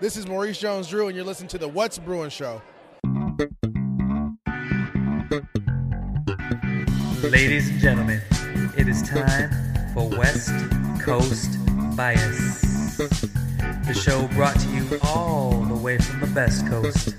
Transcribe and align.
This 0.00 0.16
is 0.16 0.28
Maurice 0.28 0.60
Jones 0.60 0.86
Drew, 0.86 1.08
and 1.08 1.16
you're 1.16 1.24
listening 1.24 1.48
to 1.48 1.58
the 1.58 1.66
What's 1.66 1.98
Bruin 1.98 2.30
Show. 2.30 2.62
Ladies 7.24 7.68
and 7.68 7.80
gentlemen, 7.80 8.22
it 8.76 8.86
is 8.86 9.02
time 9.02 9.50
for 9.92 10.08
West 10.10 10.52
Coast 11.00 11.58
Bias. 11.96 12.96
The 12.98 13.92
show 13.92 14.28
brought 14.28 14.56
to 14.60 14.68
you 14.68 15.00
all 15.02 15.62
the 15.62 15.74
way 15.74 15.98
from 15.98 16.20
the 16.20 16.28
best 16.28 16.64
coast. 16.68 17.16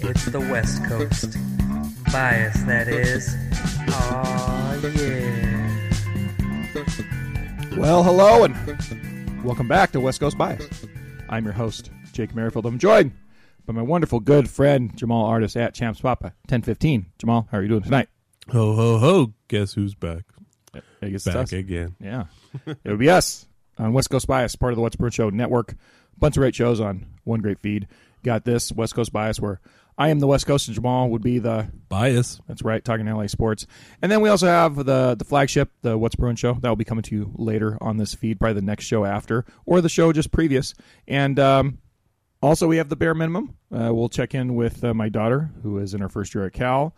It's 0.00 0.24
the 0.26 0.38
West 0.38 0.84
Coast. 0.84 1.36
Bias, 2.12 2.62
that 2.62 2.86
is. 2.86 3.34
Aw, 3.88 4.74
yeah. 4.94 5.88
Well, 7.76 8.04
hello 8.04 8.44
and 8.44 8.54
welcome 9.42 9.66
back 9.66 9.90
to 9.90 10.00
West 10.00 10.20
Coast 10.20 10.38
Bias. 10.38 10.68
I'm 11.28 11.44
your 11.44 11.54
host, 11.54 11.90
Jake 12.12 12.34
Merrifield. 12.34 12.66
I'm 12.66 12.78
joined 12.78 13.12
by 13.66 13.72
my 13.72 13.82
wonderful 13.82 14.20
good 14.20 14.48
friend 14.50 14.94
Jamaal 14.96 15.24
Artist 15.28 15.56
at 15.56 15.74
Champs 15.74 16.00
Papa 16.00 16.34
1015. 16.48 17.06
Jamaal, 17.18 17.46
how 17.50 17.58
are 17.58 17.62
you 17.62 17.68
doing 17.68 17.82
tonight? 17.82 18.08
Ho 18.50 18.74
ho 18.74 18.98
ho! 18.98 19.32
Guess 19.48 19.74
who's 19.74 19.94
back? 19.94 20.24
I 20.74 21.08
guess 21.08 21.26
it's 21.26 21.34
Back 21.34 21.36
us. 21.44 21.52
again. 21.52 21.94
Yeah, 22.00 22.24
it 22.66 22.78
would 22.84 22.98
be 22.98 23.10
us 23.10 23.46
on 23.78 23.92
West 23.92 24.10
Coast 24.10 24.26
Bias, 24.26 24.56
part 24.56 24.72
of 24.72 24.76
the 24.76 24.82
What's 24.82 24.96
Bruin 24.96 25.10
Show 25.12 25.30
network. 25.30 25.74
Bunch 26.18 26.36
of 26.36 26.40
great 26.40 26.54
shows 26.54 26.80
on 26.80 27.06
one 27.24 27.40
great 27.40 27.58
feed. 27.60 27.88
Got 28.22 28.44
this 28.44 28.70
West 28.72 28.94
Coast 28.94 29.12
Bias 29.12 29.40
where 29.40 29.60
I 29.98 30.08
am 30.08 30.20
the 30.20 30.26
West 30.26 30.46
Coast 30.46 30.68
and 30.68 30.76
Jamaal 30.76 31.10
would 31.10 31.22
be 31.22 31.38
the 31.38 31.68
Bias. 31.88 32.40
That's 32.48 32.62
right, 32.62 32.84
talking 32.84 33.06
LA 33.06 33.26
sports. 33.26 33.66
And 34.00 34.10
then 34.10 34.20
we 34.20 34.28
also 34.28 34.46
have 34.46 34.76
the 34.76 35.14
the 35.16 35.24
flagship, 35.24 35.70
the 35.82 35.96
What's 35.98 36.14
Bruin 36.16 36.36
show. 36.36 36.54
That 36.54 36.68
will 36.68 36.76
be 36.76 36.84
coming 36.84 37.02
to 37.02 37.14
you 37.14 37.32
later 37.34 37.78
on 37.80 37.96
this 37.96 38.14
feed, 38.14 38.40
probably 38.40 38.54
the 38.54 38.66
next 38.66 38.84
show 38.86 39.04
after, 39.04 39.44
or 39.66 39.80
the 39.80 39.88
show 39.88 40.12
just 40.12 40.30
previous. 40.32 40.74
And 41.06 41.38
um, 41.38 41.78
also, 42.42 42.66
we 42.66 42.76
have 42.78 42.88
the 42.88 42.96
BEAR 42.96 43.14
Minimum. 43.14 43.54
Uh, 43.70 43.90
we'll 43.94 44.08
check 44.08 44.34
in 44.34 44.54
with 44.54 44.82
uh, 44.84 44.92
my 44.94 45.08
daughter, 45.08 45.50
who 45.62 45.78
is 45.78 45.94
in 45.94 46.00
her 46.00 46.08
first 46.08 46.34
year 46.34 46.44
at 46.46 46.52
Cal, 46.52 46.94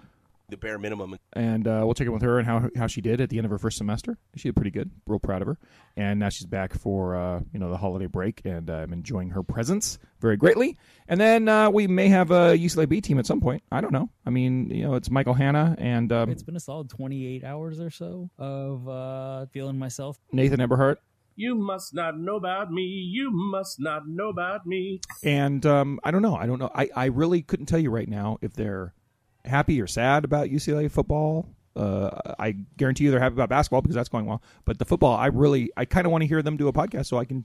the 0.50 0.56
BEAR 0.56 0.78
Minimum. 0.78 1.17
and 1.33 1.67
uh, 1.67 1.83
we'll 1.84 1.95
check 1.95 2.06
in 2.06 2.12
with 2.12 2.23
her 2.23 2.39
and 2.39 2.47
how 2.47 2.69
how 2.77 2.87
she 2.87 3.00
did 3.00 3.20
at 3.20 3.31
the 3.31 3.39
end 3.39 3.45
of 3.47 3.50
her 3.50 3.59
first 3.59 3.78
semester. 3.78 4.19
She 4.37 4.48
did 4.48 4.56
pretty 4.56 4.70
good. 4.70 4.91
Real 5.06 5.19
proud 5.19 5.41
of 5.42 5.48
her. 5.48 5.59
And 5.97 6.20
now 6.20 6.28
she's 6.28 6.47
back 6.47 6.75
for 6.75 7.17
uh, 7.17 7.41
you 7.53 7.59
know 7.59 7.70
the 7.70 7.77
holiday 7.78 8.06
break, 8.06 8.42
and 8.45 8.69
uh, 8.69 8.75
I'm 8.75 8.92
enjoying 8.92 9.31
her 9.31 9.42
presence 9.42 9.98
very 10.20 10.37
greatly. 10.37 10.77
And 11.09 11.20
then 11.20 11.48
uh, 11.48 11.70
we 11.70 11.87
may 11.87 12.09
have 12.09 12.31
a 12.31 12.56
UCLA 12.59 12.89
B 12.89 13.00
team 13.00 13.19
at 13.19 13.27
some 13.27 13.41
point. 13.41 13.62
I 13.72 13.81
don't 13.81 13.92
know. 13.92 14.11
I 14.27 14.31
mean, 14.31 14.70
you 14.70 14.84
know, 14.84 14.95
it's 14.95 15.11
Michael 15.11 15.34
Hanna 15.34 15.77
and 15.78 16.12
um, 16.12 16.31
It's 16.31 16.42
been 16.42 16.56
a 16.56 16.61
solid 16.61 16.89
28 16.91 17.45
hours 17.45 17.81
or 17.81 17.91
so 17.91 18.31
of 18.39 18.89
uh, 18.89 19.47
feeling 19.47 19.78
myself. 19.78 20.19
Nathan 20.33 20.61
Eberhardt. 20.61 20.98
You 21.37 21.55
must 21.55 21.95
not 21.95 22.19
know 22.19 22.37
about 22.37 22.71
me. 22.71 22.83
You 22.83 23.31
must 23.33 23.81
not 23.81 24.07
know 24.07 24.29
about 24.29 24.67
me. 24.67 25.01
And 25.23 25.65
um, 25.67 26.01
I 26.05 26.11
don't 26.11 26.23
know. 26.23 26.37
I 26.37 26.47
don't 26.47 26.59
know. 26.59 26.71
I, 26.75 26.89
I 26.95 27.05
really 27.07 27.43
couldn't 27.43 27.67
tell 27.67 27.79
you 27.79 27.91
right 27.91 28.09
now 28.09 28.39
if 28.41 28.53
they're 28.53 28.95
happy 29.45 29.81
or 29.81 29.87
sad 29.87 30.25
about 30.25 30.49
UCLA 30.49 30.91
football. 30.91 31.49
Uh, 31.77 32.35
I 32.39 32.53
guarantee 32.77 33.05
you 33.05 33.11
they're 33.11 33.21
happy 33.21 33.35
about 33.35 33.49
basketball 33.49 33.83
because 33.83 33.97
that's 33.97 34.09
going 34.09 34.27
well. 34.27 34.43
But 34.65 34.79
the 34.79 34.85
football, 34.85 35.17
I 35.17 35.27
really, 35.27 35.71
I 35.77 35.85
kind 35.85 36.07
of 36.07 36.12
want 36.12 36.23
to 36.23 36.29
hear 36.29 36.41
them 36.41 36.57
do 36.57 36.69
a 36.69 36.73
podcast 36.73 37.07
so 37.07 37.19
I 37.19 37.25
can, 37.25 37.45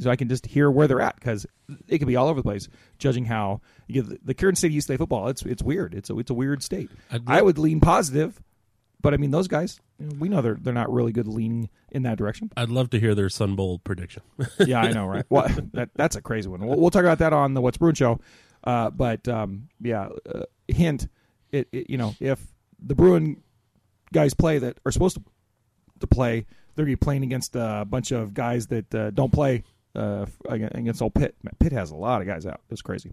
so 0.00 0.10
I 0.10 0.16
can 0.16 0.28
just 0.28 0.46
hear 0.46 0.70
where 0.70 0.88
they're 0.88 1.02
at 1.02 1.16
because 1.16 1.46
it 1.86 1.98
could 1.98 2.08
be 2.08 2.16
all 2.16 2.28
over 2.28 2.40
the 2.40 2.42
place. 2.42 2.68
Judging 2.98 3.26
how 3.26 3.60
you 3.86 4.02
know, 4.02 4.08
the, 4.08 4.18
the 4.24 4.34
current 4.34 4.56
state 4.56 4.68
of 4.68 4.72
UCLA 4.72 4.96
football, 4.96 5.28
it's 5.28 5.42
it's 5.42 5.62
weird. 5.62 5.94
It's 5.94 6.08
a 6.08 6.18
it's 6.18 6.30
a 6.30 6.34
weird 6.34 6.62
state. 6.62 6.90
I'd 7.10 7.22
I 7.26 7.42
would 7.42 7.58
lean 7.58 7.80
positive, 7.80 8.42
but 9.02 9.12
I 9.12 9.18
mean 9.18 9.30
those 9.30 9.48
guys, 9.48 9.78
you 9.78 9.84
know, 9.84 9.85
we 9.98 10.28
know 10.28 10.42
they're 10.42 10.58
they're 10.60 10.74
not 10.74 10.92
really 10.92 11.12
good 11.12 11.26
leaning 11.26 11.68
in 11.90 12.02
that 12.02 12.18
direction. 12.18 12.50
I'd 12.56 12.68
love 12.68 12.90
to 12.90 13.00
hear 13.00 13.14
their 13.14 13.28
Sun 13.28 13.56
Bowl 13.56 13.78
prediction. 13.78 14.22
yeah, 14.60 14.80
I 14.80 14.92
know, 14.92 15.06
right? 15.06 15.24
Well, 15.28 15.48
that 15.72 15.90
that's 15.94 16.16
a 16.16 16.22
crazy 16.22 16.48
one. 16.48 16.66
We'll, 16.66 16.78
we'll 16.78 16.90
talk 16.90 17.02
about 17.02 17.18
that 17.18 17.32
on 17.32 17.54
the 17.54 17.60
What's 17.60 17.78
Bruin 17.78 17.94
show. 17.94 18.20
Uh, 18.64 18.90
but 18.90 19.26
um, 19.28 19.68
yeah, 19.80 20.08
uh, 20.32 20.42
hint, 20.68 21.08
it, 21.52 21.68
it 21.72 21.90
you 21.90 21.96
know 21.96 22.14
if 22.20 22.40
the 22.78 22.94
Bruin 22.94 23.42
guys 24.12 24.34
play 24.34 24.58
that 24.58 24.78
are 24.84 24.92
supposed 24.92 25.16
to 25.16 25.22
to 26.00 26.06
play, 26.06 26.46
they're 26.74 26.84
gonna 26.84 26.92
be 26.92 26.96
playing 26.96 27.22
against 27.22 27.56
a 27.56 27.86
bunch 27.88 28.10
of 28.10 28.34
guys 28.34 28.66
that 28.68 28.94
uh, 28.94 29.10
don't 29.10 29.32
play 29.32 29.64
uh, 29.96 30.26
against 30.48 31.02
old 31.02 31.14
Pitt. 31.14 31.34
Pitt 31.58 31.72
has 31.72 31.90
a 31.90 31.96
lot 31.96 32.20
of 32.20 32.26
guys 32.26 32.46
out. 32.46 32.60
It's 32.70 32.82
crazy. 32.82 33.12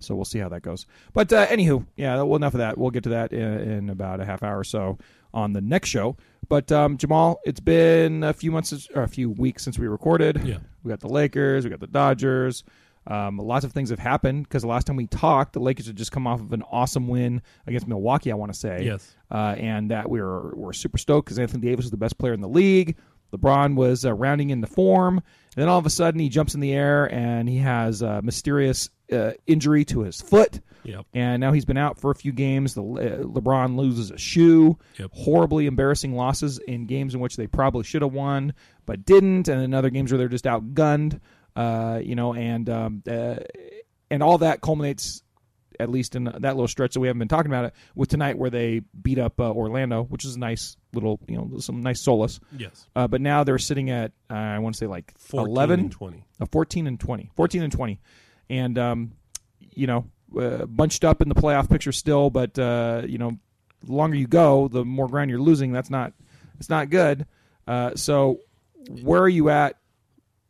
So 0.00 0.14
we'll 0.14 0.24
see 0.24 0.38
how 0.38 0.48
that 0.50 0.62
goes. 0.62 0.86
But 1.12 1.32
uh, 1.32 1.46
anywho, 1.46 1.84
yeah, 1.96 2.16
well, 2.22 2.36
enough 2.36 2.54
of 2.54 2.58
that. 2.58 2.78
We'll 2.78 2.90
get 2.90 3.02
to 3.04 3.08
that 3.10 3.32
in, 3.32 3.42
in 3.42 3.90
about 3.90 4.20
a 4.20 4.24
half 4.24 4.42
hour 4.44 4.58
or 4.58 4.64
so 4.64 4.98
on 5.34 5.52
the 5.52 5.60
next 5.60 5.88
show. 5.88 6.16
But 6.48 6.70
um, 6.70 6.96
Jamaal, 6.96 7.36
it's 7.44 7.60
been 7.60 8.22
a 8.22 8.32
few 8.32 8.52
months 8.52 8.88
or 8.94 9.02
a 9.02 9.08
few 9.08 9.30
weeks 9.30 9.64
since 9.64 9.78
we 9.78 9.88
recorded. 9.88 10.40
Yeah. 10.44 10.58
we 10.84 10.88
got 10.90 11.00
the 11.00 11.08
Lakers, 11.08 11.64
we 11.64 11.70
got 11.70 11.80
the 11.80 11.86
Dodgers. 11.88 12.62
Um, 13.08 13.38
lots 13.38 13.64
of 13.64 13.72
things 13.72 13.88
have 13.90 13.98
happened 13.98 14.44
because 14.44 14.62
the 14.62 14.68
last 14.68 14.86
time 14.86 14.96
we 14.96 15.06
talked, 15.06 15.54
the 15.54 15.60
Lakers 15.60 15.86
had 15.86 15.96
just 15.96 16.12
come 16.12 16.26
off 16.26 16.40
of 16.40 16.52
an 16.52 16.62
awesome 16.70 17.08
win 17.08 17.40
against 17.66 17.88
Milwaukee. 17.88 18.30
I 18.30 18.34
want 18.34 18.52
to 18.52 18.58
say, 18.58 18.84
Yes. 18.84 19.14
uh, 19.30 19.54
and 19.58 19.90
that 19.90 20.08
we 20.10 20.20
were 20.20 20.54
were 20.54 20.72
super 20.74 20.98
stoked 20.98 21.24
because 21.26 21.38
Anthony 21.38 21.62
Davis 21.66 21.86
was 21.86 21.90
the 21.90 21.96
best 21.96 22.18
player 22.18 22.34
in 22.34 22.40
the 22.42 22.48
league. 22.48 22.96
LeBron 23.32 23.74
was 23.74 24.04
uh, 24.04 24.12
rounding 24.12 24.50
in 24.50 24.60
the 24.60 24.66
form, 24.66 25.18
and 25.18 25.62
then 25.62 25.68
all 25.68 25.78
of 25.78 25.86
a 25.86 25.90
sudden 25.90 26.20
he 26.20 26.28
jumps 26.28 26.54
in 26.54 26.60
the 26.60 26.72
air 26.72 27.12
and 27.12 27.48
he 27.48 27.58
has 27.58 28.02
a 28.02 28.22
mysterious 28.22 28.90
uh, 29.12 29.32
injury 29.46 29.84
to 29.86 30.00
his 30.00 30.20
foot. 30.20 30.60
Yep. 30.84 31.06
And 31.12 31.40
now 31.40 31.52
he's 31.52 31.64
been 31.64 31.76
out 31.76 32.00
for 32.00 32.10
a 32.10 32.14
few 32.14 32.32
games. 32.32 32.74
The 32.74 32.82
uh, 32.82 33.22
LeBron 33.24 33.76
loses 33.76 34.10
a 34.10 34.16
shoe. 34.16 34.78
Yep. 34.98 35.10
Horribly 35.12 35.66
embarrassing 35.66 36.14
losses 36.14 36.58
in 36.58 36.86
games 36.86 37.14
in 37.14 37.20
which 37.20 37.36
they 37.36 37.46
probably 37.46 37.84
should 37.84 38.02
have 38.02 38.12
won 38.12 38.54
but 38.86 39.04
didn't, 39.04 39.48
and 39.48 39.60
in 39.62 39.74
other 39.74 39.90
games 39.90 40.10
where 40.10 40.18
they're 40.18 40.28
just 40.28 40.46
outgunned. 40.46 41.20
Uh, 41.54 42.00
you 42.02 42.14
know, 42.14 42.32
and 42.34 42.70
um, 42.70 43.02
uh, 43.06 43.36
and 44.10 44.22
all 44.22 44.38
that 44.38 44.62
culminates 44.62 45.22
at 45.80 45.90
least 45.90 46.16
in 46.16 46.24
that 46.24 46.42
little 46.42 46.68
stretch 46.68 46.94
that 46.94 47.00
we 47.00 47.06
haven't 47.08 47.18
been 47.20 47.28
talking 47.28 47.50
about 47.50 47.66
it 47.66 47.74
with 47.94 48.08
tonight 48.08 48.36
where 48.38 48.50
they 48.50 48.80
beat 49.00 49.18
up 49.18 49.38
uh, 49.40 49.50
Orlando, 49.50 50.02
which 50.04 50.24
is 50.24 50.36
a 50.36 50.38
nice 50.38 50.76
little 50.92 51.20
you 51.28 51.36
know 51.36 51.58
some 51.58 51.82
nice 51.82 52.02
solace. 52.02 52.40
yes. 52.56 52.86
Uh, 52.96 53.06
but 53.08 53.20
now 53.20 53.44
they're 53.44 53.58
sitting 53.58 53.90
at 53.90 54.12
uh, 54.30 54.34
I 54.34 54.58
want 54.58 54.74
to 54.74 54.78
say 54.78 54.86
like 54.86 55.12
14 55.18 55.50
11 55.50 55.80
and 55.80 55.92
20. 55.92 56.24
uh, 56.40 56.46
14 56.50 56.86
and 56.86 56.98
20 57.00 57.30
14 57.36 57.62
and 57.62 57.72
20 57.72 58.00
and 58.50 58.78
um, 58.78 59.12
you 59.74 59.86
know 59.86 60.04
uh, 60.38 60.66
bunched 60.66 61.04
up 61.04 61.22
in 61.22 61.28
the 61.28 61.34
playoff 61.34 61.68
picture 61.70 61.92
still 61.92 62.30
but 62.30 62.58
uh, 62.58 63.02
you 63.06 63.18
know 63.18 63.32
the 63.84 63.92
longer 63.92 64.16
you 64.16 64.26
go 64.26 64.68
the 64.68 64.84
more 64.84 65.08
ground 65.08 65.30
you're 65.30 65.40
losing 65.40 65.72
that's 65.72 65.90
not 65.90 66.12
it's 66.58 66.68
not 66.68 66.90
good 66.90 67.26
uh, 67.66 67.94
so 67.94 68.40
where 69.02 69.22
are 69.22 69.28
you 69.28 69.48
at 69.50 69.76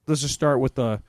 let's 0.07 0.21
just 0.23 0.35
start 0.35 0.61
with 0.61 0.75
the 0.75 1.03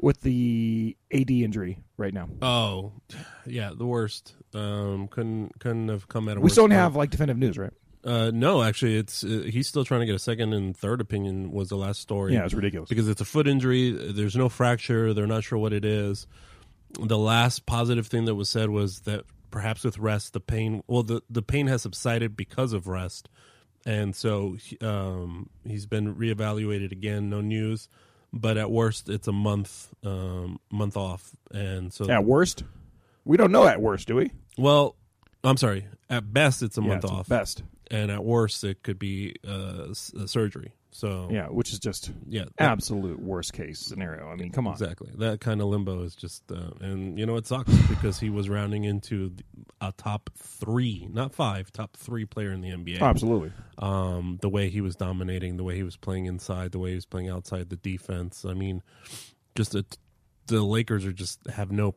with 0.00 0.20
the 0.20 0.96
AD 1.12 1.30
injury 1.30 1.82
right 1.96 2.14
now 2.14 2.28
Oh, 2.42 2.92
yeah, 3.46 3.70
the 3.76 3.86
worst. 3.86 4.34
Um, 4.54 5.08
couldn't 5.08 5.58
couldn't 5.60 5.88
have 5.88 6.08
come 6.08 6.28
at 6.28 6.36
a 6.36 6.40
we 6.40 6.50
still 6.50 6.64
don't 6.64 6.70
time. 6.70 6.78
have 6.78 6.96
like 6.96 7.10
definitive 7.10 7.38
news 7.38 7.58
right 7.58 7.72
Uh, 8.04 8.30
no, 8.32 8.62
actually, 8.62 8.96
it's 8.96 9.24
uh, 9.24 9.44
he's 9.50 9.66
still 9.68 9.84
trying 9.84 10.00
to 10.00 10.06
get 10.06 10.14
a 10.14 10.18
second 10.20 10.52
and 10.54 10.76
third 10.76 11.00
opinion. 11.00 11.50
Was 11.50 11.68
the 11.68 11.76
last 11.76 12.00
story? 12.00 12.32
yeah 12.32 12.44
it's 12.44 12.54
ridiculous 12.54 12.88
because 12.88 13.08
it's 13.08 13.20
a 13.20 13.24
foot 13.24 13.46
injury. 13.48 13.90
There's 13.90 14.36
no 14.36 14.48
fracture. 14.48 15.12
They're 15.12 15.26
not 15.26 15.44
sure 15.44 15.58
what 15.58 15.72
it 15.72 15.84
is. 15.84 16.26
The 16.98 17.18
last 17.18 17.66
positive 17.66 18.06
thing 18.06 18.24
that 18.26 18.34
was 18.36 18.48
said 18.48 18.70
was 18.70 19.00
that 19.00 19.24
perhaps 19.50 19.84
with 19.84 19.98
rest, 19.98 20.32
the 20.32 20.40
pain 20.40 20.82
well, 20.86 21.02
the 21.02 21.20
the 21.28 21.42
pain 21.42 21.66
has 21.66 21.82
subsided 21.82 22.36
because 22.36 22.72
of 22.72 22.86
rest, 22.86 23.28
and 23.84 24.14
so 24.16 24.56
um, 24.80 25.50
he's 25.66 25.84
been 25.86 26.14
reevaluated 26.14 26.92
again. 26.92 27.28
No 27.28 27.40
news, 27.42 27.88
but 28.32 28.56
at 28.56 28.70
worst, 28.70 29.08
it's 29.08 29.28
a 29.28 29.32
month 29.32 29.88
um, 30.04 30.58
month 30.70 30.96
off, 30.96 31.34
and 31.52 31.92
so 31.92 32.10
at 32.10 32.24
worst? 32.24 32.64
We 33.24 33.36
don't 33.36 33.52
know 33.52 33.66
at 33.66 33.80
worst 33.80 34.08
do 34.08 34.16
we? 34.16 34.30
Well, 34.56 34.96
I'm 35.44 35.56
sorry. 35.56 35.86
At 36.10 36.32
best, 36.32 36.62
it's 36.62 36.78
a 36.78 36.80
Yeah, 36.80 36.88
month 36.88 37.04
it's 37.04 37.12
off, 37.12 37.28
best. 37.28 37.62
And 37.90 38.10
at 38.10 38.24
worst, 38.24 38.64
it 38.64 38.82
could 38.82 38.98
be 38.98 39.36
uh, 39.46 39.92
surgery. 39.92 40.72
So 40.90 41.28
yeah 41.30 41.46
which 41.48 41.72
is 41.72 41.78
just 41.78 42.10
yeah, 42.26 42.44
that- 42.56 42.70
absolute 42.70 43.20
worst 43.20 43.52
case 43.52 43.78
scenario 43.78 44.28
I 44.28 44.36
mean 44.36 44.50
come 44.50 44.66
on 44.66 44.72
Exactly. 44.72 45.10
That 45.16 45.40
kind 45.40 45.60
of 45.60 45.68
limbo 45.68 46.02
is 46.02 46.14
just, 46.14 46.42
uh, 46.50 46.70
and 46.80 47.18
you 47.18 47.26
know, 47.26 47.36
it 47.36 47.46
sucks 47.46 47.74
because 47.88 48.18
he 48.20 48.30
was 48.30 48.48
rounding 48.48 48.84
into 48.84 49.34
a 49.80 49.92
top 49.92 50.30
three, 50.36 51.08
not 51.10 51.34
five, 51.34 51.72
top 51.72 51.96
three 51.96 52.24
player 52.24 52.52
in 52.52 52.60
the 52.60 52.70
NBA. 52.70 53.00
Absolutely 53.00 53.52
Um, 53.78 54.38
the 54.40 54.48
way 54.48 54.68
he 54.70 54.80
was 54.80 54.96
dominating, 54.96 55.56
the 55.56 55.64
way 55.64 55.76
he 55.76 55.82
was 55.82 55.96
playing 55.96 56.26
inside, 56.26 56.72
the 56.72 56.78
way 56.78 56.90
he 56.90 56.94
was 56.96 57.06
playing 57.06 57.28
outside 57.28 57.70
the 57.70 57.76
defense. 57.76 58.44
I 58.44 58.54
mean, 58.54 58.82
just 59.54 59.74
a, 59.74 59.84
the 60.46 60.62
Lakers 60.62 61.04
are 61.04 61.12
just 61.12 61.46
have 61.48 61.70
no 61.70 61.94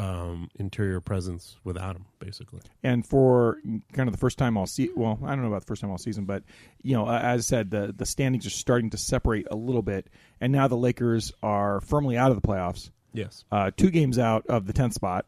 um, 0.00 0.48
interior 0.58 1.00
presence 1.00 1.56
without 1.64 1.94
him, 1.96 2.06
basically. 2.18 2.60
and 2.82 3.06
for 3.06 3.58
kind 3.92 4.08
of 4.08 4.12
the 4.12 4.18
first 4.18 4.38
time 4.38 4.56
all 4.56 4.66
season. 4.66 4.94
Well, 4.96 5.18
I 5.24 5.30
don't 5.30 5.42
know 5.42 5.48
about 5.48 5.60
the 5.60 5.66
first 5.66 5.80
time 5.82 5.90
all 5.90 5.98
season, 5.98 6.24
but 6.24 6.42
you 6.82 6.94
know, 6.96 7.08
as 7.08 7.40
I 7.40 7.42
said, 7.42 7.70
the 7.70 7.94
the 7.96 8.06
standings 8.06 8.46
are 8.46 8.50
starting 8.50 8.90
to 8.90 8.96
separate 8.96 9.46
a 9.50 9.56
little 9.56 9.82
bit, 9.82 10.08
and 10.40 10.52
now 10.52 10.68
the 10.68 10.76
Lakers 10.76 11.32
are 11.42 11.80
firmly 11.80 12.16
out 12.16 12.30
of 12.30 12.40
the 12.40 12.46
playoffs, 12.46 12.90
Yes. 13.12 13.44
uh, 13.52 13.70
two 13.76 13.90
games 13.90 14.18
out 14.18 14.46
of 14.48 14.66
the 14.66 14.72
tenth 14.72 14.94
spot, 14.94 15.26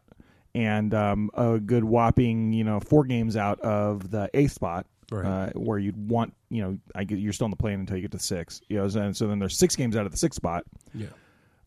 and 0.55 0.93
um, 0.93 1.29
a 1.33 1.59
good 1.59 1.83
whopping, 1.83 2.53
you 2.53 2.63
know, 2.63 2.79
four 2.79 3.03
games 3.05 3.35
out 3.37 3.59
of 3.61 4.09
the 4.11 4.29
eighth 4.33 4.53
spot. 4.53 4.85
Right. 5.11 5.25
Uh, 5.25 5.49
where 5.59 5.77
you'd 5.77 6.09
want, 6.09 6.33
you 6.49 6.63
know, 6.63 6.79
I 6.95 7.03
get 7.03 7.19
you're 7.19 7.33
still 7.33 7.45
in 7.45 7.51
the 7.51 7.57
plane 7.57 7.79
until 7.79 7.97
you 7.97 8.01
get 8.01 8.11
to 8.13 8.19
six, 8.19 8.61
you 8.67 8.77
know, 8.77 8.85
and 8.85 9.15
so 9.15 9.27
then 9.27 9.37
there's 9.37 9.55
six 9.55 9.75
games 9.75 9.95
out 9.95 10.07
of 10.07 10.11
the 10.11 10.17
sixth 10.17 10.37
spot. 10.37 10.63
Yeah. 10.95 11.07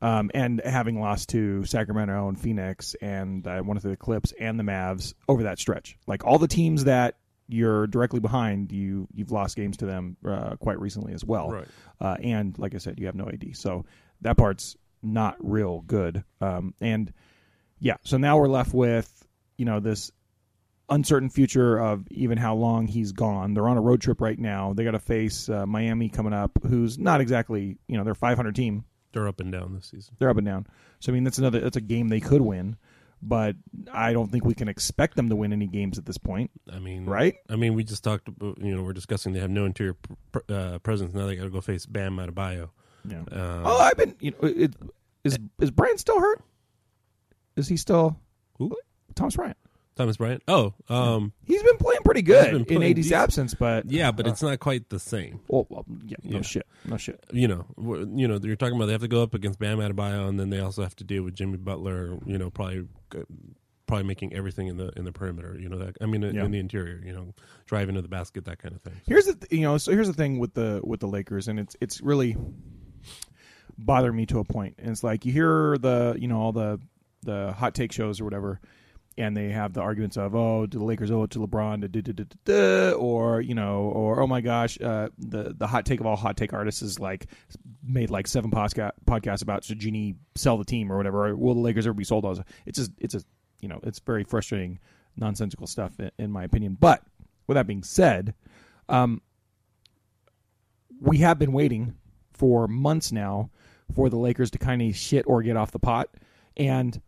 Um, 0.03 0.31
and 0.35 0.61
having 0.65 1.01
lost 1.01 1.31
to 1.31 1.65
Sacramento 1.65 2.29
and 2.29 2.39
Phoenix 2.39 2.95
and 3.01 3.47
uh, 3.47 3.61
one 3.61 3.77
of 3.77 3.83
the 3.83 3.97
Clips 3.97 4.33
and 4.39 4.59
the 4.59 4.65
Mavs 4.65 5.15
over 5.29 5.45
that 5.45 5.59
stretch, 5.59 5.97
like 6.07 6.25
all 6.25 6.39
the 6.39 6.49
teams 6.49 6.85
that 6.85 7.17
you're 7.49 7.87
directly 7.87 8.21
behind, 8.21 8.73
you 8.73 9.09
you've 9.15 9.31
lost 9.31 9.57
games 9.57 9.79
to 9.79 9.87
them 9.87 10.17
uh, 10.27 10.57
quite 10.57 10.79
recently 10.81 11.13
as 11.13 11.25
well. 11.25 11.51
Right. 11.51 11.67
Uh, 12.01 12.17
and 12.23 12.59
like 12.59 12.75
I 12.75 12.79
said, 12.79 12.99
you 12.99 13.07
have 13.07 13.15
no 13.15 13.29
AD, 13.29 13.57
so 13.57 13.85
that 14.23 14.37
part's 14.37 14.77
not 15.03 15.37
real 15.39 15.81
good. 15.81 16.25
Um, 16.41 16.75
and 16.81 17.13
yeah, 17.79 17.97
so 18.03 18.17
now 18.17 18.39
we're 18.39 18.49
left 18.49 18.75
with 18.75 19.27
you 19.57 19.65
know 19.65 19.81
this 19.81 20.11
uncertain 20.89 21.31
future 21.31 21.79
of 21.79 22.07
even 22.11 22.39
how 22.39 22.55
long 22.55 22.87
he's 22.87 23.13
gone. 23.13 23.55
They're 23.55 23.69
on 23.69 23.77
a 23.77 23.83
road 23.83 24.01
trip 24.01 24.21
right 24.21 24.39
now. 24.39 24.73
They 24.73 24.85
got 24.85 24.93
to 24.93 24.99
face 24.99 25.49
uh, 25.49 25.67
Miami 25.67 26.09
coming 26.09 26.33
up, 26.33 26.53
who's 26.63 26.99
not 26.99 27.21
exactly 27.21 27.79
you 27.87 27.97
know 27.97 28.05
they're 28.05 28.15
500 28.15 28.55
team. 28.55 28.85
They're 29.17 29.27
up 29.29 29.41
and 29.41 29.51
down 29.51 29.73
this 29.75 29.87
season. 29.87 30.15
They're 30.19 30.29
up 30.29 30.37
and 30.37 30.47
down. 30.47 30.67
So 31.01 31.11
I 31.11 31.15
mean 31.15 31.25
that's 31.25 31.39
another 31.39 31.59
that's 31.61 31.79
a 31.79 31.81
game 31.81 32.09
they 32.09 32.21
could 32.21 32.43
win, 32.43 32.77
but 33.23 33.57
I 33.91 34.13
don't 34.13 34.31
think 34.31 34.45
we 34.45 34.55
can 34.55 34.69
expect 34.69 35.17
them 35.17 35.31
to 35.31 35.37
win 35.37 35.55
any 35.55 35.67
games 35.67 35.97
at 35.97 36.05
this 36.05 36.19
point. 36.19 36.51
I 36.71 36.81
mean, 36.81 37.07
Right? 37.07 37.37
I 37.49 37.57
mean, 37.57 37.73
we 37.73 37.83
just 37.83 38.05
talked. 38.05 38.29
About, 38.29 38.59
you 38.59 38.77
know, 38.77 38.83
we're 38.83 38.93
discussing 38.93 39.33
they 39.33 39.41
have 39.41 39.49
no 39.49 39.65
interior 39.65 39.95
pr- 39.95 40.13
pr- 40.33 40.53
uh, 40.53 40.79
presence. 40.81 41.15
Now 41.15 41.25
they 41.25 41.35
got 41.35 41.45
to 41.45 41.51
go 41.51 41.63
face 41.63 41.87
Bam 41.87 42.19
Adebayo. 42.19 42.69
Yeah. 43.09 43.21
Um, 43.21 43.63
oh, 43.65 43.79
I've 43.79 43.97
been 43.97 44.15
you 44.21 44.33
know 44.33 44.49
it, 44.49 44.75
is 45.25 45.39
is 45.61 45.71
Bryant 45.71 45.99
still 45.99 46.21
hurt? 46.21 46.43
Is 47.57 47.69
he 47.69 47.79
still 47.79 48.21
Who? 48.59 48.77
Thomas 49.15 49.37
Bryant? 49.37 49.57
Thomas 49.97 50.17
Bryant. 50.19 50.43
Oh, 50.47 50.75
um, 50.89 51.33
He's 51.45 51.63
been 51.63 51.79
playing 51.79 52.03
pretty 52.05 52.23
good 52.23 52.47
been 52.47 52.57
in 52.57 52.65
playing 52.67 52.83
AD's 52.83 52.95
decent. 53.07 53.15
absence, 53.23 53.55
but 53.55 53.91
yeah, 53.91 54.13
but 54.13 54.27
it's 54.27 54.43
not 54.43 54.61
quite 54.61 54.89
the 54.91 54.99
same. 55.01 55.41
well, 55.49 55.67
well, 55.71 55.85
yeah, 56.05 56.17
no 56.23 56.37
Yeah. 56.37 56.43
shit, 56.43 56.67
no 56.85 56.97
shit. 56.97 57.25
You 57.33 57.49
know, 57.49 57.65
you 58.15 58.29
know, 58.29 58.39
you're 58.43 58.57
talking 58.57 58.77
about 58.77 58.87
they 58.87 58.93
have 58.93 59.01
to 59.01 59.09
go 59.09 59.23
up 59.23 59.35
against 59.35 59.59
Bam 59.59 59.79
Adebayo, 59.79 60.29
and 60.29 60.39
then 60.39 60.51
they 60.51 60.61
also 60.61 60.83
have 60.83 60.95
to 60.97 61.05
deal 61.05 61.23
with 61.23 61.35
Jimmy 61.35 61.57
Butler. 61.57 62.19
You 62.27 62.37
know, 62.39 62.51
probably 62.51 62.87
uh, 63.17 63.23
probably 63.87 64.05
making 64.07 64.35
everything 64.35 64.67
in 64.67 64.77
the 64.77 64.91
in 64.97 65.05
the 65.05 65.13
perimeter. 65.13 65.57
You 65.59 65.69
know 65.69 65.79
that. 65.79 65.97
I 66.01 66.07
mean, 66.07 66.23
in- 66.25 66.35
Yeah. 66.35 66.45
in 66.45 66.51
the 66.51 66.59
interior. 66.59 67.01
You 67.05 67.13
know, 67.13 67.35
driving 67.67 67.95
to 67.95 68.03
the 68.03 68.09
basket, 68.09 68.45
that 68.45 68.59
kind 68.59 68.75
of 68.75 68.83
thing. 68.83 68.95
Here's 69.07 69.27
the 69.27 69.35
th- 69.35 69.51
you 69.53 69.63
know 69.63 69.79
so 69.79 69.93
here's 69.93 70.09
the 70.09 70.13
thing 70.15 70.39
with 70.39 70.55
the 70.55 70.81
with 70.85 71.01
the 71.01 71.09
Lakers 71.09 71.49
and 71.49 71.59
it's 71.59 71.75
it's 71.81 72.01
really 72.03 72.37
bothering 73.79 74.17
me 74.17 74.27
to 74.27 74.39
a 74.39 74.45
point. 74.45 74.75
And 74.79 74.91
it's 74.91 75.05
like 75.05 75.25
you 75.25 75.33
hear 75.33 75.77
the 75.79 76.17
you 76.19 76.29
know 76.29 76.39
all 76.41 76.53
the 76.53 76.81
the 77.23 77.53
hot 77.53 77.75
take 77.75 77.93
shows 77.93 78.21
or 78.21 78.25
whatever, 78.25 78.61
and 79.19 79.37
they 79.37 79.49
have 79.49 79.73
the 79.73 79.81
arguments 79.81 80.17
of 80.17 80.35
oh 80.35 80.67
do 80.67 80.79
the 80.79 80.85
Lakers 80.85 81.11
owe 81.11 81.23
it 81.23 81.31
to 81.31 81.39
LeBron 81.39 81.81
to 81.81 81.89
do 81.89 82.03
do 82.03 82.13
do 82.13 82.93
or 82.99 83.41
you 83.41 83.55
know 83.55 83.91
or 83.95 84.21
oh 84.21 84.27
my 84.27 84.41
gosh 84.41 84.79
uh, 84.81 85.09
the 85.19 85.55
the 85.57 85.67
hot 85.67 85.87
take 85.87 86.01
of 86.01 86.07
all 86.07 86.17
hot 86.17 86.37
take 86.37 86.53
artists 86.53 86.83
is 86.83 86.99
like 86.99 87.27
made 87.83 88.11
like 88.11 88.27
seven 88.27 88.51
podca- 88.51 88.93
podcasts 89.07 89.43
about 89.43 89.65
should 89.65 89.79
Jeanie 89.79 90.17
sell 90.35 90.57
the 90.57 90.65
team 90.65 90.93
or 90.93 90.97
whatever 90.97 91.29
or 91.29 91.37
will 91.37 91.55
the 91.55 91.61
Lakers 91.61 91.87
ever 91.87 91.95
be 91.95 92.05
sold? 92.05 92.25
It's 92.67 92.79
just 92.79 92.93
it's 92.99 93.15
a 93.15 93.23
you 93.61 93.69
know 93.69 93.81
it's 93.83 93.99
very 94.01 94.25
frustrating 94.25 94.79
nonsensical 95.17 95.67
stuff 95.67 95.99
in, 95.99 96.11
in 96.19 96.31
my 96.31 96.45
opinion. 96.45 96.77
But 96.79 97.03
with 97.47 97.55
that 97.55 97.67
being 97.67 97.83
said 97.83 98.35
um, 98.89 99.23
we 101.01 101.19
have 101.19 101.39
been 101.39 101.53
waiting 101.53 101.95
for 102.33 102.69
months 102.69 103.13
now 103.13 103.51
for 103.95 104.09
the 104.09 104.17
Lakers 104.17 104.51
to 104.51 104.59
kind 104.59 104.83
of 104.83 104.97
shit 104.97 105.25
or 105.27 105.43
get 105.43 105.57
off 105.57 105.71
the 105.71 105.79
pot. 105.79 106.11
And 106.57 107.01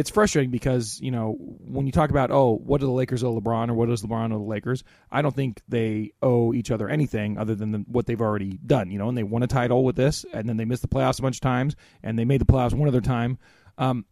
it's 0.00 0.08
frustrating 0.08 0.50
because, 0.50 0.98
you 1.02 1.10
know, 1.10 1.36
when 1.38 1.84
you 1.84 1.92
talk 1.92 2.08
about, 2.08 2.30
oh, 2.30 2.56
what 2.56 2.80
do 2.80 2.86
the 2.86 2.92
Lakers 2.92 3.22
owe 3.22 3.38
LeBron 3.38 3.68
or 3.68 3.74
what 3.74 3.90
does 3.90 4.02
LeBron 4.02 4.32
owe 4.32 4.38
the 4.38 4.44
Lakers? 4.44 4.82
I 5.10 5.20
don't 5.20 5.36
think 5.36 5.60
they 5.68 6.12
owe 6.22 6.54
each 6.54 6.70
other 6.70 6.88
anything 6.88 7.36
other 7.36 7.54
than 7.54 7.72
the, 7.72 7.78
what 7.80 8.06
they've 8.06 8.20
already 8.20 8.58
done, 8.64 8.90
you 8.90 8.98
know, 8.98 9.10
and 9.10 9.18
they 9.18 9.22
won 9.22 9.42
a 9.42 9.46
title 9.46 9.84
with 9.84 9.96
this 9.96 10.24
and 10.32 10.48
then 10.48 10.56
they 10.56 10.64
missed 10.64 10.80
the 10.80 10.88
playoffs 10.88 11.18
a 11.18 11.22
bunch 11.22 11.36
of 11.36 11.42
times 11.42 11.76
and 12.02 12.18
they 12.18 12.24
made 12.24 12.40
the 12.40 12.46
playoffs 12.46 12.72
one 12.72 12.88
other 12.88 13.02
time. 13.02 13.36
Um, 13.76 14.06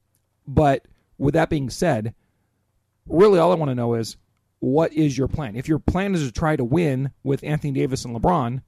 but 0.47 0.87
with 1.17 1.33
that 1.35 1.49
being 1.49 1.71
said, 1.71 2.15
really 3.07 3.39
all 3.39 3.51
I 3.51 3.55
want 3.55 3.71
to 3.71 3.75
know 3.75 3.95
is 3.95 4.19
what 4.59 4.93
is 4.93 5.17
your 5.17 5.29
plan? 5.29 5.57
If 5.57 5.69
your 5.69 5.79
plan 5.79 6.15
is 6.15 6.27
to 6.27 6.33
try 6.33 6.55
to 6.55 6.65
win 6.65 7.13
with 7.23 7.43
Anthony 7.45 7.73
Davis 7.73 8.05
and 8.05 8.15
LeBron, 8.15 8.61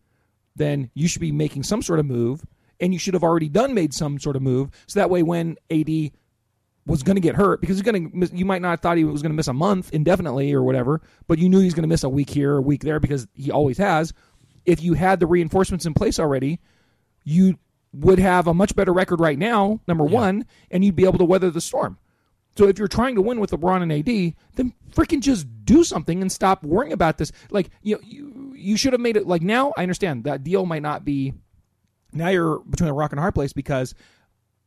then 0.56 0.90
you 0.94 1.06
should 1.06 1.20
be 1.20 1.32
making 1.32 1.64
some 1.64 1.82
sort 1.82 1.98
of 1.98 2.06
move, 2.06 2.46
and 2.80 2.94
you 2.94 2.98
should 2.98 3.14
have 3.14 3.22
already 3.22 3.48
done 3.48 3.74
made 3.74 3.92
some 3.92 4.18
sort 4.18 4.36
of 4.36 4.42
move. 4.42 4.70
So 4.86 5.00
that 5.00 5.10
way, 5.10 5.22
when 5.22 5.56
AD 5.70 6.12
was 6.86 7.02
going 7.02 7.16
to 7.16 7.20
get 7.20 7.36
hurt, 7.36 7.60
because 7.60 7.76
he's 7.76 7.82
going 7.82 8.10
to, 8.10 8.36
you 8.36 8.44
might 8.44 8.62
not 8.62 8.70
have 8.70 8.80
thought 8.80 8.96
he 8.96 9.04
was 9.04 9.22
going 9.22 9.32
to 9.32 9.36
miss 9.36 9.48
a 9.48 9.52
month 9.52 9.92
indefinitely 9.92 10.52
or 10.52 10.62
whatever, 10.62 11.00
but 11.28 11.38
you 11.38 11.48
knew 11.48 11.58
he 11.58 11.66
was 11.66 11.74
going 11.74 11.82
to 11.82 11.88
miss 11.88 12.04
a 12.04 12.08
week 12.08 12.30
here, 12.30 12.56
a 12.56 12.62
week 12.62 12.82
there, 12.82 12.98
because 12.98 13.26
he 13.34 13.50
always 13.50 13.78
has. 13.78 14.12
If 14.64 14.82
you 14.82 14.94
had 14.94 15.20
the 15.20 15.26
reinforcements 15.26 15.86
in 15.86 15.94
place 15.94 16.18
already, 16.18 16.60
you 17.24 17.58
would 17.92 18.18
have 18.18 18.46
a 18.46 18.54
much 18.54 18.74
better 18.74 18.92
record 18.92 19.20
right 19.20 19.38
now, 19.38 19.80
number 19.86 20.04
one, 20.04 20.46
and 20.70 20.84
you'd 20.84 20.96
be 20.96 21.04
able 21.04 21.18
to 21.18 21.24
weather 21.24 21.50
the 21.50 21.60
storm. 21.60 21.98
So 22.56 22.66
if 22.66 22.78
you're 22.78 22.88
trying 22.88 23.14
to 23.14 23.22
win 23.22 23.40
with 23.40 23.52
LeBron 23.52 23.82
and 23.82 23.92
AD, 23.92 24.34
then 24.56 24.72
freaking 24.92 25.20
just 25.20 25.46
do 25.64 25.84
something 25.84 26.20
and 26.20 26.30
stop 26.30 26.62
worrying 26.62 26.92
about 26.92 27.18
this. 27.18 27.32
Like 27.50 27.70
you, 27.82 27.96
know, 27.96 28.00
you, 28.04 28.52
you 28.56 28.76
should 28.76 28.92
have 28.92 29.00
made 29.00 29.16
it. 29.16 29.26
Like 29.26 29.42
now, 29.42 29.72
I 29.76 29.82
understand 29.82 30.24
that 30.24 30.44
deal 30.44 30.66
might 30.66 30.82
not 30.82 31.04
be. 31.04 31.32
Now 32.12 32.28
you're 32.28 32.58
between 32.58 32.90
a 32.90 32.94
rock 32.94 33.12
and 33.12 33.18
a 33.18 33.22
hard 33.22 33.34
place 33.34 33.52
because 33.52 33.94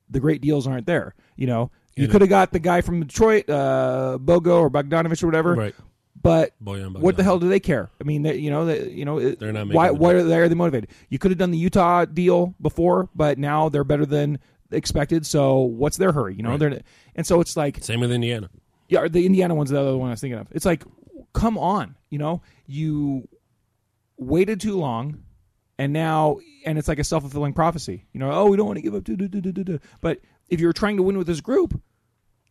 the 0.09 0.21
great 0.21 0.41
deals 0.41 0.65
aren't 0.65 0.87
there. 0.87 1.13
You 1.35 1.47
know, 1.47 1.71
you 1.95 2.07
could 2.07 2.21
have 2.21 2.29
got 2.29 2.51
the 2.51 2.59
guy 2.59 2.81
from 2.81 3.01
Detroit, 3.01 3.49
uh, 3.49 4.17
Bogo 4.21 4.61
or 4.61 4.69
Bogdanovich 4.69 5.21
or 5.23 5.27
whatever. 5.27 5.53
Right. 5.55 5.75
But 6.21 6.53
what 7.01 7.17
the 7.17 7.23
hell 7.23 7.37
do 7.37 7.49
they 7.49 7.59
care? 7.59 7.89
I 7.99 8.05
mean, 8.05 8.23
they, 8.23 8.37
you 8.37 8.49
know, 8.49 8.65
they, 8.65 8.89
you 8.89 9.03
know, 9.03 9.17
it- 9.19 9.39
They're 9.39 9.51
not 9.51 9.67
making 9.67 9.75
why. 9.75 9.87
the 9.89 9.93
Why 9.95 10.13
are 10.13 10.23
they, 10.23 10.37
are 10.39 10.47
they 10.47 10.55
motivated? 10.55 10.89
You 11.09 11.19
could 11.19 11.31
have 11.31 11.37
done 11.37 11.51
the 11.51 11.57
Utah 11.57 12.05
deal 12.05 12.55
before, 12.61 13.09
but 13.13 13.37
now 13.37 13.67
they're 13.67 13.83
better 13.83 14.05
than 14.05 14.39
expected. 14.71 15.25
So 15.25 15.59
what's 15.59 15.97
their 15.97 16.13
hurry? 16.13 16.35
You 16.35 16.43
know, 16.43 16.57
they're 16.57 16.81
and 17.15 17.27
so 17.27 17.41
it's 17.41 17.57
like 17.57 17.83
Same 17.83 17.99
with 17.99 18.11
Indiana. 18.11 18.49
yeah, 18.87 18.99
or 19.01 19.09
the 19.09 19.25
Indiana 19.25 19.53
one's 19.53 19.69
the 19.71 19.79
other 19.81 19.97
one 19.97 20.09
I 20.09 20.11
was 20.13 20.21
thinking 20.21 20.39
of. 20.39 20.47
It's 20.51 20.65
like, 20.65 20.83
come 21.33 21.57
on, 21.57 21.95
you 22.09 22.19
know, 22.19 22.41
you 22.67 23.27
waited 24.17 24.61
too 24.61 24.77
long, 24.77 25.23
and 25.77 25.91
now, 25.91 26.37
and 26.65 26.77
it's 26.77 26.87
like 26.87 26.99
a 26.99 27.03
self 27.03 27.23
fulfilling 27.23 27.53
prophecy. 27.53 28.05
You 28.13 28.19
know, 28.19 28.31
oh, 28.31 28.49
we 28.49 28.55
don't 28.57 28.67
want 28.67 28.77
to 28.77 28.81
give 28.81 28.95
up. 28.95 29.03
duh, 29.03 29.15
duh, 29.15 29.27
duh, 29.27 29.41
duh, 29.41 29.51
duh, 29.51 29.63
duh. 29.63 29.77
But 30.01 30.19
if 30.53 30.59
you're 30.59 30.73
trying 30.73 30.97
to 30.97 31.03
win 31.03 31.17
with 31.17 31.27
this 31.27 31.41
group, 31.41 31.79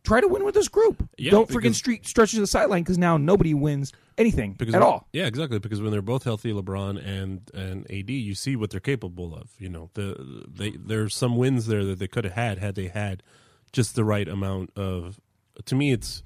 try 0.03 0.19
to 0.21 0.27
win 0.27 0.43
with 0.43 0.53
this 0.55 0.67
group. 0.67 1.07
Yeah, 1.17 1.31
don't 1.31 1.49
freaking 1.49 1.61
because- 1.61 1.77
street 1.77 2.05
stretch 2.05 2.31
to 2.31 2.39
the 2.39 2.47
sideline 2.47 2.83
because 2.83 2.97
now 2.97 3.17
nobody 3.17 3.53
wins 3.53 3.91
anything 4.17 4.53
because 4.53 4.75
at 4.75 4.81
when- 4.81 4.87
all. 4.87 5.07
Yeah, 5.13 5.25
exactly. 5.25 5.59
Because 5.59 5.81
when 5.81 5.91
they're 5.91 6.01
both 6.01 6.23
healthy, 6.23 6.51
LeBron 6.51 7.03
and 7.05 7.49
and 7.53 7.89
AD, 7.89 8.09
you 8.09 8.35
see 8.35 8.55
what 8.55 8.69
they're 8.69 8.79
capable 8.79 9.33
of. 9.33 9.51
You 9.59 9.69
know, 9.69 9.89
the 9.93 10.45
they 10.47 10.71
there's 10.71 11.15
some 11.15 11.37
wins 11.37 11.67
there 11.67 11.85
that 11.85 11.99
they 11.99 12.07
could 12.07 12.25
have 12.25 12.33
had 12.33 12.57
had 12.59 12.75
they 12.75 12.87
had 12.89 13.23
just 13.71 13.95
the 13.95 14.03
right 14.03 14.27
amount 14.27 14.71
of. 14.75 15.19
To 15.65 15.75
me, 15.75 15.91
it's 15.91 16.21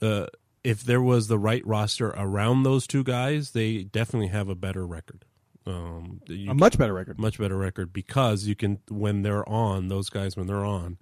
uh, 0.00 0.26
if 0.64 0.82
there 0.82 1.02
was 1.02 1.28
the 1.28 1.38
right 1.38 1.66
roster 1.66 2.08
around 2.08 2.62
those 2.62 2.86
two 2.86 3.02
guys, 3.04 3.50
they 3.50 3.82
definitely 3.82 4.28
have 4.28 4.48
a 4.48 4.54
better 4.54 4.86
record. 4.86 5.24
Um, 5.66 6.20
A 6.28 6.54
much 6.54 6.78
better 6.78 6.94
record. 6.94 7.18
much 7.18 7.38
better 7.38 7.56
record 7.56 7.92
because 7.92 8.46
you 8.46 8.54
can 8.56 8.78
when 8.88 9.22
they're 9.22 9.46
on 9.48 9.88
those 9.88 10.08
guys 10.08 10.36
when 10.36 10.46
they're 10.46 10.64
on 10.64 10.96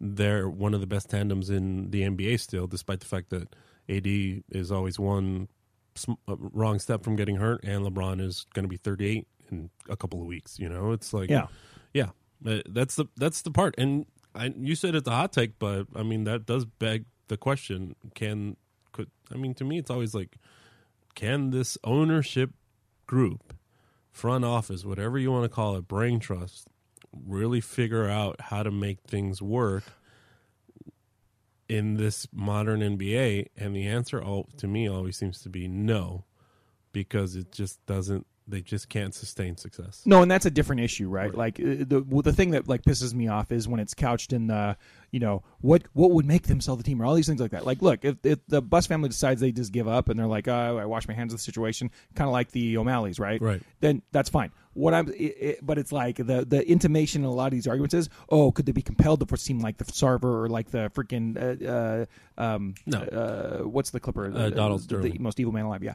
they're 0.00 0.48
one 0.50 0.74
of 0.74 0.80
the 0.80 0.86
best 0.86 1.08
tandems 1.08 1.48
in 1.48 1.90
the 1.90 2.02
NBA 2.02 2.38
still 2.40 2.66
despite 2.66 3.00
the 3.00 3.06
fact 3.06 3.30
that 3.30 3.54
AD 3.88 4.06
is 4.50 4.70
always 4.70 4.98
one 4.98 5.48
sm- 5.94 6.12
uh, 6.28 6.36
wrong 6.36 6.78
step 6.78 7.02
from 7.04 7.16
getting 7.16 7.36
hurt 7.36 7.64
and 7.64 7.84
LeBron 7.86 8.20
is 8.20 8.44
going 8.52 8.64
to 8.64 8.68
be 8.68 8.76
38 8.76 9.26
in 9.50 9.70
a 9.88 9.96
couple 9.96 10.20
of 10.20 10.26
weeks 10.26 10.58
you 10.58 10.68
know 10.68 10.92
it's 10.92 11.12
like 11.14 11.30
Yeah. 11.30 11.46
yeah 11.94 12.10
Uh, 12.44 12.60
that's 12.68 12.96
the 12.96 13.06
that's 13.16 13.40
the 13.42 13.50
part 13.50 13.74
and 13.78 14.04
I, 14.34 14.52
you 14.58 14.74
said 14.74 14.94
it's 14.94 15.08
a 15.08 15.12
hot 15.12 15.32
take 15.32 15.58
but 15.58 15.86
I 15.96 16.02
mean 16.02 16.24
that 16.24 16.44
does 16.46 16.64
beg 16.66 17.06
the 17.28 17.36
question 17.38 17.94
can 18.14 18.56
could 18.92 19.10
I 19.32 19.36
mean 19.38 19.54
to 19.54 19.64
me 19.64 19.78
it's 19.78 19.90
always 19.90 20.14
like 20.14 20.36
can 21.14 21.50
this 21.50 21.78
ownership 21.84 22.50
group 23.06 23.54
front 24.12 24.44
office, 24.44 24.84
whatever 24.84 25.18
you 25.18 25.32
want 25.32 25.44
to 25.44 25.48
call 25.48 25.74
it, 25.76 25.88
brain 25.88 26.20
trust, 26.20 26.68
really 27.26 27.60
figure 27.60 28.08
out 28.08 28.40
how 28.40 28.62
to 28.62 28.70
make 28.70 29.00
things 29.00 29.42
work 29.42 29.84
in 31.68 31.94
this 31.94 32.28
modern 32.32 32.80
NBA? 32.80 33.48
And 33.56 33.74
the 33.74 33.86
answer 33.86 34.22
all, 34.22 34.48
to 34.58 34.68
me 34.68 34.88
always 34.88 35.16
seems 35.16 35.40
to 35.42 35.48
be 35.48 35.66
no, 35.66 36.24
because 36.92 37.34
it 37.34 37.50
just 37.50 37.84
doesn't. 37.86 38.26
They 38.48 38.60
just 38.60 38.88
can't 38.88 39.14
sustain 39.14 39.56
success. 39.56 40.02
No, 40.04 40.20
and 40.20 40.30
that's 40.30 40.46
a 40.46 40.50
different 40.50 40.82
issue, 40.82 41.08
right? 41.08 41.32
Like 41.32 41.60
uh, 41.60 41.86
the 41.86 42.04
the 42.24 42.32
thing 42.32 42.50
that 42.50 42.68
like 42.68 42.82
pisses 42.82 43.14
me 43.14 43.28
off 43.28 43.52
is 43.52 43.68
when 43.68 43.78
it's 43.78 43.94
couched 43.94 44.32
in 44.32 44.48
the, 44.48 44.76
you 45.12 45.20
know, 45.20 45.42
what 45.60 45.82
what 45.92 46.10
would 46.10 46.24
make 46.24 46.44
them 46.46 46.60
sell 46.60 46.74
the 46.74 46.82
team 46.82 47.00
or 47.00 47.04
all 47.04 47.14
these 47.14 47.26
things 47.26 47.40
like 47.40 47.50
that. 47.50 47.66
Like, 47.66 47.82
look, 47.82 48.02
if, 48.02 48.16
if 48.24 48.38
the 48.48 48.62
Buss 48.62 48.86
family 48.86 49.10
decides 49.10 49.42
they 49.42 49.52
just 49.52 49.70
give 49.70 49.86
up 49.86 50.08
and 50.08 50.18
they're 50.18 50.26
like, 50.26 50.48
oh, 50.48 50.78
I 50.78 50.86
wash 50.86 51.06
my 51.06 51.12
hands 51.14 51.34
of 51.34 51.38
the 51.38 51.42
situation, 51.42 51.90
kind 52.16 52.26
of 52.26 52.32
like 52.32 52.50
the 52.50 52.78
O'Malley's, 52.78 53.20
right? 53.20 53.40
Right. 53.40 53.62
Then 53.80 54.00
that's 54.10 54.30
fine. 54.30 54.50
What 54.72 54.94
I'm, 54.94 55.08
it, 55.08 55.12
it, 55.20 55.58
but 55.60 55.76
it's 55.76 55.92
like 55.92 56.16
the 56.16 56.46
the 56.48 56.66
intimation 56.66 57.22
in 57.22 57.28
a 57.28 57.32
lot 57.32 57.46
of 57.48 57.52
these 57.52 57.66
arguments 57.66 57.92
is, 57.92 58.08
oh, 58.30 58.52
could 58.52 58.64
they 58.64 58.72
be 58.72 58.80
compelled 58.80 59.28
to 59.28 59.36
seem 59.36 59.60
like 59.60 59.76
the 59.76 59.84
Sarver 59.84 60.24
or 60.44 60.48
like 60.48 60.70
the 60.70 60.90
freaking, 60.94 61.36
uh, 61.36 61.68
uh, 62.40 62.42
um, 62.42 62.74
No. 62.86 63.00
uh, 63.00 63.68
what's 63.68 63.90
the 63.90 64.00
Clipper? 64.00 64.32
Uh, 64.34 64.48
Donald 64.48 64.88
the, 64.88 64.96
the 64.96 65.18
most 65.18 65.38
evil 65.38 65.52
man 65.52 65.66
alive. 65.66 65.82
Yeah, 65.82 65.94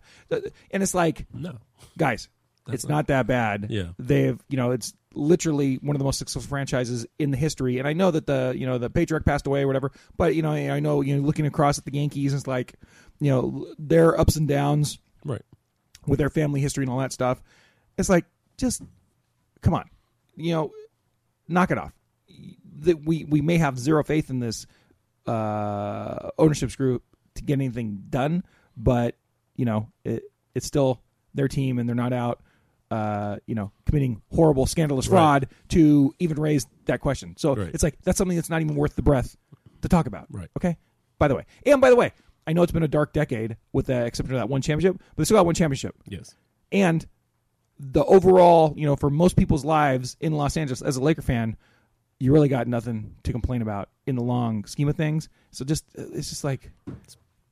and 0.69 0.83
it's 0.83 0.93
like 0.93 1.25
No, 1.33 1.57
guys, 1.97 2.29
it's 2.67 2.87
not 2.87 3.07
that 3.07 3.25
bad. 3.25 3.67
Yeah. 3.71 3.87
they've 3.97 4.39
you 4.47 4.57
know 4.57 4.71
it's 4.71 4.93
literally 5.17 5.75
one 5.81 5.95
of 5.95 5.99
the 5.99 6.05
most 6.05 6.19
successful 6.19 6.47
franchises 6.49 7.05
in 7.19 7.31
the 7.31 7.37
history. 7.37 7.79
And 7.79 7.87
I 7.87 7.93
know 7.93 8.11
that 8.11 8.27
the 8.27 8.53
you 8.55 8.65
know 8.65 8.77
the 8.77 8.89
patriarch 8.89 9.25
passed 9.25 9.47
away 9.47 9.63
or 9.63 9.67
whatever, 9.67 9.91
but 10.15 10.35
you 10.35 10.41
know 10.41 10.51
I 10.51 10.79
know 10.79 11.01
you 11.01 11.15
know 11.17 11.21
looking 11.23 11.45
across 11.45 11.77
at 11.77 11.85
the 11.85 11.93
Yankees, 11.93 12.33
it's 12.33 12.47
like 12.47 12.75
you 13.19 13.31
know 13.31 13.67
their 13.77 14.19
ups 14.19 14.35
and 14.35 14.47
downs 14.47 14.99
Right. 15.25 15.41
with 16.05 16.19
their 16.19 16.29
family 16.29 16.61
history 16.61 16.83
and 16.83 16.91
all 16.91 16.99
that 16.99 17.11
stuff. 17.11 17.41
It's 17.97 18.09
like 18.09 18.25
just 18.57 18.81
come 19.61 19.73
on, 19.73 19.89
you 20.35 20.53
know, 20.53 20.71
knock 21.47 21.71
it 21.71 21.77
off. 21.77 21.93
That 22.81 23.03
we 23.03 23.23
we 23.25 23.41
may 23.41 23.57
have 23.57 23.77
zero 23.79 24.03
faith 24.03 24.29
in 24.29 24.39
this 24.39 24.67
uh, 25.25 26.29
ownership 26.37 26.75
group 26.77 27.03
to 27.35 27.43
get 27.43 27.53
anything 27.53 28.03
done, 28.09 28.43
but 28.77 29.15
you 29.55 29.65
know 29.65 29.89
it, 30.03 30.23
it's 30.55 30.65
still 30.67 31.01
their 31.33 31.47
team 31.47 31.79
and 31.79 31.87
they're 31.89 31.95
not 31.95 32.13
out. 32.13 32.41
Uh, 32.89 33.35
you 33.47 33.53
know, 33.55 33.71
committing 33.85 34.21
horrible, 34.33 34.65
scandalous 34.65 35.07
fraud 35.07 35.47
to 35.69 36.13
even 36.19 36.39
raise 36.39 36.65
that 36.85 37.01
question. 37.01 37.35
So 37.37 37.53
Right. 37.53 37.71
it's 37.73 37.83
like 37.83 37.97
that's 38.03 38.17
something 38.17 38.37
that's 38.37 38.49
not 38.49 38.61
even 38.61 38.75
worth 38.75 38.95
the 38.95 39.01
breath 39.01 39.35
to 39.81 39.89
talk 39.89 40.07
about. 40.07 40.27
Right. 40.31 40.49
Okay. 40.57 40.77
By 41.19 41.27
the 41.27 41.35
way, 41.35 41.45
and 41.65 41.81
by 41.81 41.89
the 41.89 41.97
way, 41.97 42.13
I 42.45 42.53
know 42.53 42.63
it's 42.63 42.71
been 42.71 42.83
a 42.83 42.87
dark 42.87 43.11
decade 43.11 43.57
with 43.73 43.87
the 43.87 44.05
exception 44.05 44.35
of 44.35 44.39
that 44.39 44.47
one 44.47 44.61
championship, 44.61 44.97
but 44.99 45.17
they 45.17 45.25
still 45.25 45.35
got 45.37 45.45
one 45.45 45.55
championship 45.55 45.95
Yes. 46.07 46.35
and 46.71 47.05
the 47.79 48.05
overall, 48.05 48.73
you 48.77 48.85
know, 48.85 48.95
for 48.95 49.09
most 49.09 49.35
people's 49.35 49.65
lives 49.65 50.15
in 50.21 50.31
Los 50.33 50.55
Angeles 50.57 50.81
as 50.81 50.95
a 50.95 51.03
Laker 51.03 51.21
fan, 51.21 51.57
you 52.19 52.31
really 52.33 52.47
got 52.47 52.67
nothing 52.67 53.15
to 53.23 53.31
complain 53.33 53.61
about 53.61 53.89
in 54.07 54.15
the 54.15 54.23
long 54.23 54.63
scheme 54.65 54.87
of 54.87 54.95
things. 54.95 55.27
So 55.51 55.65
just 55.65 55.83
it's 55.93 56.29
just 56.29 56.43
like 56.45 56.71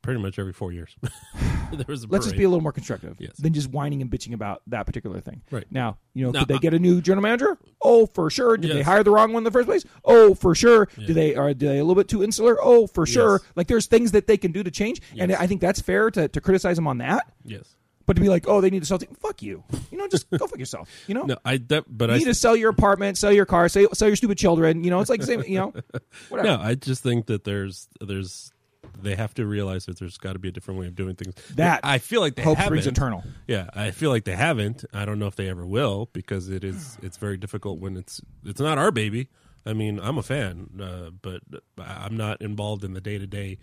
Pretty 0.06 0.22
much 0.22 0.38
every 0.38 0.52
four 0.52 0.72
years. 0.72 0.94
there 1.72 1.84
was 1.88 2.04
a 2.04 2.06
let's 2.06 2.24
just 2.24 2.34
parade. 2.34 2.38
be 2.38 2.44
a 2.44 2.48
little 2.48 2.62
more 2.62 2.72
constructive 2.72 3.16
Yes. 3.18 3.36
than 3.36 3.52
just 3.52 3.68
whining 3.70 4.00
and 4.00 4.10
bitching 4.10 4.32
about 4.34 4.62
that 4.68 4.86
particular 4.86 5.20
thing. 5.20 5.42
Right. 5.50 5.64
Now, 5.70 5.98
you 6.14 6.24
know, 6.24 6.30
Now, 6.30 6.38
could 6.40 6.48
they 6.48 6.54
I- 6.54 6.58
get 6.58 6.74
a 6.74 6.78
new 6.78 7.00
general 7.02 7.22
manager? 7.22 7.58
Oh, 7.82 8.06
for 8.06 8.30
sure. 8.30 8.56
Did 8.56 8.70
they 8.70 8.76
Yes. 8.78 8.86
hire 8.86 9.02
the 9.02 9.10
wrong 9.10 9.32
one 9.32 9.40
in 9.40 9.44
the 9.44 9.50
first 9.50 9.66
place? 9.68 9.84
Oh, 10.04 10.34
for 10.34 10.54
sure. 10.54 10.88
Do 10.96 11.12
they 11.12 11.34
are 11.34 11.52
they 11.52 11.78
a 11.78 11.84
little 11.84 11.94
bit 12.00 12.08
too 12.08 12.22
insular? 12.22 12.56
Oh, 12.60 12.86
for 12.86 13.04
sure. 13.04 13.40
Like 13.56 13.66
there's 13.66 13.86
things 13.86 14.12
that 14.12 14.26
they 14.26 14.36
can 14.36 14.52
do 14.52 14.62
to 14.62 14.70
change, 14.70 15.02
and 15.18 15.32
I 15.32 15.46
think 15.46 15.60
that's 15.60 15.80
fair 15.80 16.10
to, 16.12 16.28
to 16.28 16.40
criticize 16.40 16.76
them 16.76 16.86
on 16.86 16.98
that. 16.98 17.32
Yes. 17.44 17.74
But 18.06 18.14
to 18.14 18.22
be 18.22 18.28
like, 18.28 18.46
oh, 18.46 18.60
they 18.60 18.70
need 18.70 18.78
to 18.82 18.86
sell, 18.86 19.00
fuck 19.20 19.42
you. 19.42 19.64
You 19.90 19.98
know, 19.98 20.06
just 20.06 20.30
go 20.30 20.46
fuck 20.46 20.60
yourself. 20.60 20.88
You 21.08 21.14
know, 21.14 21.22
No, 21.26 21.38
I. 21.44 21.56
That, 21.56 21.86
but 21.88 22.08
you 22.10 22.14
I. 22.14 22.18
need 22.18 22.24
to 22.26 22.34
sell 22.34 22.54
your 22.54 22.70
apartment, 22.70 23.18
sell 23.18 23.32
your 23.32 23.46
car, 23.46 23.68
sell, 23.68 23.88
sell 23.94 24.06
your 24.06 24.14
stupid 24.14 24.38
children. 24.38 24.84
You 24.84 24.90
know, 24.90 25.00
it's 25.00 25.10
like 25.10 25.18
the 25.22 25.26
same. 25.26 25.42
You 25.42 25.58
know, 25.58 25.74
whatever. 26.28 26.48
No, 26.48 26.60
I 26.62 26.76
just 26.76 27.02
think 27.02 27.26
that 27.26 27.42
there's 27.42 27.88
there's 28.00 28.52
they 29.00 29.14
have 29.14 29.34
to 29.34 29.46
realize 29.46 29.86
that 29.86 29.98
there's 29.98 30.18
got 30.18 30.32
to 30.34 30.38
be 30.38 30.48
a 30.48 30.52
different 30.52 30.80
way 30.80 30.86
of 30.86 30.94
doing 30.94 31.14
things. 31.16 31.34
That 31.54 31.80
I 31.84 31.98
feel 31.98 32.20
like 32.20 32.34
they 32.36 32.42
Hope 32.42 32.56
haven't. 32.56 32.68
springs 32.80 32.86
eternal. 32.86 33.24
Yeah, 33.46 33.70
I 33.74 33.90
feel 33.90 34.10
like 34.10 34.24
they 34.24 34.36
haven't. 34.36 34.84
I 34.92 35.04
don't 35.04 35.18
know 35.18 35.26
if 35.26 35.36
they 35.36 35.48
ever 35.48 35.66
will 35.66 36.08
because 36.12 36.48
it 36.48 36.64
is 36.64 36.98
it's 37.02 37.16
very 37.16 37.36
difficult 37.36 37.78
when 37.78 37.96
it's 37.96 38.20
it's 38.44 38.60
not 38.60 38.78
our 38.78 38.90
baby. 38.90 39.28
I 39.64 39.72
mean, 39.72 39.98
I'm 40.00 40.16
a 40.16 40.22
fan, 40.22 40.68
uh, 40.80 41.10
but 41.20 41.40
I'm 41.78 42.16
not 42.16 42.40
involved 42.40 42.84
in 42.84 42.92
the 42.94 43.00
day 43.00 43.18
to 43.18 43.26
day 43.26 43.58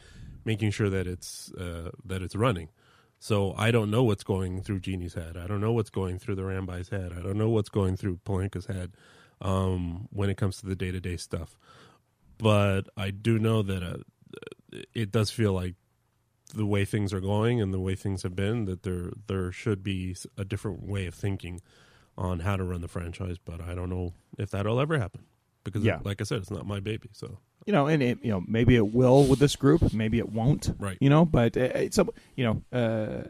making 0.45 0.71
sure 0.71 0.89
that 0.89 1.07
it's 1.07 1.51
uh, 1.53 1.91
that 2.05 2.21
it's 2.21 2.35
running. 2.35 2.69
So 3.19 3.55
I 3.57 3.71
don't 3.71 3.89
know 3.89 4.03
what's 4.03 4.23
going 4.25 4.61
through 4.61 4.81
Jeanie's 4.81 5.13
head. 5.13 5.37
I 5.37 5.47
don't 5.47 5.61
know 5.61 5.71
what's 5.71 5.89
going 5.89 6.19
through 6.19 6.35
the 6.35 6.41
Rambis' 6.41 6.89
head. 6.89 7.13
I 7.17 7.21
don't 7.21 7.37
know 7.37 7.49
what's 7.49 7.69
going 7.69 7.95
through 7.95 8.17
Pelinka's 8.25 8.65
head 8.65 8.91
um, 9.41 10.09
when 10.11 10.29
it 10.29 10.35
comes 10.35 10.57
to 10.57 10.65
the 10.65 10.75
day 10.75 10.91
to 10.91 10.99
day 10.99 11.15
stuff. 11.15 11.57
But 12.37 12.89
I 12.97 13.11
do 13.11 13.39
know 13.39 13.61
that 13.61 13.81
uh, 13.81 13.97
it 14.93 15.11
does 15.11 15.29
feel 15.29 15.53
like 15.53 15.75
the 16.55 16.65
way 16.65 16.85
things 16.85 17.13
are 17.13 17.19
going 17.21 17.59
and 17.61 17.73
the 17.73 17.79
way 17.79 17.95
things 17.95 18.21
have 18.23 18.35
been 18.35 18.65
that 18.65 18.83
there 18.83 19.11
there 19.27 19.51
should 19.51 19.83
be 19.83 20.15
a 20.37 20.45
different 20.45 20.83
way 20.83 21.05
of 21.07 21.15
thinking 21.15 21.61
on 22.17 22.39
how 22.41 22.55
to 22.55 22.63
run 22.63 22.81
the 22.81 22.87
franchise. 22.87 23.37
But 23.43 23.59
I 23.61 23.73
don't 23.73 23.89
know 23.89 24.13
if 24.37 24.51
that'll 24.51 24.79
ever 24.79 24.99
happen 24.99 25.23
because, 25.63 25.83
Yeah. 25.83 25.99
like 26.03 26.21
I 26.21 26.25
said, 26.25 26.39
it's 26.39 26.51
not 26.51 26.65
my 26.67 26.79
baby. 26.79 27.09
So 27.13 27.37
you 27.65 27.71
know, 27.73 27.87
and 27.87 28.03
it, 28.03 28.19
you 28.21 28.29
know, 28.29 28.43
maybe 28.47 28.75
it 28.75 28.93
will 28.93 29.23
with 29.25 29.39
this 29.39 29.55
group, 29.55 29.93
maybe 29.93 30.19
it 30.19 30.29
won't. 30.31 30.69
Right. 30.77 30.97
You 30.99 31.09
know, 31.09 31.23
but 31.25 31.55
uh, 31.57 31.61
it's 31.61 31.97
a, 31.97 32.05
you 32.35 32.43
know, 32.43 32.77
uh, 32.77 33.23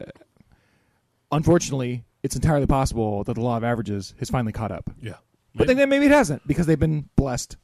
unfortunately, 1.32 2.04
it's 2.22 2.34
entirely 2.34 2.66
possible 2.66 3.24
that 3.24 3.34
the 3.34 3.40
law 3.40 3.56
of 3.56 3.64
averages 3.64 4.14
has 4.18 4.30
finally 4.30 4.52
caught 4.52 4.72
up. 4.72 4.90
yeah, 5.00 5.14
But 5.54 5.66
then 5.66 5.88
maybe 5.88 6.06
it 6.06 6.10
hasn't 6.12 6.46
because 6.46 6.66
they've 6.66 6.78
been 6.78 7.08
blessed 7.16 7.56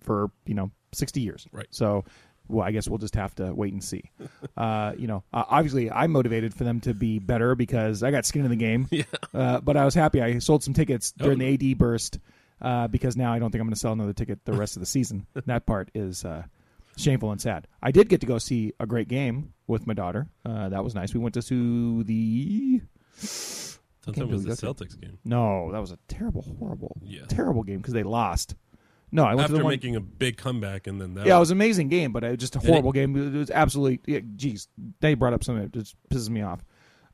for 0.00 0.30
you 0.44 0.54
know 0.54 0.70
sixty 0.92 1.20
years. 1.20 1.46
Right. 1.52 1.68
So, 1.70 2.04
well, 2.52 2.66
I 2.66 2.70
guess 2.70 2.88
we'll 2.88 2.98
just 2.98 3.14
have 3.16 3.34
to 3.36 3.52
wait 3.54 3.72
and 3.72 3.82
see. 3.82 4.04
uh, 4.56 4.92
you 4.96 5.06
know, 5.06 5.24
uh, 5.32 5.44
obviously, 5.48 5.90
I'm 5.90 6.12
motivated 6.12 6.54
for 6.54 6.64
them 6.64 6.80
to 6.82 6.94
be 6.94 7.18
better 7.18 7.54
because 7.54 8.02
I 8.02 8.10
got 8.10 8.26
skin 8.26 8.44
in 8.44 8.50
the 8.50 8.56
game. 8.56 8.88
Yeah. 8.92 9.04
Uh, 9.34 9.60
but 9.60 9.76
I 9.76 9.84
was 9.84 9.94
happy. 9.94 10.20
I 10.22 10.38
sold 10.38 10.62
some 10.62 10.74
tickets 10.74 11.12
during 11.12 11.40
Oh. 11.40 11.44
the 11.56 11.70
AD 11.72 11.78
burst 11.78 12.18
uh, 12.60 12.86
because 12.88 13.16
now 13.16 13.32
I 13.32 13.38
don't 13.38 13.50
think 13.50 13.60
I'm 13.60 13.66
going 13.66 13.74
to 13.74 13.80
sell 13.80 13.92
another 13.92 14.12
ticket 14.12 14.44
the 14.44 14.52
rest 14.52 14.76
of 14.76 14.80
the 14.80 14.86
season. 14.86 15.26
that 15.46 15.66
part 15.66 15.90
is. 15.94 16.24
Uh, 16.24 16.44
Shameful 16.98 17.30
and 17.32 17.40
sad. 17.40 17.66
I 17.82 17.90
did 17.90 18.10
get 18.10 18.20
to 18.20 18.26
go 18.26 18.36
see 18.36 18.74
a 18.78 18.84
great 18.86 19.08
game 19.08 19.54
with 19.66 19.86
my 19.86 19.94
daughter. 19.94 20.26
Uh, 20.44 20.68
that 20.68 20.84
was 20.84 20.94
nice. 20.94 21.14
We 21.14 21.20
went 21.20 21.32
to 21.34 21.40
see 21.40 22.02
the 22.02 22.82
it 24.06 24.26
was 24.28 24.44
the 24.44 24.52
Celtics 24.52 25.00
game 25.00 25.18
no, 25.24 25.70
that 25.72 25.80
was 25.80 25.92
a 25.92 25.98
terrible, 26.08 26.42
horrible, 26.58 26.96
Yeah. 27.02 27.22
terrible 27.28 27.62
game 27.62 27.78
because 27.78 27.94
they 27.94 28.02
lost. 28.02 28.56
No, 29.14 29.24
I 29.24 29.34
went 29.34 29.48
to 29.48 29.52
the 29.52 29.58
one. 29.62 29.66
After 29.72 29.76
making 29.76 29.96
a 29.96 30.00
big 30.00 30.38
comeback 30.38 30.86
and 30.86 31.00
then 31.00 31.14
that 31.14 31.26
yeah, 31.26 31.36
it 31.36 31.40
was 31.40 31.50
an 31.50 31.58
amazing 31.58 31.88
game, 31.88 32.12
but 32.12 32.24
it 32.24 32.30
was 32.30 32.38
just 32.38 32.56
a 32.56 32.60
it- 32.60 32.64
horrible 32.66 32.92
game. 32.92 33.14
It 33.14 33.38
was 33.38 33.50
absolutely. 33.50 34.00
Yeah, 34.14 34.20
geez, 34.36 34.68
they 35.00 35.14
brought 35.14 35.34
up 35.34 35.44
something 35.44 35.64
that 35.64 35.72
just 35.72 35.94
pisses 36.08 36.30
me 36.30 36.40
off. 36.42 36.64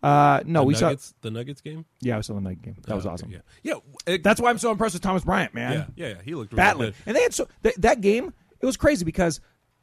Uh, 0.00 0.40
no, 0.47 0.62
we 0.62 0.75
Nuggets, 0.75 1.12
the 1.23 1.31
Nuggets 1.33 1.61
game. 1.61 1.85
Yeah, 2.00 2.19
I 2.19 2.21
saw 2.21 2.35
the 2.35 2.40
night 2.40 2.62
game. 2.62 2.76
That 2.87 2.95
was 2.95 3.05
Oh, 3.05 3.09
okay, 3.09 3.14
awesome. 3.14 3.31
Yeah, 3.33 3.38
yeah, 3.64 3.75
it- 4.07 4.23
That's 4.23 4.40
why 4.40 4.50
I'm 4.50 4.59
so 4.59 4.71
impressed 4.71 4.95
with 4.95 5.02
Thomas 5.02 5.25
Bryant, 5.25 5.55
man. 5.55 5.73
yeah, 5.73 5.87
yeah, 5.97 6.09
yeah. 6.14 6.23
He 6.25 6.35
looked 6.37 6.52
really 6.52 6.57
battling, 6.57 6.87
good. 6.90 6.95
and 7.07 7.17
they 7.17 7.23
had 7.23 7.35
so 7.35 7.49
th- 7.64 7.75
that 7.76 8.00
game. 8.00 8.33
It 8.61 8.67
was 8.67 8.76
crazy 8.76 9.05
because 9.05 9.40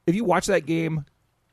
if 0.08 0.16
you 0.16 0.24
watch 0.24 0.46
that 0.48 0.66
game 0.66 1.04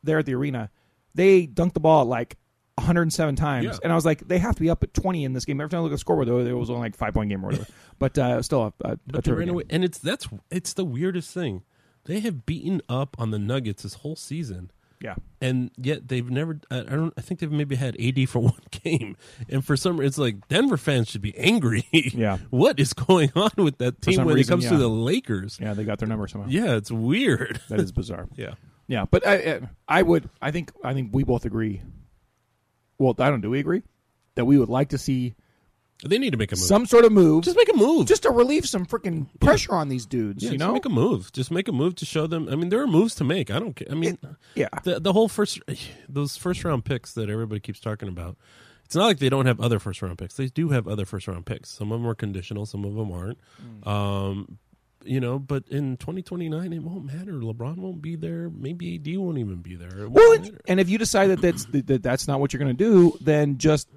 there 0.05 0.19
at 0.21 0.27
the 0.27 0.35
arena, 0.35 0.71
they 1.15 1.47
dunked 1.49 1.75
the 1.75 1.81
ball 1.81 2.05
like 2.05 2.37
107 2.77 3.37
times, 3.37 3.65
Yeah. 3.67 3.79
and 3.83 3.93
I 3.93 3.95
was 3.95 4.05
like, 4.05 4.27
they 4.27 4.39
have 4.39 4.55
to 4.57 4.61
be 4.61 4.71
up 4.71 4.83
at 4.83 4.95
20 4.95 5.25
in 5.25 5.33
this 5.35 5.45
game. 5.45 5.61
Every 5.61 5.71
time 5.71 5.81
I 5.81 5.83
look 5.83 5.93
at 5.93 5.97
the 5.97 5.99
scoreboard, 5.99 6.29
though, 6.29 6.39
it 6.39 6.53
was 6.53 6.71
only 6.71 6.83
like 6.83 6.97
five 6.97 7.15
point 7.15 7.29
game 7.31 7.45
or 7.45 7.49
whatever. 7.49 7.67
but 7.99 8.17
uh, 8.19 8.41
still, 8.43 8.63
a, 8.63 8.73
a, 8.89 8.93
a 8.93 8.97
But 9.07 9.25
they 9.25 9.31
terrific 9.31 9.39
ran 9.39 9.47
game. 9.49 9.55
away, 9.55 9.65
and 9.71 9.85
it's 9.85 9.99
that's 9.99 10.29
it's 10.51 10.73
the 10.75 10.85
weirdest 10.85 11.33
thing. 11.35 11.63
They 12.05 12.21
have 12.21 12.47
beaten 12.47 12.81
up 12.89 13.15
on 13.19 13.31
the 13.31 13.39
Nuggets 13.39 13.83
this 13.85 13.95
whole 13.95 14.17
season. 14.17 14.71
Yeah. 15.01 15.17
and 15.41 15.73
yet 15.77 16.07
they've 16.07 16.31
never. 16.31 16.61
I 16.71 16.81
don't. 16.83 17.13
I 17.19 17.23
think 17.23 17.41
they've 17.41 17.51
maybe 17.51 17.75
had 17.75 18.01
AD 18.01 18.29
for 18.29 18.39
one 18.43 18.55
game, 18.71 19.17
and 19.49 19.65
for 19.65 19.77
some, 19.77 20.01
it's 20.01 20.17
like 20.17 20.47
Denver 20.49 20.77
fans 20.77 21.09
should 21.09 21.23
be 21.23 21.37
angry. 21.37 21.85
Yeah. 21.93 22.39
what 22.51 22.79
is 22.79 22.93
going 22.93 23.33
on 23.35 23.51
with 23.57 23.79
that 23.79 24.01
team 24.01 24.25
when 24.25 24.37
reason, 24.37 24.53
it 24.53 24.55
comes 24.63 24.69
to 24.69 24.77
the 24.79 24.89
Lakers? 24.89 25.59
Yeah, 25.61 25.75
they 25.75 25.83
got 25.83 25.99
their 25.99 26.07
number 26.09 26.29
somehow. 26.29 26.49
Yeah, 26.49 26.77
it's 26.77 26.93
weird. 26.93 27.61
That 27.69 27.81
is 27.81 27.91
bizarre. 27.91 28.29
yeah, 28.37 28.55
Yeah, 28.87 29.05
but 29.11 29.27
I, 29.27 29.35
I- 29.35 29.61
I 29.89 30.03
would. 30.03 30.31
I 30.41 30.53
think. 30.53 30.71
I 30.85 30.95
think 30.95 31.11
we 31.13 31.25
both 31.25 31.45
agree. 31.45 31.83
Well, 33.03 33.15
I 33.19 33.31
don't. 33.31 33.41
Do 33.41 33.51
we 33.51 33.61
agree 33.61 33.83
that 34.35 34.45
we 34.45 34.59
would 34.59 34.69
like 34.69 34.91
to 34.91 34.99
see 34.99 35.35
they 36.05 36.19
need 36.19 36.31
to 36.31 36.37
make 36.37 36.51
a 36.51 36.57
move. 36.57 36.65
some 36.65 36.87
sort 36.87 37.05
of 37.05 37.13
move, 37.13 37.45
just 37.45 37.57
make 37.57 37.73
a 37.73 37.77
move. 37.77 38.07
just 38.07 38.23
to 38.25 38.31
relieve 38.31 38.67
some 38.67 38.85
freaking 38.85 39.27
pressure 39.39 39.73
on 39.73 39.89
these 39.89 40.05
dudes? 40.05 40.43
yeah, 40.43 40.51
you 40.51 40.59
just 40.59 40.67
know, 40.67 40.73
make 40.73 40.85
a 40.85 40.89
move. 40.89 41.31
Just 41.33 41.51
make 41.51 41.69
a 41.69 41.73
move 41.73 41.95
to 41.97 42.05
show 42.05 42.27
them. 42.27 42.49
I 42.49 42.57
mean, 42.57 42.71
there 42.71 42.83
are 42.83 42.87
moves 42.89 43.15
to 43.17 43.25
make. 43.25 43.51
I 43.51 43.59
don't 43.59 43.75
care. 43.75 43.89
I 43.91 43.95
mean, 43.95 44.19
yeah. 44.55 44.69
the 44.83 44.99
the 44.99 45.13
whole 45.13 45.29
first 45.29 45.61
those 46.09 46.37
first 46.37 46.65
round 46.65 46.85
picks 46.85 47.15
that 47.15 47.31
everybody 47.31 47.61
keeps 47.61 47.81
talking 47.81 48.09
about. 48.09 48.37
It's 48.85 48.97
not 48.97 49.07
like 49.07 49.21
they 49.21 49.31
don't 49.31 49.47
have 49.47 49.61
other 49.61 49.79
first 49.79 50.03
round 50.03 50.19
picks. 50.19 50.35
They 50.35 50.49
do 50.49 50.69
have 50.71 50.87
other 50.87 51.07
first 51.07 51.29
round 51.29 51.47
picks. 51.47 51.71
Some 51.71 51.93
of 51.93 52.01
them 52.01 52.09
are 52.09 52.15
conditional. 52.15 52.67
Some 52.67 52.85
of 52.85 52.95
them 52.95 53.11
aren't. 53.11 53.39
Mm. 53.63 53.87
Um, 53.87 54.59
you 55.05 55.21
know, 55.21 55.39
but 55.39 55.65
in 55.69 55.97
2029, 55.97 56.73
it 56.73 56.79
won't 56.83 57.05
matter. 57.07 57.33
LeBron 57.33 57.77
won't 57.77 58.01
be 58.03 58.17
there. 58.17 58.51
Maybe 58.51 58.95
AD 58.97 59.17
won't 59.19 59.39
even 59.39 59.57
be 59.57 59.75
there. 59.77 60.01
It 60.05 60.11
Well, 60.11 60.39
matter. 60.39 60.61
and 60.67 60.81
if 60.81 60.89
you 60.89 60.99
decide 60.99 61.29
that 61.29 61.41
that's 61.41 61.65
that 61.67 62.03
that's 62.03 62.29
not 62.29 62.41
what 62.41 62.53
you're 62.53 62.59
going 62.63 62.77
to 62.77 62.85
do, 62.85 63.17
then 63.21 63.59
just 63.59 63.89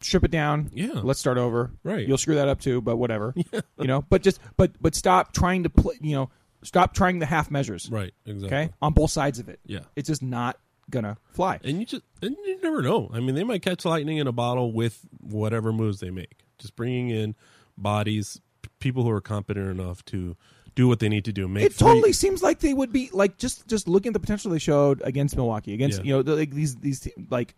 strip 0.00 0.24
it 0.24 0.30
down. 0.30 0.70
Yeah. 0.74 1.00
let's 1.02 1.18
start 1.20 1.38
over. 1.38 1.70
Right. 1.82 2.06
You'll 2.06 2.18
screw 2.18 2.34
that 2.36 2.48
up 2.48 2.60
too, 2.60 2.80
but 2.80 2.96
whatever. 2.96 3.34
Yeah. 3.52 3.60
You 3.78 3.86
know, 3.86 4.02
but 4.02 4.22
just 4.22 4.40
but 4.56 4.72
but 4.80 4.94
stop 4.94 5.32
trying 5.32 5.62
to 5.64 5.70
play. 5.70 5.94
You 6.00 6.14
know, 6.16 6.30
stop 6.62 6.94
trying 6.94 7.18
the 7.18 7.26
half 7.26 7.50
measures. 7.50 7.88
right, 7.90 8.12
exactly. 8.26 8.56
Okay, 8.58 8.72
on 8.82 8.92
both 8.92 9.10
sides 9.10 9.38
of 9.38 9.48
it. 9.48 9.60
Yeah. 9.66 9.80
It's 9.96 10.08
just 10.08 10.22
not 10.22 10.58
gonna 10.90 11.16
fly. 11.32 11.58
And 11.64 11.80
you 11.80 11.86
just 11.86 12.02
and 12.22 12.36
you 12.44 12.60
never 12.62 12.82
know. 12.82 13.10
I 13.12 13.20
mean, 13.20 13.34
they 13.34 13.44
might 13.44 13.62
catch 13.62 13.84
lightning 13.84 14.18
in 14.18 14.26
a 14.26 14.32
bottle 14.32 14.72
with 14.72 15.00
whatever 15.20 15.72
moves 15.72 16.00
they 16.00 16.10
make. 16.10 16.38
Just 16.58 16.76
bringing 16.76 17.10
in 17.10 17.34
bodies, 17.76 18.40
people 18.84 19.02
who 19.02 19.10
are 19.10 19.20
competent 19.20 19.68
enough 19.68 20.04
to 20.06 20.36
do 20.76 20.86
what 20.86 20.98
they 21.00 21.08
need 21.08 21.24
to 21.24 21.32
do. 21.32 21.48
Make 21.48 21.64
It 21.64 21.72
three- 21.72 21.88
totally 21.88 22.12
seems 22.12 22.42
like 22.42 22.60
they 22.60 22.74
would 22.74 22.92
be 22.92 23.10
like 23.12 23.36
just 23.38 23.66
just 23.66 23.88
looking 23.88 24.10
at 24.10 24.14
the 24.14 24.20
potential 24.20 24.50
they 24.52 24.58
showed 24.60 25.02
against 25.04 25.34
Milwaukee 25.36 25.74
against 25.74 25.98
Yeah. 25.98 26.04
you 26.18 26.22
know 26.24 26.34
like 26.34 26.50
these 26.52 26.76
these 26.76 27.08
like 27.30 27.54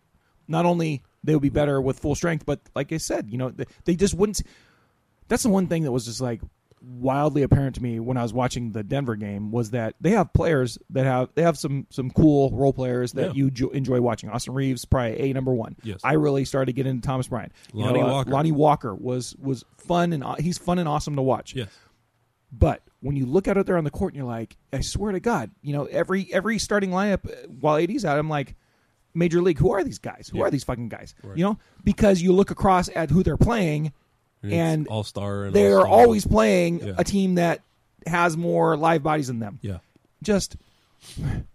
not 0.47 0.65
only 0.65 1.03
they 1.23 1.33
would 1.33 1.41
be 1.41 1.49
better 1.49 1.79
with 1.81 1.99
full 1.99 2.15
strength, 2.15 2.45
but 2.45 2.59
like 2.75 2.91
I 2.93 2.97
said, 2.97 3.29
you 3.29 3.37
know 3.37 3.49
they, 3.49 3.65
they 3.85 3.95
just 3.95 4.13
wouldn't. 4.15 4.41
That's 5.27 5.43
the 5.43 5.49
one 5.49 5.67
thing 5.67 5.83
that 5.83 5.91
was 5.91 6.05
just 6.05 6.21
like 6.21 6.41
wildly 6.89 7.41
apparent 7.43 7.75
to 7.75 7.83
me 7.83 7.99
when 7.99 8.15
I 8.15 8.23
was 8.23 8.31
watching 8.33 8.71
the 8.71 8.81
Denver 8.81 9.15
game 9.17 9.51
was 9.51 9.71
that 9.71 9.95
they 9.99 10.11
have 10.11 10.31
players 10.31 10.77
that 10.91 11.03
have 11.05 11.29
they 11.35 11.41
have 11.41 11.57
some 11.57 11.85
some 11.89 12.09
cool 12.09 12.49
role 12.51 12.71
players 12.71 13.11
that 13.13 13.27
Yeah. 13.27 13.33
you 13.33 13.51
jo- 13.51 13.69
enjoy 13.69 13.99
watching. 13.99 14.29
Austin 14.29 14.53
Reaves, 14.53 14.85
probably 14.85 15.19
a 15.19 15.33
number 15.33 15.53
one. 15.53 15.75
Yes. 15.83 15.99
I 16.03 16.13
really 16.13 16.45
started 16.45 16.67
to 16.67 16.73
get 16.73 16.87
into 16.87 17.05
Thomas 17.05 17.27
Bryant. 17.27 17.51
You 17.73 17.83
Lonnie 17.83 17.99
know, 17.99 18.07
uh, 18.07 18.11
Walker. 18.11 18.29
Lonnie 18.31 18.51
Walker 18.53 18.95
was 18.95 19.35
was 19.37 19.65
fun 19.77 20.13
and 20.13 20.23
aw- 20.23 20.35
he's 20.35 20.57
fun 20.57 20.79
and 20.79 20.87
awesome 20.87 21.15
to 21.17 21.21
watch. 21.21 21.53
Yes. 21.55 21.67
But 22.51 22.81
when 23.01 23.15
you 23.17 23.25
look 23.25 23.47
out 23.49 23.63
there 23.65 23.77
on 23.77 23.83
the 23.83 23.91
court 23.91 24.13
and 24.13 24.17
you're 24.23 24.25
like, 24.31 24.55
I 24.71 24.79
swear 24.79 25.11
to 25.11 25.19
God, 25.19 25.51
you 25.61 25.73
know, 25.73 25.85
every 25.85 26.31
every 26.33 26.57
starting 26.59 26.91
lineup 26.91 27.29
uh, 27.29 27.47
while 27.59 27.75
AD's 27.75 28.05
out, 28.05 28.17
I'm 28.17 28.29
like, 28.29 28.55
Major 29.13 29.41
League, 29.41 29.57
who 29.59 29.71
are 29.71 29.83
these 29.83 29.99
guys? 29.99 30.29
Who 30.31 30.37
Yeah. 30.37 30.45
are 30.45 30.51
these 30.51 30.63
fucking 30.63 30.87
guys? 30.89 31.13
You 31.35 31.43
know, 31.43 31.57
because 31.83 32.21
you 32.21 32.31
look 32.31 32.49
across 32.51 32.87
at 32.95 33.09
who 33.09 33.23
they're 33.23 33.35
playing, 33.37 33.91
and 34.43 34.87
all 34.87 35.03
star 35.03 35.49
they're 35.51 35.79
all-star. 35.79 35.87
always 35.99 36.25
playing 36.25 36.79
Yeah. 36.79 36.93
a 36.97 37.03
team 37.03 37.35
that 37.35 37.61
has 38.05 38.37
more 38.37 38.77
live 38.77 39.03
bodies 39.03 39.27
than 39.27 39.39
them. 39.39 39.59
yeah 39.61 39.79
Just, 40.23 40.55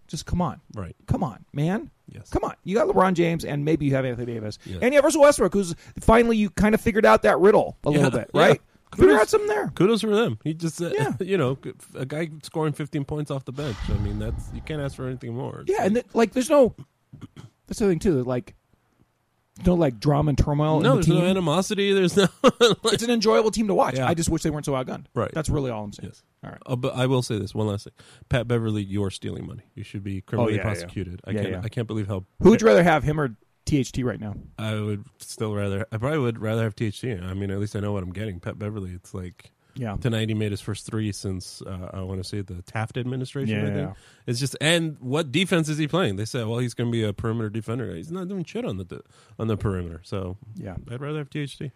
just 0.07 0.25
come 0.25 0.41
on, 0.41 0.61
right 0.75 0.95
come 1.07 1.23
on, 1.23 1.45
man. 1.53 1.89
Yes. 2.09 2.29
Come 2.29 2.43
on. 2.43 2.53
You 2.63 2.75
got 2.75 2.87
LeBron 2.87 3.13
James, 3.13 3.43
and 3.45 3.63
maybe 3.65 3.85
you 3.85 3.95
have 3.95 4.05
Anthony 4.05 4.33
Davis, 4.33 4.59
Yeah. 4.65 4.77
and 4.81 4.93
you 4.93 4.97
have 4.97 5.03
Russell 5.05 5.21
Westbrook, 5.21 5.53
who's 5.53 5.73
finally 6.01 6.37
you 6.37 6.49
kind 6.51 6.75
of 6.75 6.81
figured 6.81 7.05
out 7.05 7.23
that 7.23 7.39
riddle 7.39 7.77
a 7.85 7.89
little 7.89 8.03
Yeah, 8.05 8.09
bit, 8.09 8.31
yeah. 8.33 8.41
right? 8.41 8.61
Figure 8.93 9.05
Kudos- 9.07 9.21
out 9.21 9.29
something 9.29 9.47
there. 9.47 9.71
kudos 9.73 10.01
for 10.01 10.13
them. 10.15 10.37
He 10.43 10.53
just, 10.53 10.79
uh, 10.81 10.91
Yeah. 10.95 11.13
you 11.21 11.37
know, 11.37 11.57
a 11.95 12.05
guy 12.05 12.29
scoring 12.43 12.73
15 12.73 13.05
points 13.05 13.31
off 13.31 13.45
the 13.45 13.51
bench. 13.53 13.77
I 13.89 13.97
mean, 13.99 14.19
that's 14.19 14.51
you 14.53 14.61
can't 14.61 14.81
ask 14.81 14.95
for 14.95 15.07
anything 15.07 15.33
more. 15.33 15.61
It's 15.61 15.71
Yeah, 15.71 15.77
like- 15.77 15.85
and 15.87 15.95
th- 15.95 16.05
like, 16.13 16.33
there's 16.33 16.49
no. 16.49 16.75
That's 17.67 17.79
the 17.79 17.87
thing 17.87 17.99
too. 17.99 18.21
Like, 18.23 18.53
no 19.65 19.75
like 19.75 19.99
drama 19.99 20.29
and 20.29 20.37
turmoil. 20.37 20.79
no, 20.79 20.79
in 20.79 20.83
the 20.83 20.93
there's 20.95 21.05
team. 21.05 21.19
no 21.19 21.25
animosity. 21.25 21.93
There's 21.93 22.17
no. 22.17 22.27
like- 22.43 22.93
It's 22.93 23.03
an 23.03 23.11
enjoyable 23.11 23.51
team 23.51 23.67
to 23.67 23.73
watch. 23.75 23.95
Yeah. 23.97 24.07
I 24.07 24.13
just 24.13 24.29
wish 24.29 24.41
they 24.43 24.49
weren't 24.49 24.65
so 24.65 24.73
outgunned. 24.73 25.05
Right. 25.13 25.31
That's 25.33 25.49
really 25.49 25.69
all 25.71 25.83
I'm 25.83 25.93
saying. 25.93 26.09
yes. 26.11 26.23
All 26.43 26.49
right. 26.51 26.61
Oh, 26.65 26.75
but 26.75 26.95
I 26.95 27.05
will 27.05 27.21
say 27.21 27.37
this 27.37 27.53
one 27.53 27.67
last 27.67 27.83
thing: 27.85 27.93
Pat 28.29 28.47
Beverley, 28.47 28.83
you're 28.83 29.11
stealing 29.11 29.45
money. 29.47 29.63
You 29.75 29.83
should 29.83 30.03
be 30.03 30.21
criminally 30.21 30.53
Oh, 30.53 30.55
yeah, 30.55 30.61
yeah. 30.61 30.63
prosecuted. 30.63 31.21
I 31.25 31.33
can't. 31.33 31.65
I 31.65 31.69
can't 31.69 31.87
believe 31.87 32.07
how. 32.07 32.25
Who 32.41 32.49
would 32.49 32.61
you 32.61 32.67
rather 32.67 32.83
have, 32.83 33.03
him 33.03 33.19
or 33.19 33.35
THT 33.65 33.99
right 34.03 34.19
now? 34.19 34.35
I 34.57 34.75
would 34.75 35.05
still 35.19 35.53
rather. 35.53 35.85
I 35.91 35.97
probably 35.97 36.19
would 36.19 36.39
rather 36.39 36.63
have 36.63 36.75
THT. 36.75 37.05
I 37.05 37.33
mean, 37.33 37.49
at 37.51 37.59
least 37.59 37.75
I 37.75 37.79
know 37.79 37.93
what 37.93 38.03
I'm 38.03 38.11
getting. 38.11 38.39
Pat 38.39 38.57
Beverley. 38.59 38.91
It's 38.91 39.13
like 39.13 39.51
Yeah. 39.75 39.95
tonight 39.97 40.29
he 40.29 40.35
made 40.35 40.51
his 40.51 40.61
first 40.61 40.85
three 40.85 41.11
since 41.11 41.61
uh, 41.63 41.89
I 41.93 42.01
want 42.01 42.21
to 42.21 42.27
say 42.27 42.41
the 42.41 42.61
Taft 42.61 42.97
administration. 42.97 43.55
Yeah, 43.55 43.61
I 43.63 43.65
think 43.65 43.77
yeah. 43.89 43.93
it's 44.27 44.39
just 44.39 44.55
and 44.61 44.97
what 44.99 45.31
defense 45.31 45.67
is 45.69 45.77
he 45.79 45.87
playing? 45.87 46.15
They 46.17 46.25
said, 46.25 46.45
well, 46.47 46.59
he's 46.59 46.73
going 46.75 46.89
to 46.89 46.91
be 46.91 47.03
a 47.03 47.11
perimeter 47.13 47.49
defender. 47.49 47.95
He's 47.95 48.11
not 48.11 48.27
doing 48.27 48.43
shit 48.45 48.65
on 48.65 48.77
the 48.77 49.01
on 49.39 49.47
the 49.47 49.57
perimeter. 49.57 50.01
So 50.03 50.37
Yeah. 50.55 50.75
I'd 50.91 51.01
rather 51.01 51.17
have 51.19 51.29
THC. 51.29 51.71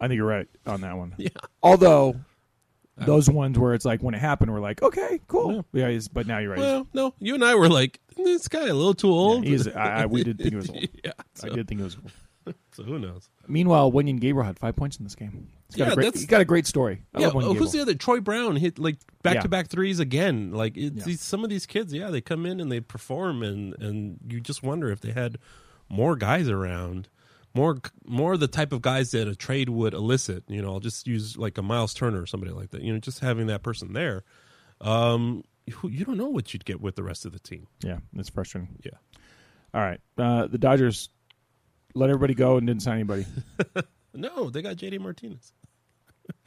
I 0.00 0.06
think 0.06 0.16
you're 0.16 0.26
right 0.26 0.46
on 0.66 0.80
that 0.82 0.96
one. 0.96 1.14
Yeah. 1.18 1.30
Although 1.62 2.20
those 2.96 3.28
ones 3.30 3.58
where 3.58 3.74
it's 3.74 3.84
like 3.84 4.00
when 4.02 4.14
it 4.14 4.18
happened, 4.20 4.52
we're 4.52 4.60
like, 4.60 4.82
okay, 4.82 5.20
cool. 5.28 5.64
Yeah. 5.72 5.88
he's- 5.88 6.08
but 6.08 6.26
now 6.26 6.38
you're 6.38 6.50
right. 6.50 6.58
Well, 6.60 6.86
no, 6.92 7.14
you 7.20 7.34
and 7.34 7.44
I 7.44 7.54
were 7.56 7.68
like, 7.68 8.00
this 8.16 8.48
guy 8.48 8.66
a 8.66 8.74
little 8.74 8.94
too 8.94 9.10
old. 9.10 9.44
He's, 9.44 9.66
I, 9.68 10.02
I, 10.02 10.06
we 10.06 10.22
did 10.24 10.38
think 10.38 10.52
it 10.52 10.56
was 10.56 10.70
old. 10.70 10.88
yeah, 11.04 11.12
I 11.42 11.48
did 11.48 11.66
think 11.68 11.80
it 11.80 11.84
was 11.84 11.96
old. 11.96 12.12
so 12.72 12.82
who 12.82 12.98
knows? 12.98 13.28
Meanwhile, 13.46 13.92
Wenyen 13.92 14.20
Gabriel 14.20 14.46
had 14.46 14.58
five 14.58 14.76
points 14.76 14.96
in 14.98 15.04
this 15.04 15.14
game. 15.14 15.48
He's 15.68 15.76
got, 15.76 15.86
Yeah, 15.86 15.92
a, 15.92 15.94
great, 15.94 16.14
he's 16.14 16.26
got 16.26 16.40
a 16.40 16.44
great 16.44 16.66
story. 16.66 17.02
I 17.14 17.20
yeah, 17.20 17.30
oh, 17.34 17.54
who's 17.54 17.72
the 17.72 17.80
other? 17.80 17.94
Troy 17.94 18.20
Brown 18.20 18.56
hit 18.56 18.78
like 18.78 18.96
back 19.22 19.40
to 19.42 19.48
back 19.48 19.68
threes 19.68 20.00
again. 20.00 20.52
Like 20.52 20.76
it's 20.76 20.96
Yeah. 20.96 21.04
these, 21.04 21.20
some 21.20 21.44
of 21.44 21.50
these 21.50 21.66
kids, 21.66 21.92
yeah, 21.92 22.10
they 22.10 22.20
come 22.20 22.46
in 22.46 22.60
and 22.60 22.70
they 22.70 22.80
perform, 22.80 23.42
and 23.42 23.74
and 23.80 24.18
you 24.28 24.40
just 24.40 24.62
wonder 24.62 24.90
if 24.90 25.00
they 25.00 25.12
had 25.12 25.38
more 25.88 26.16
guys 26.16 26.48
around, 26.48 27.08
more 27.54 27.78
more 28.06 28.36
the 28.36 28.48
type 28.48 28.72
of 28.72 28.82
guys 28.82 29.10
that 29.12 29.28
a 29.28 29.34
trade 29.36 29.68
would 29.68 29.94
elicit. 29.94 30.44
You 30.48 30.62
know, 30.62 30.72
I'll 30.72 30.80
just 30.80 31.06
use 31.06 31.36
like 31.36 31.58
a 31.58 31.62
Myles 31.62 31.94
Turner 31.94 32.22
or 32.22 32.26
somebody 32.26 32.52
like 32.52 32.70
that. 32.70 32.82
You 32.82 32.92
know, 32.92 32.98
just 32.98 33.20
having 33.20 33.46
that 33.48 33.62
person 33.62 33.92
there. 33.92 34.24
Um, 34.80 35.42
you, 35.66 35.76
you 35.90 36.04
don't 36.04 36.16
know 36.16 36.28
what 36.28 36.52
you'd 36.54 36.64
get 36.64 36.80
with 36.80 36.96
the 36.96 37.02
rest 37.02 37.26
of 37.26 37.32
the 37.32 37.38
team. 37.38 37.66
Yeah, 37.82 37.98
it's 38.16 38.30
frustrating. 38.30 38.78
Yeah. 38.84 38.92
All 39.74 39.82
right. 39.82 40.00
Uh, 40.16 40.46
the 40.46 40.56
Dodgers 40.58 41.10
let 41.94 42.10
everybody 42.10 42.34
go 42.34 42.56
and 42.56 42.66
didn't 42.66 42.82
sign 42.82 42.94
anybody. 42.96 43.26
No, 44.14 44.50
they 44.50 44.62
got 44.62 44.76
JD 44.76 44.98
Martinez. 45.00 45.52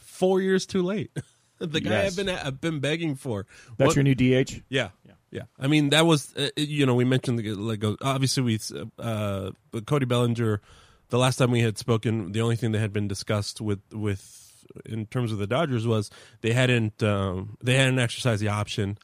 Four 0.00 0.40
years 0.40 0.64
too 0.66 0.82
late. 0.82 1.10
the 1.58 1.80
guy 1.80 1.90
Yes. 1.90 2.12
I've 2.18 2.24
been 2.26 2.28
I've 2.36 2.60
been 2.60 2.78
begging 2.80 3.14
for. 3.16 3.46
That's 3.78 3.88
What- 3.88 3.96
your 3.96 4.04
new 4.04 4.14
DH? 4.14 4.60
Yeah, 4.68 4.90
yeah. 5.04 5.12
Yeah. 5.32 5.42
I 5.58 5.66
mean, 5.66 5.90
that 5.90 6.06
was 6.06 6.32
uh, 6.36 6.50
you 6.56 6.86
know 6.86 6.94
we 6.94 7.04
mentioned 7.04 7.38
the, 7.40 7.54
like 7.54 7.82
uh, 7.82 7.96
obviously 8.00 8.42
we 8.44 8.60
uh, 8.98 9.50
but 9.72 9.86
Cody 9.86 10.06
Bellinger. 10.06 10.60
The 11.08 11.18
last 11.18 11.36
time 11.36 11.50
we 11.50 11.60
had 11.60 11.78
spoken, 11.78 12.32
the 12.32 12.40
only 12.42 12.56
thing 12.56 12.72
that 12.72 12.78
had 12.78 12.92
been 12.92 13.08
discussed 13.08 13.60
with 13.60 13.80
with 13.92 14.64
in 14.84 15.06
terms 15.06 15.32
of 15.32 15.38
the 15.38 15.46
Dodgers 15.46 15.86
was 15.86 16.10
they 16.42 16.52
hadn't 16.52 17.02
um, 17.02 17.56
they 17.62 17.74
hadn't 17.74 17.98
exercised 17.98 18.40
the 18.42 18.48
option. 18.48 18.98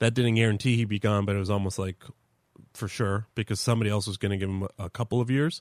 That 0.00 0.14
didn't 0.14 0.34
guarantee 0.34 0.76
he'd 0.76 0.88
be 0.88 0.98
gone, 0.98 1.24
but 1.24 1.36
it 1.36 1.38
was 1.38 1.50
almost 1.50 1.78
like 1.78 2.02
for 2.78 2.88
sure 2.88 3.26
because 3.34 3.60
somebody 3.60 3.90
else 3.90 4.06
was 4.06 4.16
going 4.16 4.30
to 4.30 4.36
give 4.38 4.48
him 4.48 4.62
a, 4.78 4.84
a 4.84 4.90
couple 4.90 5.20
of 5.20 5.30
years, 5.30 5.60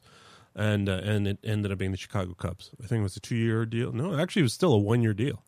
and 0.56 0.88
uh, 0.88 1.01
and 1.03 1.27
it 1.27 1.39
ended 1.43 1.71
up 1.71 1.77
being 1.77 1.91
the 1.91 1.97
Chicago 1.97 2.34
Cubs. 2.34 2.71
I 2.84 2.88
think 2.88 2.99
it 2.99 3.03
was 3.03 3.17
a 3.17 3.19
two 3.19 3.36
year 3.36 3.65
deal. 3.65 3.91
No, 3.91 4.17
actually, 4.17 4.41
it 4.41 4.43
was 4.43 4.53
still 4.53 4.73
a 4.73 4.77
one 4.77 5.01
year 5.01 5.13
deal. 5.13 5.43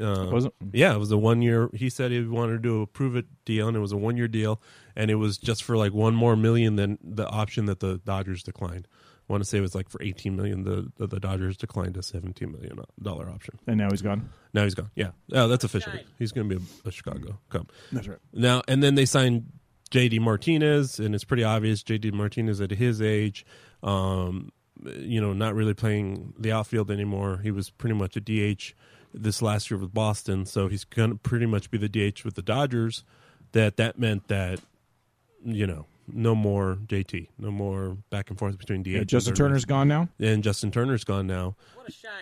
Uh, 0.00 0.26
Was 0.32 0.46
it? 0.46 0.52
yeah, 0.72 0.92
it 0.92 0.98
was 0.98 1.12
a 1.12 1.16
one 1.16 1.40
year. 1.40 1.70
He 1.72 1.88
said 1.88 2.10
he 2.10 2.20
wanted 2.24 2.54
to 2.54 2.58
do 2.58 2.82
a 2.82 2.86
prove 2.86 3.14
it 3.14 3.26
deal, 3.44 3.68
and 3.68 3.76
it 3.76 3.80
was 3.80 3.92
a 3.92 3.96
one 3.96 4.16
year 4.16 4.26
deal, 4.26 4.60
and 4.96 5.08
it 5.08 5.14
was 5.14 5.38
just 5.38 5.62
for 5.62 5.76
like 5.76 5.92
one 5.92 6.16
more 6.16 6.34
million 6.34 6.74
than 6.74 6.98
the 7.00 7.28
option 7.28 7.66
that 7.66 7.78
the 7.78 7.98
Dodgers 8.04 8.42
declined. 8.42 8.88
I 9.28 9.32
want 9.32 9.42
to 9.44 9.48
say 9.48 9.58
it 9.58 9.60
was 9.60 9.74
like 9.74 9.88
for 9.88 10.02
eighteen 10.02 10.34
million. 10.34 10.64
The 10.64 10.90
the, 10.96 11.06
the 11.06 11.20
Dodgers 11.20 11.56
declined 11.56 11.96
a 11.96 12.02
seventeen 12.02 12.50
million 12.50 12.80
dollar 13.00 13.30
option. 13.30 13.58
And 13.68 13.78
now 13.78 13.88
he's 13.90 14.02
gone. 14.02 14.30
Now 14.52 14.64
he's 14.64 14.74
gone. 14.74 14.90
Yeah, 14.96 15.12
oh, 15.32 15.46
that's 15.46 15.62
official. 15.62 15.92
He's 16.18 16.32
going 16.32 16.48
to 16.48 16.56
be 16.58 16.64
a, 16.84 16.88
a 16.88 16.90
Chicago 16.90 17.38
Cub. 17.48 17.70
That's 17.92 18.08
right. 18.08 18.18
Now 18.32 18.62
and 18.66 18.82
then 18.82 18.96
they 18.96 19.06
signed 19.06 19.44
JD 19.90 20.20
Martinez, 20.20 20.98
and 20.98 21.14
it's 21.14 21.24
pretty 21.24 21.44
obvious 21.44 21.82
JD 21.82 22.12
Martinez 22.12 22.60
at 22.60 22.70
his 22.70 23.00
age, 23.00 23.44
um, 23.82 24.50
you 24.84 25.20
know, 25.20 25.32
not 25.32 25.54
really 25.54 25.74
playing 25.74 26.34
the 26.38 26.52
outfield 26.52 26.90
anymore. 26.90 27.40
He 27.42 27.50
was 27.50 27.70
pretty 27.70 27.94
much 27.94 28.16
a 28.16 28.20
DH 28.20 28.74
this 29.12 29.40
last 29.40 29.70
year 29.70 29.78
with 29.78 29.94
Boston, 29.94 30.44
so 30.46 30.68
he's 30.68 30.84
going 30.84 31.10
to 31.10 31.16
pretty 31.16 31.46
much 31.46 31.70
be 31.70 31.78
the 31.78 31.88
DH 31.88 32.24
with 32.24 32.34
the 32.34 32.42
Dodgers. 32.42 33.04
That 33.52 33.76
that 33.76 33.98
meant 33.98 34.26
that 34.28 34.60
you 35.44 35.66
know 35.66 35.86
no 36.12 36.34
more 36.34 36.76
JT, 36.86 37.28
no 37.38 37.50
more 37.50 37.96
back 38.10 38.30
and 38.30 38.38
forth 38.38 38.58
between 38.58 38.82
DH. 38.82 38.88
Yeah, 38.88 38.98
and 38.98 39.08
Justin 39.08 39.32
third 39.32 39.36
Turner's 39.36 39.64
base. 39.64 39.68
gone 39.70 39.88
now. 39.88 40.08
and 40.18 40.42
Justin 40.42 40.70
Turner's 40.70 41.04
gone 41.04 41.26
now. 41.26 41.54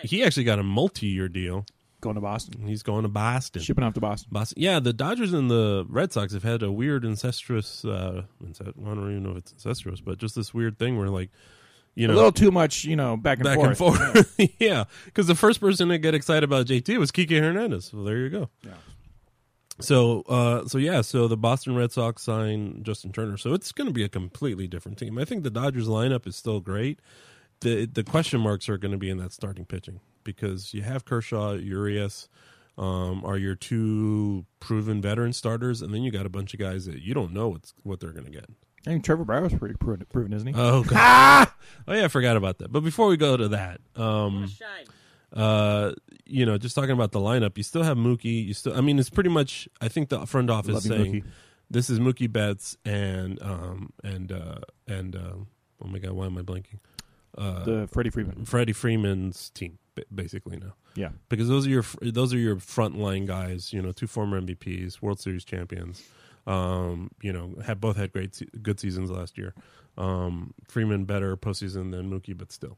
He 0.03 0.23
actually 0.23 0.43
got 0.43 0.59
a 0.59 0.63
multi-year 0.63 1.27
deal. 1.29 1.65
Going 2.03 2.15
to 2.15 2.21
Boston. 2.21 2.67
He's 2.67 2.83
going 2.83 3.03
to 3.03 3.07
Boston. 3.07 3.61
Shipping 3.61 3.81
off 3.81 3.93
to 3.93 4.01
Boston. 4.01 4.27
Boston. 4.29 4.61
Yeah, 4.61 4.81
the 4.81 4.91
Dodgers 4.91 5.31
and 5.31 5.49
the 5.49 5.85
Red 5.87 6.11
Sox 6.11 6.33
have 6.33 6.43
had 6.43 6.61
a 6.61 6.69
weird 6.69 7.05
incestuous. 7.05 7.85
Uh, 7.85 8.23
I 8.43 8.45
don't 8.45 9.09
even 9.09 9.23
know 9.23 9.31
if 9.31 9.37
it's 9.37 9.53
incestuous, 9.53 10.01
but 10.01 10.17
just 10.17 10.35
this 10.35 10.53
weird 10.53 10.77
thing 10.77 10.97
where, 10.97 11.07
like, 11.07 11.29
you 11.95 12.05
know, 12.05 12.13
a 12.13 12.17
little 12.17 12.33
too 12.33 12.51
much, 12.51 12.83
you 12.83 12.97
know, 12.97 13.15
back 13.15 13.37
and 13.37 13.45
back 13.45 13.55
forth. 13.55 14.01
and 14.01 14.27
forth. 14.27 14.51
yeah, 14.59 14.83
because 15.05 15.27
the 15.27 15.35
first 15.35 15.61
person 15.61 15.87
to 15.87 15.97
get 15.97 16.13
excited 16.13 16.43
about 16.43 16.65
JT 16.65 16.97
was 16.97 17.09
Kike 17.13 17.39
Hernandez. 17.39 17.93
Well, 17.93 18.03
there 18.03 18.17
you 18.17 18.29
go. 18.29 18.49
Yeah. 18.63 18.71
So, 19.79 20.23
uh, 20.23 20.67
so 20.67 20.79
yeah, 20.79 20.99
so 20.99 21.29
the 21.29 21.37
Boston 21.37 21.73
Red 21.73 21.93
Sox 21.93 22.21
sign 22.21 22.83
Justin 22.83 23.13
Turner. 23.13 23.37
So 23.37 23.53
it's 23.53 23.71
going 23.71 23.87
to 23.87 23.93
be 23.93 24.03
a 24.03 24.09
completely 24.09 24.67
different 24.67 24.97
team. 24.97 25.17
I 25.17 25.23
think 25.23 25.43
the 25.43 25.49
Dodgers 25.49 25.87
lineup 25.87 26.27
is 26.27 26.35
still 26.35 26.59
great. 26.59 26.99
The 27.61 27.85
the 27.85 28.03
question 28.03 28.41
marks 28.41 28.67
are 28.67 28.77
going 28.77 28.91
to 28.91 28.97
be 28.97 29.09
in 29.09 29.19
that 29.19 29.31
starting 29.31 29.63
pitching 29.63 30.01
because 30.23 30.73
you 30.73 30.81
have 30.81 31.05
Kershaw, 31.05 31.53
Urias, 31.53 32.29
um, 32.77 33.23
are 33.25 33.37
your 33.37 33.55
two 33.55 34.45
proven 34.59 35.01
veteran 35.01 35.33
starters, 35.33 35.81
and 35.81 35.93
then 35.93 36.03
you 36.03 36.11
got 36.11 36.25
a 36.25 36.29
bunch 36.29 36.53
of 36.53 36.59
guys 36.59 36.85
that 36.85 37.01
you 37.01 37.13
don't 37.13 37.33
know 37.33 37.49
what's 37.49 37.73
what 37.83 37.99
they're 37.99 38.11
going 38.11 38.25
to 38.25 38.31
get. 38.31 38.45
I 38.85 38.89
think 38.89 39.05
Trevor 39.05 39.23
Bauer's 39.23 39.53
pretty 39.53 39.75
proven, 39.75 40.05
proven 40.11 40.33
isn't 40.33 40.47
he? 40.47 40.53
Oh 40.57 40.83
god! 40.83 41.47
oh 41.87 41.93
yeah, 41.93 42.05
I 42.05 42.07
forgot 42.07 42.35
about 42.35 42.57
that. 42.59 42.71
But 42.71 42.81
before 42.81 43.07
we 43.07 43.17
go 43.17 43.37
to 43.37 43.49
that, 43.49 43.79
um, 43.95 44.49
uh, 45.31 45.93
you 46.25 46.45
know, 46.45 46.57
just 46.57 46.75
talking 46.75 46.91
about 46.91 47.11
the 47.11 47.19
lineup, 47.19 47.57
you 47.57 47.63
still 47.63 47.83
have 47.83 47.97
Mookie. 47.97 48.45
You 48.45 48.53
still, 48.53 48.75
I 48.75 48.81
mean, 48.81 48.99
it's 48.99 49.09
pretty 49.09 49.29
much. 49.29 49.69
I 49.79 49.87
think 49.87 50.09
the 50.09 50.25
front 50.25 50.49
office 50.49 50.73
Love 50.73 50.83
saying 50.83 51.13
Mookie. 51.13 51.23
this 51.69 51.89
is 51.89 51.99
Mookie 51.99 52.31
Betts 52.31 52.77
and 52.85 53.41
um 53.41 53.93
and 54.03 54.31
uh 54.31 54.59
and 54.87 55.15
um 55.15 55.47
oh 55.81 55.87
my 55.87 55.99
god, 55.99 56.11
why 56.11 56.25
am 56.25 56.37
I 56.37 56.41
blanking? 56.41 56.79
Uh, 57.37 57.63
the 57.63 57.89
Freddie 57.91 58.09
Freeman. 58.09 58.45
Freddie 58.45 58.73
Freeman's 58.73 59.49
team, 59.51 59.71
ba- 59.71 59.82
basically 60.13 60.57
now, 60.57 60.73
Yeah. 60.95 61.09
because 61.29 61.47
those 61.47 61.65
are 61.67 61.69
your 61.69 61.83
those 62.01 62.33
are 62.33 62.37
your 62.37 62.55
frontline 62.57 63.25
guys. 63.27 63.71
You 63.73 63.81
know, 63.81 63.91
two 63.91 64.07
former 64.07 64.39
MVPs, 64.41 65.01
World 65.01 65.19
Series 65.19 65.43
champions. 65.45 66.03
Um, 66.45 67.11
you 67.21 67.31
know, 67.31 67.55
have 67.65 67.79
both 67.79 67.95
had 67.95 68.11
great 68.11 68.41
good 68.61 68.79
seasons 68.79 69.09
last 69.09 69.37
year. 69.37 69.53
Um, 69.97 70.53
Freeman 70.67 71.05
better 71.05 71.37
postseason 71.37 71.91
than 71.91 72.09
Mookie, 72.09 72.37
but 72.37 72.51
still, 72.51 72.77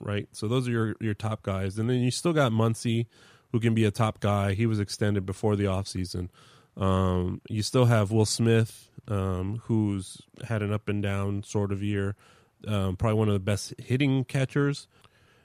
right? 0.00 0.28
So 0.32 0.48
those 0.48 0.68
are 0.68 0.70
your 0.72 0.96
your 1.00 1.14
top 1.14 1.42
guys, 1.42 1.78
and 1.78 1.88
then 1.88 2.00
you 2.00 2.10
still 2.10 2.32
got 2.34 2.52
Muncy, 2.52 3.06
who 3.52 3.60
can 3.60 3.74
be 3.74 3.84
a 3.84 3.90
top 3.90 4.20
guy. 4.20 4.52
He 4.54 4.66
was 4.66 4.78
extended 4.80 5.24
before 5.24 5.56
the 5.56 5.64
offseason. 5.64 6.28
Um, 6.76 7.40
you 7.48 7.62
still 7.62 7.86
have 7.86 8.10
Will 8.10 8.26
Smith, 8.26 8.90
um, 9.08 9.62
who's 9.64 10.20
had 10.44 10.62
an 10.62 10.72
up 10.72 10.88
and 10.88 11.02
down 11.02 11.42
sort 11.42 11.72
of 11.72 11.82
year. 11.82 12.16
Um, 12.66 12.96
probably 12.96 13.18
one 13.18 13.28
of 13.28 13.34
the 13.34 13.40
best 13.40 13.72
hitting 13.78 14.24
catchers. 14.24 14.88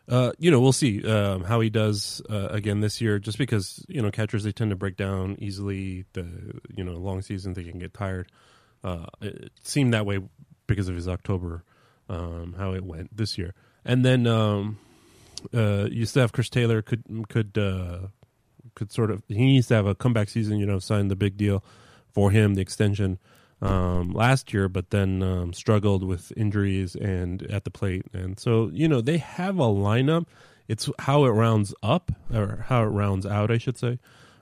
Uh, 0.09 0.31
you 0.39 0.51
know, 0.51 0.59
we'll 0.59 0.73
see 0.73 1.05
um, 1.09 1.43
how 1.43 1.59
he 1.59 1.69
does 1.69 2.21
uh, 2.29 2.47
again 2.49 2.81
this 2.81 3.01
year. 3.01 3.19
Just 3.19 3.37
because 3.37 3.85
you 3.87 4.01
know 4.01 4.11
catchers 4.11 4.43
they 4.43 4.51
tend 4.51 4.71
to 4.71 4.75
break 4.75 4.97
down 4.97 5.37
easily. 5.39 6.05
The 6.13 6.59
you 6.75 6.83
know 6.83 6.93
long 6.93 7.21
season 7.21 7.53
they 7.53 7.63
can 7.63 7.79
get 7.79 7.93
tired. 7.93 8.31
Uh, 8.83 9.05
it 9.21 9.51
seemed 9.63 9.93
that 9.93 10.05
way 10.05 10.19
because 10.67 10.89
of 10.89 10.95
his 10.95 11.07
October 11.07 11.63
um, 12.09 12.55
how 12.57 12.73
it 12.73 12.83
went 12.83 13.15
this 13.15 13.37
year. 13.37 13.53
And 13.85 14.03
then 14.05 14.27
um, 14.27 14.77
uh, 15.53 15.87
you 15.89 16.05
still 16.05 16.21
have 16.21 16.33
Chris 16.33 16.49
Taylor 16.49 16.81
could 16.81 17.03
could 17.29 17.57
uh, 17.57 18.07
could 18.75 18.91
sort 18.91 19.11
of 19.11 19.23
he 19.27 19.35
needs 19.35 19.67
to 19.67 19.75
have 19.75 19.87
a 19.87 19.95
comeback 19.95 20.29
season. 20.29 20.59
You 20.59 20.65
know, 20.65 20.79
sign 20.79 21.07
the 21.07 21.15
big 21.15 21.37
deal 21.37 21.63
for 22.13 22.31
him, 22.31 22.55
the 22.55 22.61
extension 22.61 23.17
um, 23.61 24.11
last 24.11 24.53
year, 24.53 24.67
but 24.67 24.89
then 24.89 25.21
um, 25.21 25.53
struggled 25.53 26.03
with 26.03 26.31
injuries 26.35 26.95
and 26.95 27.43
at 27.43 27.63
the 27.63 27.71
plate, 27.71 28.05
and 28.13 28.39
so 28.39 28.69
you 28.73 28.87
know 28.87 29.01
they 29.01 29.17
have 29.17 29.59
a 29.59 29.63
lineup. 29.63 30.25
It's 30.67 30.89
how 30.99 31.25
it 31.25 31.29
rounds 31.29 31.73
up 31.83 32.11
or 32.33 32.65
how 32.67 32.83
it 32.83 32.87
rounds 32.87 33.25
out, 33.25 33.51
I 33.51 33.57
should 33.57 33.77
say. 33.77 33.99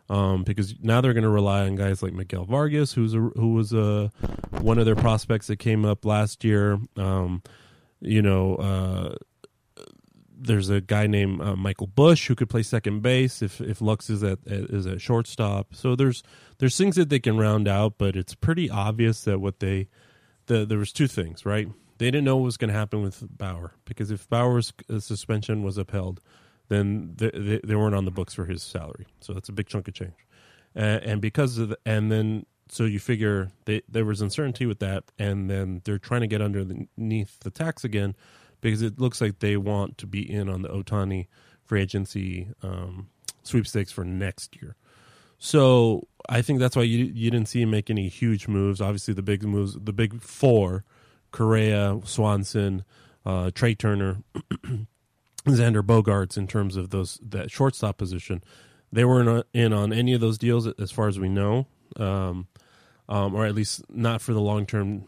Um, 0.10 0.44
because 0.44 0.74
now 0.82 1.02
they're 1.02 1.14
going 1.14 1.24
to 1.24 1.30
rely 1.30 1.68
on 1.68 1.76
guys 1.76 2.02
like 2.02 2.14
Miguel 2.14 2.46
Vargas, 2.46 2.94
who's 2.94 3.14
a, 3.14 3.20
who 3.20 3.54
was 3.54 3.74
a 3.74 4.12
one 4.62 4.80
of 4.80 4.86
their 4.86 4.96
prospects 4.96 5.48
that 5.48 5.58
came 5.58 5.86
up 5.86 6.04
last 6.04 6.44
year. 6.44 6.80
Um, 6.98 7.44
you 8.02 8.22
know, 8.22 8.56
uh, 8.56 9.16
there's 10.40 10.70
a 10.70 10.82
guy 10.82 11.08
named 11.08 11.42
uh, 11.42 11.56
Michael 11.56 11.88
Busch 11.88 12.28
who 12.28 12.36
could 12.36 12.50
play 12.50 12.64
second 12.64 13.02
base 13.02 13.42
if 13.42 13.60
if 13.62 13.82
Lux 13.82 14.10
is 14.10 14.24
at 14.24 14.40
is 14.46 14.88
at 14.88 15.02
shortstop. 15.02 15.76
So 15.76 15.96
there's 15.96 16.24
there's 16.60 16.78
things 16.78 16.96
that 16.96 17.10
they 17.10 17.20
can 17.20 17.38
round 17.38 17.68
out, 17.68 17.96
but 17.98 18.16
it's 18.16 18.36
pretty 18.36 18.70
obvious 18.70 19.24
that 19.26 19.40
what 19.40 19.60
they 19.60 19.88
the 20.48 20.66
there 20.66 20.78
was 20.78 20.94
two 20.94 21.08
things, 21.08 21.46
right? 21.46 21.68
They 21.98 22.06
didn't 22.06 22.24
know 22.24 22.38
what 22.38 22.46
was 22.46 22.58
going 22.58 22.70
to 22.70 22.78
happen 22.78 23.02
with 23.02 23.24
Bauer 23.38 23.74
because 23.86 24.10
if 24.10 24.30
Bauer's 24.30 24.72
uh, 24.90 25.00
suspension 25.00 25.64
was 25.64 25.78
upheld, 25.78 26.22
then 26.70 27.14
they, 27.18 27.60
they, 27.62 27.76
weren't 27.76 27.96
on 27.96 28.06
the 28.06 28.12
books 28.12 28.34
for 28.34 28.46
his 28.46 28.64
salary. 28.64 29.06
So 29.20 29.34
that's 29.34 29.50
a 29.50 29.52
big 29.52 29.68
chunk 29.68 29.90
of 29.90 29.96
change, 29.96 30.14
and 30.76 31.20
because 31.20 31.58
of 31.58 31.70
the, 31.70 31.80
and 31.86 32.12
then 32.12 32.46
so 32.70 32.86
you 32.86 33.00
figure 33.00 33.52
they, 33.66 33.82
there 33.90 34.06
was 34.06 34.22
uncertainty 34.22 34.66
with 34.66 34.80
that, 34.80 35.04
and 35.18 35.50
then 35.50 35.82
they're 35.84 35.98
trying 35.98 36.22
to 36.22 36.28
get 36.28 36.42
underneath 36.42 37.40
the 37.40 37.52
tax 37.52 37.84
again 37.84 38.16
because 38.62 38.82
it 38.82 39.00
looks 39.00 39.22
like 39.22 39.40
they 39.40 39.58
want 39.58 39.98
to 40.00 40.08
be 40.08 40.30
in 40.30 40.50
on 40.50 40.62
the 40.62 40.70
Ohtani 40.70 41.28
free 41.66 41.82
agency 41.82 42.48
um, 42.64 43.10
sweepstakes 43.44 43.92
for 43.92 44.04
next 44.04 44.62
year. 44.62 44.76
So 45.38 46.08
I 46.28 46.42
think 46.42 46.60
that's 46.60 46.76
why 46.76 46.84
you 46.84 47.06
you 47.06 47.32
didn't 47.32 47.48
see 47.48 47.62
him 47.62 47.72
make 47.72 47.90
any 47.90 48.10
huge 48.10 48.48
moves. 48.48 48.82
Obviously, 48.82 49.14
the 49.14 49.22
big 49.22 49.44
moves, 49.44 49.78
the 49.80 49.94
big 49.94 50.22
four, 50.22 50.84
Correa, 51.32 52.00
Swanson, 52.04 52.84
uh, 53.26 53.52
Trea 53.52 53.76
Turner, 53.76 54.18
Xander 55.46 55.82
Bogaerts, 55.82 56.38
in 56.38 56.48
terms 56.48 56.76
of 56.76 56.90
those 56.90 57.20
that 57.22 57.50
shortstop 57.50 57.98
position, 57.98 58.44
they 58.92 59.06
weren't 59.06 59.46
in 59.54 59.72
on 59.72 59.94
any 59.94 60.14
of 60.14 60.20
those 60.20 60.38
deals 60.38 60.68
as 60.68 60.92
far 60.92 61.08
as 61.08 61.18
we 61.18 61.30
know, 61.30 61.68
um, 61.96 62.48
um, 63.08 63.34
or 63.34 63.46
at 63.46 63.56
least 63.56 63.84
not 63.90 64.22
for 64.22 64.34
the 64.34 64.42
long 64.42 64.66
term 64.66 65.06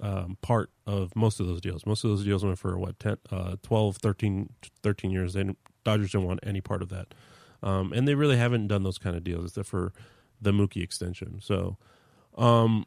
um, 0.00 0.38
part 0.40 0.70
of 0.86 1.14
most 1.14 1.40
of 1.40 1.46
those 1.46 1.60
deals. 1.60 1.84
Most 1.86 2.04
of 2.04 2.10
those 2.10 2.24
deals 2.24 2.44
went 2.44 2.58
for 2.58 2.78
what 2.78 2.98
10, 2.98 3.18
uh, 3.30 3.56
12, 3.62 3.96
13, 3.98 4.48
13 4.82 5.10
years. 5.10 5.34
They 5.34 5.40
didn't, 5.40 5.58
Dodgers 5.84 6.12
didn't 6.12 6.26
want 6.26 6.40
any 6.42 6.60
part 6.60 6.82
of 6.82 6.88
that, 6.90 7.14
um, 7.62 7.92
and 7.92 8.06
they 8.06 8.14
really 8.14 8.36
haven't 8.36 8.68
done 8.68 8.82
those 8.82 8.98
kind 8.98 9.16
of 9.16 9.24
deals 9.24 9.46
except 9.46 9.68
for 9.68 9.92
the 10.40 10.52
Mookie 10.52 10.82
extension. 10.82 11.40
So, 11.42 11.76
um, 12.36 12.86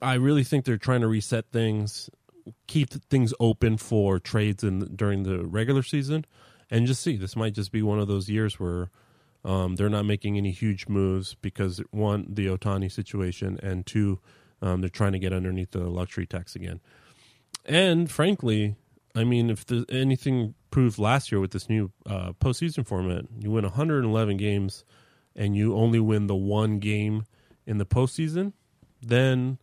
I 0.00 0.14
really 0.14 0.44
think 0.44 0.64
they're 0.64 0.76
trying 0.76 1.02
to 1.02 1.06
reset 1.08 1.46
things, 1.52 2.10
keep 2.66 2.90
things 2.90 3.32
open 3.40 3.76
for 3.76 4.18
trades 4.18 4.64
in 4.64 4.80
during 4.96 5.22
the 5.22 5.46
regular 5.46 5.82
season, 5.82 6.24
and 6.70 6.86
just 6.86 7.02
see. 7.02 7.16
This 7.16 7.36
might 7.36 7.54
just 7.54 7.72
be 7.72 7.82
one 7.82 7.98
of 7.98 8.08
those 8.08 8.28
years 8.28 8.58
where. 8.60 8.90
Um, 9.44 9.74
they're 9.74 9.88
not 9.88 10.06
making 10.06 10.36
any 10.36 10.52
huge 10.52 10.86
moves 10.86 11.34
because 11.34 11.80
one, 11.90 12.28
the 12.28 12.46
Ohtani 12.46 12.92
situation, 12.92 13.58
and 13.60 13.84
two, 13.84 14.20
um, 14.62 14.80
they're 14.80 14.88
trying 14.88 15.12
to 15.12 15.18
get 15.18 15.32
underneath 15.32 15.72
the 15.72 15.80
luxury 15.90 16.26
tax 16.26 16.54
again. 16.56 16.80
And 17.66 18.10
frankly, 18.10 18.76
I 19.14 19.24
mean, 19.24 19.50
if 19.50 19.66
there's 19.66 19.84
anything 19.90 20.54
proved 20.70 20.98
last 20.98 21.30
year 21.30 21.40
with 21.40 21.50
this 21.50 21.68
new 21.68 21.92
uh, 22.06 22.32
postseason 22.40 22.86
format, 22.86 23.26
you 23.38 23.50
win 23.50 23.64
111 23.64 24.36
games 24.38 24.84
and 25.36 25.54
you 25.56 25.74
only 25.76 26.00
win 26.00 26.26
the 26.26 26.34
one 26.34 26.78
game 26.78 27.26
in 27.66 27.78
the 27.78 27.86
postseason, 27.86 28.52
then 29.00 29.58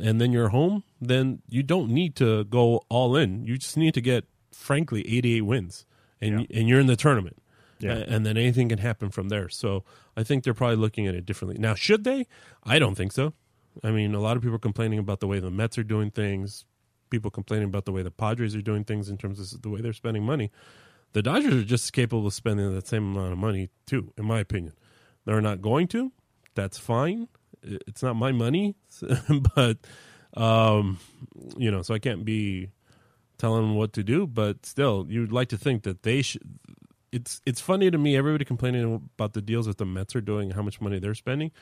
and 0.00 0.20
then 0.20 0.32
you're 0.32 0.48
home, 0.48 0.82
then 1.00 1.40
you 1.48 1.62
don't 1.62 1.88
need 1.88 2.16
to 2.16 2.44
go 2.44 2.82
all 2.88 3.14
in. 3.16 3.44
You 3.44 3.56
just 3.58 3.76
need 3.76 3.94
to 3.94 4.00
get, 4.00 4.24
frankly, 4.50 5.02
88 5.06 5.42
wins, 5.42 5.86
and 6.20 6.40
Yeah. 6.40 6.58
and 6.58 6.68
you're 6.68 6.80
in 6.80 6.86
the 6.88 6.96
tournament. 6.96 7.36
Yeah. 7.78 7.92
And 8.08 8.24
then 8.26 8.36
anything 8.36 8.68
can 8.70 8.78
happen 8.78 9.10
from 9.10 9.28
there. 9.28 9.48
So 9.48 9.84
I 10.16 10.22
think 10.24 10.42
they're 10.42 10.54
probably 10.54 10.76
looking 10.76 11.06
at 11.06 11.14
it 11.14 11.26
differently. 11.26 11.58
Now, 11.60 11.74
should 11.74 12.02
they? 12.04 12.26
I 12.64 12.78
don't 12.78 12.94
think 12.94 13.12
so. 13.12 13.34
I 13.82 13.90
mean, 13.90 14.14
a 14.14 14.20
lot 14.20 14.36
of 14.36 14.42
people 14.42 14.56
are 14.56 14.60
complaining 14.60 14.98
about 14.98 15.20
the 15.20 15.26
way 15.26 15.40
the 15.40 15.50
Mets 15.50 15.78
are 15.78 15.84
doing 15.84 16.10
things. 16.10 16.64
People 17.10 17.30
complaining 17.30 17.68
about 17.68 17.84
the 17.84 17.92
way 17.92 18.02
the 18.02 18.10
Padres 18.10 18.54
are 18.54 18.62
doing 18.62 18.84
things 18.84 19.08
in 19.08 19.18
terms 19.18 19.40
of 19.40 19.62
the 19.62 19.68
way 19.68 19.80
they're 19.80 19.92
spending 19.92 20.24
money. 20.24 20.50
The 21.12 21.22
Dodgers 21.22 21.54
are 21.54 21.64
just 21.64 21.92
capable 21.92 22.26
of 22.26 22.34
spending 22.34 22.74
that 22.74 22.86
same 22.86 23.16
amount 23.16 23.32
of 23.32 23.38
money 23.38 23.70
too, 23.86 24.12
in 24.18 24.24
my 24.24 24.40
opinion. 24.40 24.74
They're 25.24 25.40
not 25.40 25.62
going 25.62 25.88
to. 25.88 26.12
That's 26.54 26.78
fine. 26.78 27.28
It's 27.62 28.02
not 28.02 28.14
my 28.14 28.32
money, 28.32 28.74
but 29.54 29.78
um, 30.34 30.98
you 31.56 31.70
know, 31.70 31.82
so 31.82 31.94
I 31.94 31.98
can't 31.98 32.24
be 32.24 32.70
telling 33.38 33.62
them 33.62 33.74
what 33.76 33.92
to 33.94 34.02
do. 34.02 34.26
But 34.26 34.66
still, 34.66 35.06
you'd 35.08 35.32
like 35.32 35.48
to 35.48 35.56
think 35.56 35.84
that 35.84 36.02
they 36.02 36.22
should. 36.22 36.42
It's 37.12 37.40
it's 37.46 37.60
funny 37.60 37.90
to 37.90 37.98
me. 37.98 38.16
Everybody 38.16 38.44
complaining 38.44 39.08
about 39.16 39.34
the 39.34 39.42
deals 39.42 39.66
that 39.66 39.78
the 39.78 39.86
Mets 39.86 40.16
are 40.16 40.20
doing, 40.20 40.50
how 40.50 40.62
much 40.62 40.80
money 40.80 40.98
they're 40.98 41.14
spending 41.14 41.52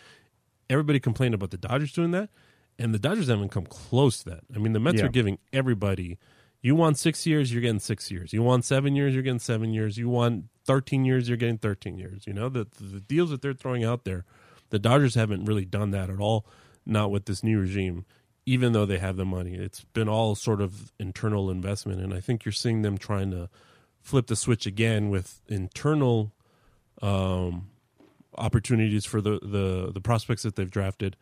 everybody 0.71 1.01
complained 1.01 1.35
about 1.35 1.51
the 1.51 1.57
Dodgers 1.59 1.93
doing 1.93 2.11
that, 2.13 2.31
and 2.79 2.95
the 2.95 2.99
Dodgers 2.99 3.29
haven't 3.29 3.51
come 3.51 3.67
close 3.67 4.23
to 4.23 4.31
that. 4.31 4.41
I 4.55 4.59
mean, 4.59 4.73
the 4.73 4.81
Mets 4.81 4.99
Yeah. 4.99 5.07
are 5.07 5.11
giving 5.11 5.39
everybody. 5.53 6.19
You 6.63 6.75
want 6.77 6.97
six 6.99 7.27
years, 7.27 7.53
you're 7.53 7.61
getting 7.63 7.81
six 7.81 8.11
years. 8.11 8.33
You 8.33 8.43
want 8.43 8.65
seven 8.65 8.95
years, 8.95 9.15
you're 9.15 9.23
getting 9.25 9.41
seven 9.41 9.73
years. 9.73 9.99
You 9.99 10.09
want 10.09 10.45
thirteen 10.65 11.05
years, 11.05 11.29
you're 11.29 11.37
getting 11.37 11.59
thirteen 11.59 11.99
years. 11.99 12.25
You 12.27 12.33
know 12.33 12.49
the 12.49 12.67
the 12.81 13.01
deals 13.01 13.31
that 13.31 13.43
they're 13.43 13.53
throwing 13.53 13.83
out 13.85 14.05
there, 14.05 14.25
the 14.71 14.79
Dodgers 14.79 15.15
haven't 15.17 15.45
really 15.45 15.65
done 15.65 15.91
that 15.91 16.09
at 16.09 16.21
all. 16.21 16.47
Not 16.87 17.11
with 17.11 17.27
this 17.27 17.43
new 17.45 17.61
regime, 17.61 18.05
even 18.47 18.73
though 18.73 18.87
they 18.87 18.99
have 18.99 19.17
the 19.17 19.25
money. 19.25 19.55
It's 19.55 19.85
been 19.93 20.09
all 20.09 20.35
sort 20.35 20.61
of 20.61 20.93
internal 20.99 21.51
investment, 21.51 22.01
and 22.01 22.15
I 22.15 22.21
think 22.21 22.45
you're 22.45 22.53
seeing 22.53 22.83
them 22.83 22.97
trying 22.97 23.31
to 23.33 23.49
flip 24.01 24.27
the 24.29 24.37
switch 24.37 24.67
again 24.67 25.11
with 25.11 25.41
internal 25.49 26.33
um, 27.01 27.69
opportunities 28.37 29.05
for 29.05 29.21
the, 29.21 29.39
the 29.43 29.91
the 29.93 30.01
prospects 30.01 30.43
that 30.43 30.57
they've 30.57 30.71
drafted, 30.71 31.17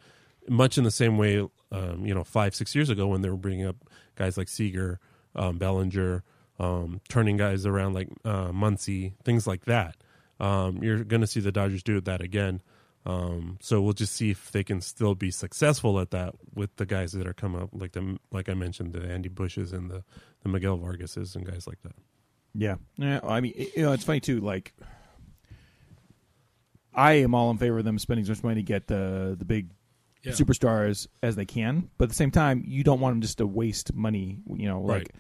much 0.49 0.79
in 0.79 0.85
the 0.85 0.91
same 0.91 1.19
way, 1.19 1.47
um, 1.73 2.05
you 2.05 2.15
know, 2.15 2.25
five 2.25 2.55
six 2.55 2.75
years 2.75 2.91
ago 2.91 3.07
when 3.07 3.23
they 3.23 3.31
were 3.31 3.37
bringing 3.37 3.67
up 3.67 3.77
guys 4.17 4.37
like 4.37 4.49
Seager, 4.49 5.01
um, 5.35 5.59
Bellinger, 5.59 6.23
um, 6.59 7.01
turning 7.09 7.37
guys 7.37 7.67
around 7.67 7.95
like 7.95 8.09
uh, 8.25 8.51
Muncy, 8.51 9.13
things 9.25 9.47
like 9.47 9.65
that. 9.65 9.97
Um, 10.39 10.83
you're 10.83 11.05
going 11.05 11.21
to 11.21 11.27
see 11.27 11.41
the 11.41 11.53
Dodgers 11.53 11.83
do 11.83 12.01
that 12.01 12.23
again. 12.23 12.63
Um, 13.07 13.59
so 13.61 13.81
we'll 13.81 13.95
just 13.95 14.15
see 14.15 14.31
if 14.31 14.53
they 14.53 14.63
can 14.63 14.81
still 14.83 15.15
be 15.15 15.31
successful 15.31 16.01
at 16.01 16.11
that 16.11 16.35
with 16.55 16.77
the 16.77 16.85
guys 16.85 17.13
that 17.13 17.27
are 17.27 17.33
coming 17.33 17.63
up, 17.63 17.71
like 17.73 17.93
the 17.93 18.19
like 18.31 18.49
I 18.49 18.55
mentioned, 18.55 18.93
the 18.93 19.03
Andy 19.11 19.29
Busches 19.29 19.73
and 19.73 19.91
the 19.91 20.05
the 20.43 20.49
Miguel 20.49 20.79
Vargases 20.79 21.35
and 21.35 21.47
guys 21.47 21.67
like 21.67 21.81
that. 21.83 21.95
Yeah. 22.55 22.77
Yeah. 22.97 23.21
I 23.23 23.41
mean, 23.41 23.55
you 23.57 23.83
know, 23.83 23.93
it's 23.93 24.05
funny 24.05 24.21
too. 24.21 24.41
Like, 24.41 24.75
I 27.01 27.13
am 27.15 27.35
all 27.35 27.51
in 27.51 27.57
favor 27.59 27.79
of 27.79 27.85
them 27.85 27.99
spending 27.99 28.23
as 28.23 28.29
much 28.29 28.43
money 28.43 28.57
to 28.57 28.63
get 28.63 28.87
the 28.87 29.37
the 29.39 29.45
big 29.45 29.71
Yeah. 30.23 30.33
superstars 30.33 31.07
as 31.23 31.35
they 31.37 31.47
can, 31.47 31.89
but 31.97 32.05
at 32.05 32.09
the 32.11 32.15
same 32.17 32.31
time, 32.31 32.63
you 32.67 32.85
don't 32.85 33.01
want 33.01 33.15
them 33.15 33.21
just 33.23 33.39
to 33.39 33.47
waste 33.47 33.95
money. 33.95 34.39
You 34.55 34.69
know, 34.69 34.81
like. 34.83 34.99
Right. 35.03 35.11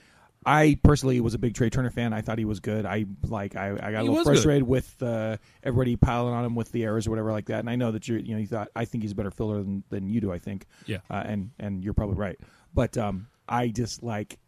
I 0.46 0.78
personally 0.82 1.20
was 1.20 1.34
a 1.34 1.38
big 1.38 1.52
Trea 1.52 1.68
Turner 1.68 1.90
fan. 1.90 2.14
I 2.14 2.22
thought 2.22 2.38
he 2.38 2.46
was 2.46 2.60
good. 2.60 2.86
I 2.86 3.04
like. 3.28 3.56
I, 3.56 3.72
I 3.72 3.76
got 3.76 3.84
a 3.84 3.90
He 3.90 3.94
little 3.98 4.14
was 4.14 4.24
good. 4.24 4.30
frustrated 4.30 4.62
with 4.62 5.02
uh, 5.02 5.36
everybody 5.62 5.96
piling 5.96 6.32
on 6.32 6.46
him 6.46 6.54
with 6.54 6.72
the 6.72 6.82
errors 6.84 7.06
or 7.06 7.10
whatever 7.10 7.30
like 7.30 7.44
that. 7.48 7.58
And 7.60 7.68
I 7.68 7.76
know 7.76 7.92
that 7.92 8.08
you're. 8.08 8.18
You 8.18 8.32
know, 8.36 8.40
you 8.40 8.46
thought 8.46 8.70
I 8.74 8.86
think 8.86 9.04
he's 9.04 9.12
a 9.12 9.14
better 9.14 9.30
filler 9.30 9.58
than, 9.62 9.84
than 9.90 10.08
you 10.08 10.18
do. 10.22 10.32
I 10.32 10.38
think. 10.38 10.64
Yeah. 10.86 11.00
Uh, 11.10 11.22
and 11.26 11.50
and 11.58 11.84
you're 11.84 11.92
probably 11.92 12.16
right. 12.16 12.40
But 12.72 12.96
um, 12.96 13.26
I 13.46 13.68
just 13.68 14.02
like. 14.02 14.38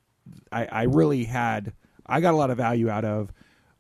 I 0.51 0.65
I 0.65 0.83
really 0.85 1.25
had. 1.25 1.75
I 2.07 2.23
got 2.23 2.33
a 2.33 2.39
lot 2.39 2.49
of 2.51 2.57
value 2.57 2.89
out 2.89 3.05
of 3.05 3.31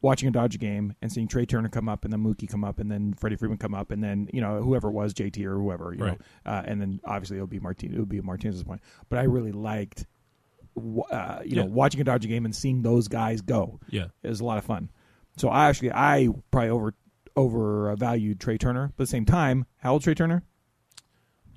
watching 0.03 0.29
a 0.29 0.33
Dodger 0.33 0.59
game 0.59 0.95
and 1.01 1.11
seeing 1.13 1.29
Trea 1.29 1.47
Turner 1.47 1.69
come 1.69 1.89
up 1.89 2.05
and 2.05 2.13
then 2.13 2.21
Mookie 2.23 2.49
come 2.49 2.65
up 2.65 2.79
and 2.81 2.91
then 2.91 3.15
Freddie 3.15 3.37
Freeman 3.37 3.57
come 3.59 3.75
up 3.75 3.91
and 3.91 4.03
then 4.05 4.29
you 4.33 4.41
know 4.41 4.61
whoever 4.61 4.89
it 4.89 4.93
was 4.93 5.15
JT 5.15 5.43
or 5.47 5.55
whoever 5.55 5.95
you 5.95 6.05
Right. 6.05 6.19
know 6.45 6.53
uh, 6.53 6.63
and 6.67 6.81
then 6.81 7.01
obviously 7.05 7.37
it'll 7.37 7.47
be 7.47 7.61
Martin 7.61 7.93
it'll 7.95 8.05
be 8.05 8.21
Martinez's 8.21 8.65
point 8.65 8.81
but 9.09 9.19
I 9.19 9.23
really 9.23 9.53
liked 9.53 10.07
uh, 11.11 11.41
you 11.45 11.57
know 11.57 11.65
watching 11.67 12.01
a 12.01 12.05
Dodger 12.05 12.29
game 12.29 12.45
and 12.45 12.55
seeing 12.55 12.83
those 12.83 13.09
guys 13.09 13.41
go 13.41 13.79
Yeah, 13.91 14.07
it 14.23 14.29
was 14.29 14.41
a 14.41 14.45
lot 14.45 14.59
of 14.59 14.65
fun 14.65 14.91
so 15.37 15.49
I 15.49 15.69
actually 15.69 15.93
I 15.93 16.29
probably 16.51 16.71
over 16.71 16.95
over 17.37 17.91
uh, 17.91 17.97
valued 17.97 18.41
Trea 18.41 18.59
Turner 18.59 18.93
but 18.97 19.03
at 19.05 19.07
the 19.07 19.11
same 19.11 19.25
time 19.25 19.67
how 19.79 19.93
old 19.93 20.03
Trea 20.03 20.15
Turner 20.15 20.43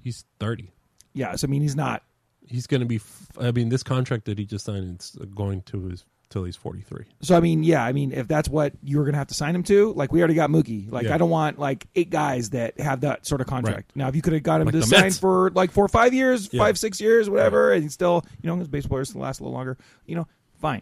he's 0.02 0.26
thirty. 0.40 0.72
yeah 1.14 1.36
so 1.36 1.48
I 1.48 1.50
mean 1.50 1.62
he's 1.62 1.76
not 1.76 2.04
he's 2.48 2.68
going 2.68 2.82
to 2.82 2.86
be. 2.86 2.98
f- 2.98 3.28
I 3.42 3.52
mean, 3.52 3.70
this 3.70 3.82
contract 3.82 4.26
that 4.26 4.38
he 4.38 4.46
just 4.46 4.66
signed 4.66 5.00
is 5.02 5.18
going 5.34 5.64
to 5.64 5.88
his 5.88 6.06
till 6.30 6.44
he's 6.44 6.56
forty 6.56 6.82
three. 6.82 7.06
So 7.22 7.36
I 7.36 7.40
mean, 7.40 7.64
yeah, 7.64 7.84
I 7.84 7.92
mean, 7.92 8.12
if 8.12 8.28
that's 8.28 8.50
what 8.50 8.74
you 8.84 8.98
were 8.98 9.04
going 9.04 9.14
to 9.14 9.18
have 9.20 9.28
to 9.28 9.34
sign 9.34 9.56
him 9.56 9.64
to, 9.64 9.94
like 9.94 10.12
we 10.12 10.20
already 10.20 10.34
got 10.34 10.50
Mookie. 10.50 10.92
Like 10.92 11.06
Yeah. 11.06 11.16
I 11.16 11.18
don't 11.18 11.30
want 11.30 11.58
like 11.60 11.86
eight 11.96 12.10
guys 12.10 12.52
that 12.52 12.80
have 12.80 13.02
that 13.02 13.26
sort 13.26 13.42
of 13.42 13.48
contract. 13.48 13.92
Right. 13.92 13.96
Now, 13.96 14.08
if 14.08 14.16
you 14.16 14.22
could 14.22 14.34
have 14.34 14.44
got 14.44 14.62
him 14.62 14.66
Like 14.66 14.74
to 14.74 14.80
the 14.80 14.86
sign 14.86 15.02
Mets. 15.04 15.20
for 15.20 15.52
like 15.52 15.72
four 15.72 15.86
or 15.86 15.90
five 15.90 16.14
years, 16.14 16.50
Yeah. 16.52 16.60
five 16.62 16.78
six 16.78 17.00
years, 17.02 17.30
whatever, 17.30 17.72
and 17.74 17.92
still, 17.92 18.26
you 18.42 18.48
know, 18.48 18.56
his 18.58 18.68
base 18.68 18.86
players 18.86 19.16
last 19.16 19.40
a 19.40 19.44
little 19.44 19.54
longer. 19.56 19.78
You 20.06 20.16
know, 20.16 20.28
fine. 20.60 20.82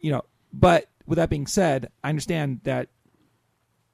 You 0.00 0.12
know, 0.12 0.22
but 0.52 0.86
with 1.06 1.16
that 1.16 1.30
being 1.30 1.46
said, 1.46 1.88
I 2.04 2.08
understand 2.08 2.60
that 2.64 2.88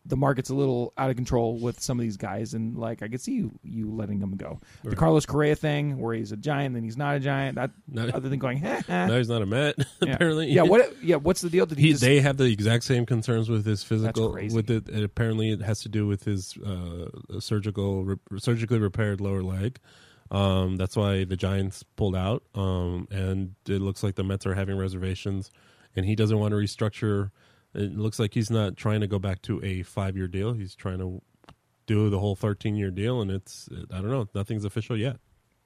the 0.09 0.17
market's 0.17 0.51
a 0.51 0.55
little 0.55 0.93
out 0.99 1.11
of 1.11 1.17
control 1.17 1.59
with 1.61 1.81
some 1.81 1.99
of 1.99 2.03
these 2.03 2.17
guys, 2.17 2.55
and 2.55 2.77
like 2.77 3.03
I 3.03 3.09
could 3.09 3.21
see 3.21 3.33
you, 3.33 3.53
you 3.63 3.91
letting 3.95 4.19
them 4.21 4.37
go. 4.37 4.59
The 4.83 4.97
Carlos 4.97 5.27
Correa 5.27 5.55
thing, 5.55 5.99
where 6.01 6.15
he's 6.15 6.33
a 6.33 6.37
giant, 6.37 6.75
then 6.75 6.83
he's 6.83 6.97
not 6.97 7.17
a 7.17 7.21
giant. 7.21 7.57
That 7.57 7.71
No. 7.87 8.09
other 8.09 8.29
than 8.29 8.39
going, 8.39 8.59
"Heh, 8.59 8.81
heh." 8.87 9.07
No, 9.07 9.19
he's 9.19 9.29
not 9.29 9.43
a 9.43 9.47
Met. 9.47 9.77
yeah. 10.03 10.15
apparently, 10.15 10.51
Yeah. 10.51 10.63
What? 10.63 10.95
Yeah. 11.03 11.17
What's 11.17 11.43
the 11.43 11.51
deal? 11.51 11.67
Did 11.67 11.79
he? 11.79 11.85
he, 11.85 11.91
just, 11.93 12.01
they 12.03 12.21
have 12.21 12.37
the 12.39 12.45
exact 12.45 12.85
same 12.85 13.07
concerns 13.07 13.49
with 13.49 13.65
his 13.65 13.83
physical 13.85 14.33
crazy. 14.33 14.55
with 14.57 14.71
it 14.71 14.89
and 14.89 15.05
apparently 15.05 15.51
it 15.53 15.61
has 15.63 15.81
to 15.81 15.89
do 15.89 16.07
with 16.07 16.25
his 16.25 16.57
uh, 16.59 17.09
surgical 17.39 18.05
re- 18.05 18.17
surgically 18.39 18.79
repaired 18.79 19.21
lower 19.21 19.43
leg 19.43 19.79
um, 20.31 20.77
that's 20.77 20.97
why 20.97 21.25
the 21.25 21.37
giants 21.37 21.83
pulled 21.97 22.17
out 22.17 22.43
um, 22.55 23.07
and 23.11 23.55
it 23.69 23.81
looks 23.81 24.03
like 24.03 24.15
the 24.17 24.25
mets 24.25 24.45
are 24.47 24.55
having 24.55 24.77
reservations 24.77 25.51
and 25.97 26.05
he 26.05 26.15
doesn't 26.15 26.39
want 26.39 26.53
to 26.53 26.57
restructure 26.57 27.31
it 27.75 27.97
looks 27.97 28.19
like 28.19 28.35
he's 28.35 28.51
not 28.51 28.77
trying 28.77 29.01
to 29.01 29.07
go 29.07 29.19
back 29.19 29.43
to 29.43 29.63
a 29.65 29.83
five 29.83 30.17
year 30.17 30.29
deal 30.29 30.53
he's 30.55 30.75
trying 30.75 30.99
to 30.99 31.21
do 31.87 32.11
the 32.11 32.19
whole 32.19 32.35
13 32.37 32.77
year 32.77 32.91
deal 32.91 33.21
and 33.21 33.31
it's 33.31 33.69
i 33.93 33.97
don't 34.01 34.11
know 34.11 34.29
nothing's 34.35 34.65
official 34.65 34.97
yet 34.97 35.17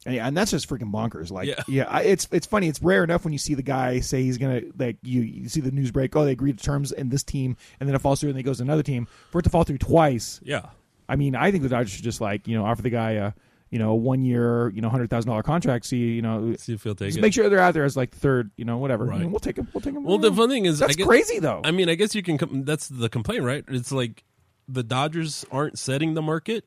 And, 0.04 0.14
yeah, 0.16 0.26
and 0.26 0.36
that's 0.36 0.50
just 0.50 0.68
freaking 0.68 0.90
bonkers. 0.92 1.30
Like, 1.30 1.46
Yeah. 1.48 1.62
yeah, 1.68 1.84
I, 1.88 2.02
it's 2.02 2.26
it's 2.32 2.44
funny. 2.46 2.66
It's 2.66 2.82
rare 2.82 3.04
enough 3.04 3.22
when 3.24 3.32
you 3.32 3.38
see 3.38 3.54
the 3.54 3.62
guy 3.62 4.00
say 4.00 4.22
he's 4.24 4.36
gonna 4.36 4.62
like 4.76 4.96
you, 5.04 5.20
you 5.22 5.48
see 5.48 5.60
the 5.60 5.70
news 5.70 5.92
break. 5.92 6.16
Oh, 6.16 6.24
they 6.24 6.32
agreed 6.32 6.58
to 6.58 6.64
terms 6.64 6.90
in 6.90 7.08
this 7.08 7.22
team, 7.22 7.56
and 7.78 7.88
then 7.88 7.94
it 7.94 8.00
falls 8.00 8.18
through, 8.18 8.30
and 8.30 8.34
then 8.36 8.40
he 8.40 8.42
goes 8.50 8.56
to 8.56 8.64
another 8.64 8.82
team. 8.82 9.06
For 9.30 9.38
it 9.38 9.42
to 9.44 9.50
fall 9.50 9.62
through 9.62 9.78
twice, 9.78 10.40
yeah 10.42 10.70
I 11.08 11.14
mean, 11.14 11.36
I 11.36 11.50
think 11.52 11.62
the 11.62 11.68
Dodgers 11.68 11.92
should 11.92 12.02
just 12.02 12.20
like 12.20 12.48
you 12.48 12.56
know 12.56 12.64
offer 12.64 12.82
the 12.82 12.90
guy 12.90 13.12
a 13.12 13.32
you 13.72 13.78
know 13.80 13.94
one 13.94 14.24
year 14.24 14.68
you 14.68 14.80
know 14.80 14.88
hundred 14.88 15.10
thousand 15.10 15.28
dollar 15.30 15.42
contract. 15.42 15.84
See 15.86 15.96
you 15.96 16.22
know 16.22 16.54
see 16.58 16.74
if 16.74 16.84
he'll 16.84 16.94
take 16.94 17.08
just 17.08 17.18
it 17.18 17.22
make 17.22 17.32
sure 17.34 17.48
they're 17.48 17.58
out 17.58 17.74
there 17.74 17.84
as 17.84 17.96
like 17.96 18.14
third. 18.14 18.52
You 18.56 18.64
know 18.64 18.78
whatever. 18.78 19.06
Right. 19.06 19.16
I 19.16 19.18
mean, 19.22 19.32
we'll 19.32 19.40
take 19.40 19.56
him. 19.58 19.66
We'll 19.74 19.80
take 19.80 19.94
him. 19.94 20.04
well 20.04 20.18
the 20.18 20.30
fun 20.32 20.48
thing 20.50 20.66
is 20.66 20.78
that's 20.78 20.94
guess, 20.94 21.06
crazy 21.06 21.40
though. 21.40 21.60
I 21.64 21.72
mean, 21.72 21.88
I 21.88 21.96
guess 21.96 22.14
you 22.14 22.22
can. 22.22 22.38
Com- 22.38 22.64
that's 22.64 22.86
the 22.88 23.08
complaint, 23.08 23.42
right? 23.42 23.64
It's 23.66 23.90
like 23.90 24.22
the 24.68 24.84
Dodgers 24.84 25.44
aren't 25.50 25.78
setting 25.78 26.14
the 26.14 26.22
market 26.22 26.64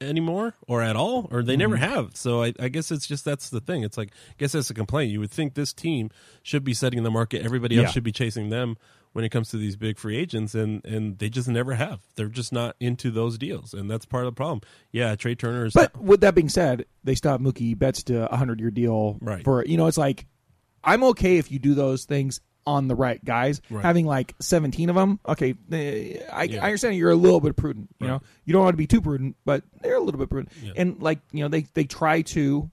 anymore, 0.00 0.54
or 0.66 0.80
at 0.82 0.96
all, 0.96 1.28
or 1.30 1.42
they 1.42 1.56
never 1.56 1.76
Mm-hmm. 1.76 1.84
have. 1.92 2.10
So 2.16 2.42
I, 2.42 2.54
I 2.58 2.68
guess 2.68 2.90
it's 2.90 3.06
just 3.06 3.24
that's 3.24 3.50
the 3.50 3.60
thing. 3.60 3.82
It's 3.82 3.96
like 3.98 4.08
I 4.30 4.34
guess 4.38 4.52
that's 4.52 4.70
a 4.70 4.74
complaint. 4.74 5.12
You 5.12 5.20
would 5.20 5.30
think 5.30 5.54
this 5.54 5.72
team 5.72 6.10
should 6.42 6.64
be 6.64 6.74
setting 6.74 7.02
the 7.02 7.10
market. 7.10 7.44
Everybody 7.44 7.76
else 7.78 7.88
Yeah. 7.88 7.92
should 7.92 8.04
be 8.04 8.12
chasing 8.12 8.48
them 8.50 8.76
when 9.12 9.24
it 9.24 9.30
comes 9.30 9.48
to 9.50 9.56
these 9.56 9.76
big 9.76 9.98
free 9.98 10.16
agents, 10.16 10.54
and 10.54 10.84
and 10.84 11.18
they 11.18 11.28
just 11.28 11.48
never 11.48 11.74
have. 11.74 12.00
They're 12.16 12.28
just 12.28 12.52
not 12.52 12.76
into 12.80 13.10
those 13.10 13.38
deals, 13.38 13.74
and 13.74 13.90
that's 13.90 14.04
part 14.06 14.24
of 14.24 14.32
the 14.32 14.36
problem. 14.36 14.60
Yeah, 14.92 15.14
Trea 15.16 15.34
Turner 15.34 15.66
is. 15.66 15.72
But 15.72 15.96
with 16.00 16.20
that 16.20 16.34
being 16.34 16.48
said, 16.48 16.84
they 17.04 17.12
have 17.24 17.40
Mookie 17.40 17.78
Betts 17.78 18.02
to 18.04 18.32
a 18.32 18.36
hundred 18.36 18.60
year 18.60 18.70
deal 18.70 19.18
Right. 19.20 19.42
for 19.44 19.64
you 19.64 19.76
know 19.76 19.86
it's 19.86 19.98
like 19.98 20.26
I'm 20.84 21.02
okay 21.04 21.38
if 21.38 21.50
you 21.50 21.58
do 21.58 21.74
those 21.74 22.04
things 22.04 22.40
on 22.66 22.88
the 22.88 22.94
right 22.94 23.24
guys. 23.24 23.60
Right. 23.70 23.82
Having 23.84 24.04
like 24.06 24.34
17 24.38 24.90
of 24.90 24.94
them, 24.94 25.18
okay, 25.26 25.54
eh, 25.72 26.18
I, 26.30 26.42
Yeah. 26.44 26.62
I 26.62 26.66
understand 26.66 26.94
you're 26.94 27.10
a 27.10 27.14
little 27.16 27.40
bit 27.40 27.56
prudent. 27.56 27.88
You 27.98 28.06
Right. 28.06 28.12
know, 28.14 28.22
you 28.44 28.52
don't 28.52 28.62
want 28.62 28.74
to 28.74 28.78
be 28.78 28.86
too 28.86 29.00
prudent, 29.00 29.34
but 29.46 29.64
they're 29.80 29.96
a 29.96 30.00
little 30.00 30.20
bit 30.20 30.28
prudent. 30.28 30.52
Yeah. 30.62 30.72
And 30.76 31.00
like 31.02 31.20
you 31.32 31.40
know, 31.42 31.48
they 31.48 31.62
they 31.74 31.84
try 31.84 32.20
to 32.22 32.70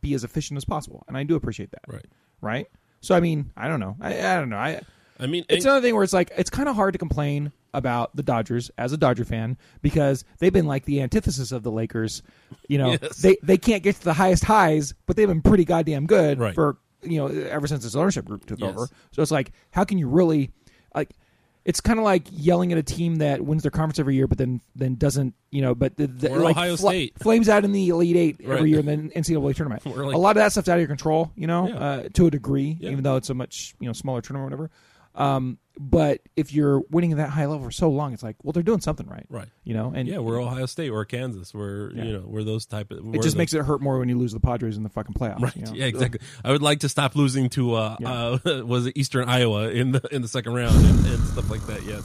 be 0.00 0.14
as 0.14 0.24
efficient 0.24 0.56
as 0.56 0.64
possible, 0.64 1.04
and 1.08 1.16
I 1.16 1.24
do 1.24 1.34
appreciate 1.36 1.70
that. 1.72 1.82
right. 1.88 2.06
Right. 2.40 2.66
So 3.00 3.14
I 3.14 3.20
mean, 3.20 3.50
I 3.56 3.68
don't 3.68 3.80
know. 3.80 3.96
I, 4.00 4.16
I 4.18 4.38
don't 4.38 4.48
know. 4.48 4.56
I 4.56 4.80
I 5.22 5.26
mean, 5.26 5.44
it's 5.48 5.64
and- 5.64 5.70
another 5.72 5.86
thing 5.86 5.94
where 5.94 6.04
it's 6.04 6.12
like 6.12 6.30
it's 6.36 6.50
kind 6.50 6.68
of 6.68 6.74
hard 6.76 6.92
to 6.94 6.98
complain 6.98 7.52
about 7.74 8.14
the 8.14 8.22
Dodgers 8.22 8.70
as 8.76 8.92
a 8.92 8.96
Dodger 8.98 9.24
fan 9.24 9.56
because 9.80 10.24
they've 10.38 10.52
been 10.52 10.66
like 10.66 10.84
the 10.84 11.00
antithesis 11.00 11.52
of 11.52 11.62
the 11.62 11.70
Lakers. 11.70 12.22
You 12.68 12.78
know, 12.78 12.96
Yes. 13.00 13.18
they 13.18 13.36
they 13.42 13.56
can't 13.58 13.82
get 13.82 13.96
to 13.96 14.04
the 14.04 14.12
highest 14.14 14.44
highs, 14.44 14.94
but 15.06 15.16
they've 15.16 15.28
been 15.28 15.42
pretty 15.42 15.64
goddamn 15.64 16.06
good 16.06 16.38
Right. 16.38 16.54
for 16.54 16.76
you 17.02 17.18
know 17.18 17.26
ever 17.28 17.66
since 17.66 17.82
this 17.84 17.94
ownership 17.96 18.24
group 18.24 18.44
took 18.46 18.60
Yes. 18.60 18.70
over. 18.70 18.88
So 19.12 19.22
it's 19.22 19.30
like, 19.32 19.52
how 19.70 19.84
can 19.84 19.98
you 19.98 20.08
really 20.08 20.50
like? 20.94 21.10
It's 21.64 21.80
kind 21.80 22.00
of 22.00 22.04
like 22.04 22.24
yelling 22.32 22.72
at 22.72 22.78
a 22.78 22.82
team 22.82 23.16
that 23.18 23.40
wins 23.44 23.62
their 23.62 23.70
conference 23.70 24.00
every 24.00 24.16
year, 24.16 24.26
but 24.26 24.36
then 24.36 24.60
then 24.74 24.96
doesn't 24.96 25.32
you 25.52 25.62
know? 25.62 25.74
But 25.76 25.96
the, 25.96 26.08
the, 26.08 26.28
like 26.30 26.56
Ohio 26.56 26.76
fla- 26.76 26.90
State. 26.90 27.14
flames 27.20 27.48
out 27.48 27.64
in 27.64 27.70
the 27.70 27.88
Elite 27.88 28.16
Eight 28.16 28.36
Right. 28.42 28.56
every 28.58 28.70
year 28.70 28.80
in 28.80 28.86
the 28.86 28.96
NCAA 29.14 29.54
tournament. 29.54 29.86
Like- 29.86 30.14
a 30.14 30.18
lot 30.18 30.30
of 30.36 30.42
that 30.42 30.50
stuff's 30.50 30.68
out 30.68 30.74
of 30.74 30.80
your 30.80 30.88
control, 30.88 31.30
you 31.36 31.46
know, 31.46 31.68
Yeah. 31.68 31.74
uh, 31.78 32.08
to 32.14 32.26
a 32.26 32.30
degree, 32.32 32.76
Yeah. 32.80 32.90
even 32.90 33.04
though 33.04 33.14
it's 33.16 33.30
a 33.30 33.34
much 33.34 33.74
you 33.78 33.86
know 33.86 33.92
smaller 33.92 34.20
tournament 34.20 34.52
or 34.52 34.56
whatever. 34.56 34.70
Um, 35.14 35.58
but 35.78 36.20
if 36.36 36.52
you're 36.52 36.80
winning 36.90 37.12
at 37.12 37.18
that 37.18 37.30
high 37.30 37.46
level 37.46 37.64
for 37.64 37.70
so 37.70 37.88
long, 37.90 38.12
it's 38.12 38.22
like, 38.22 38.36
well, 38.42 38.52
they're 38.52 38.62
doing 38.62 38.80
something 38.80 39.06
right, 39.06 39.24
Right. 39.30 39.48
You 39.64 39.72
know, 39.74 39.92
and 39.94 40.06
Yeah, 40.06 40.18
we're 40.18 40.40
Ohio 40.40 40.66
State, 40.66 40.90
we're 40.90 41.04
Kansas, 41.06 41.54
we're 41.54 41.90
Yeah. 41.92 42.04
you 42.04 42.12
know 42.12 42.24
we're 42.26 42.44
those 42.44 42.66
type 42.66 42.90
of. 42.90 43.14
it 43.14 43.22
just 43.22 43.36
makes 43.36 43.54
it 43.54 43.62
hurt 43.64 43.80
more 43.80 43.98
when 43.98 44.08
you 44.08 44.18
lose 44.18 44.32
the 44.32 44.40
Padres 44.40 44.76
in 44.76 44.82
the 44.82 44.88
fucking 44.90 45.14
playoffs. 45.14 45.40
Right. 45.40 45.56
you 45.56 45.62
know? 45.64 45.72
Yeah, 45.72 45.86
exactly. 45.86 46.20
I 46.44 46.50
would 46.52 46.62
like 46.62 46.80
to 46.80 46.88
stop 46.90 47.16
losing 47.16 47.48
to 47.50 47.74
uh, 47.74 47.96
Yeah. 48.00 48.12
uh 48.46 48.62
was 48.66 48.86
it 48.86 48.96
Eastern 48.96 49.28
Iowa 49.28 49.70
in 49.70 49.92
the 49.92 50.02
in 50.14 50.20
the 50.22 50.28
second 50.28 50.52
round 50.54 50.74
and, 50.76 51.06
and 51.06 51.24
stuff 51.28 51.50
like 51.50 51.66
that. 51.66 51.82
Yes. 51.84 52.04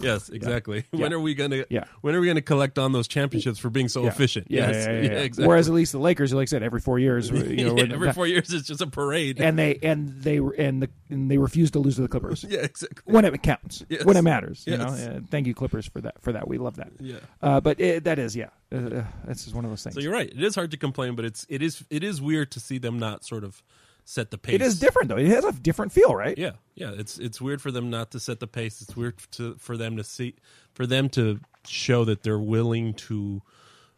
Yes, 0.00 0.28
exactly. 0.28 0.84
When 0.90 1.10
Yeah. 1.10 1.16
are 1.16 1.20
we 1.20 1.34
gonna 1.34 1.64
Yeah. 1.70 1.84
when 2.00 2.14
are 2.14 2.20
we 2.20 2.26
gonna 2.26 2.40
collect 2.42 2.78
on 2.78 2.92
those 2.92 3.08
championships 3.08 3.58
for 3.58 3.70
being 3.70 3.88
so 3.88 4.02
Yeah. 4.02 4.08
efficient? 4.08 4.46
Yeah, 4.50 4.70
yes. 4.70 4.86
yeah, 4.86 4.92
exactly. 5.20 5.46
Whereas 5.46 5.68
at 5.68 5.74
least 5.74 5.92
the 5.92 5.98
Lakers, 5.98 6.32
like 6.32 6.48
I 6.48 6.50
said, 6.50 6.62
every 6.62 6.80
four 6.80 6.98
years, 6.98 7.30
you 7.30 7.64
know, 7.64 7.76
every 7.94 8.12
four 8.12 8.26
years 8.26 8.52
it's 8.52 8.66
just 8.68 8.80
a 8.80 8.86
parade. 8.86 9.40
and 9.40 9.58
they 9.58 9.78
and 9.82 10.22
they 10.22 10.38
and 10.58 10.82
the 10.82 10.90
and 11.10 11.30
they 11.30 11.38
refuse 11.38 11.70
to 11.72 11.78
lose 11.78 11.96
to 11.96 12.02
the 12.02 12.08
Clippers 12.08 12.44
yeah, 12.48 12.60
exactly. 12.60 13.02
when 13.12 13.24
it 13.24 13.42
counts, 13.42 13.84
Yes. 13.88 14.04
when 14.04 14.16
it 14.16 14.22
matters. 14.22 14.64
You 14.66 14.76
know, 14.76 14.94
Yes. 14.94 15.22
thank 15.30 15.46
you 15.46 15.54
Clippers 15.54 15.86
for 15.86 16.00
that. 16.00 16.20
For 16.22 16.32
that, 16.32 16.48
we 16.48 16.58
love 16.58 16.76
that. 16.76 16.92
Yeah. 17.00 17.16
Uh, 17.42 17.60
but 17.60 17.80
it, 17.80 18.04
that 18.04 18.18
is, 18.18 18.36
yeah, 18.36 18.48
uh, 18.72 18.76
uh, 18.76 19.04
that's 19.26 19.44
just 19.44 19.54
one 19.54 19.64
of 19.64 19.70
those 19.70 19.82
things. 19.82 19.94
So 19.94 20.00
you're 20.00 20.12
right. 20.12 20.28
It 20.30 20.42
is 20.42 20.54
hard 20.54 20.70
to 20.72 20.76
complain, 20.76 21.14
but 21.14 21.24
it's 21.24 21.46
it 21.48 21.62
is 21.62 21.84
it 21.90 22.02
is 22.04 22.20
weird 22.20 22.50
to 22.52 22.60
see 22.60 22.78
them 22.78 22.98
not 22.98 23.24
sort 23.24 23.44
of 23.44 23.62
set 24.08 24.30
the 24.30 24.38
pace. 24.38 24.54
it 24.54 24.62
is 24.62 24.80
different 24.80 25.10
though. 25.10 25.18
It 25.18 25.26
has 25.26 25.44
a 25.44 25.52
different 25.52 25.92
feel, 25.92 26.14
right? 26.14 26.36
Yeah, 26.38 26.52
yeah. 26.74 26.92
It's 26.96 27.18
it's 27.18 27.42
weird 27.42 27.60
for 27.60 27.70
them 27.70 27.90
not 27.90 28.10
to 28.12 28.20
set 28.20 28.40
the 28.40 28.46
pace. 28.46 28.80
It's 28.80 28.96
weird 28.96 29.18
to 29.32 29.56
for 29.56 29.76
them 29.76 29.98
to 29.98 30.04
see 30.04 30.34
for 30.72 30.86
them 30.86 31.10
to 31.10 31.40
show 31.66 32.06
that 32.06 32.22
they're 32.22 32.38
willing 32.38 32.94
to 32.94 33.42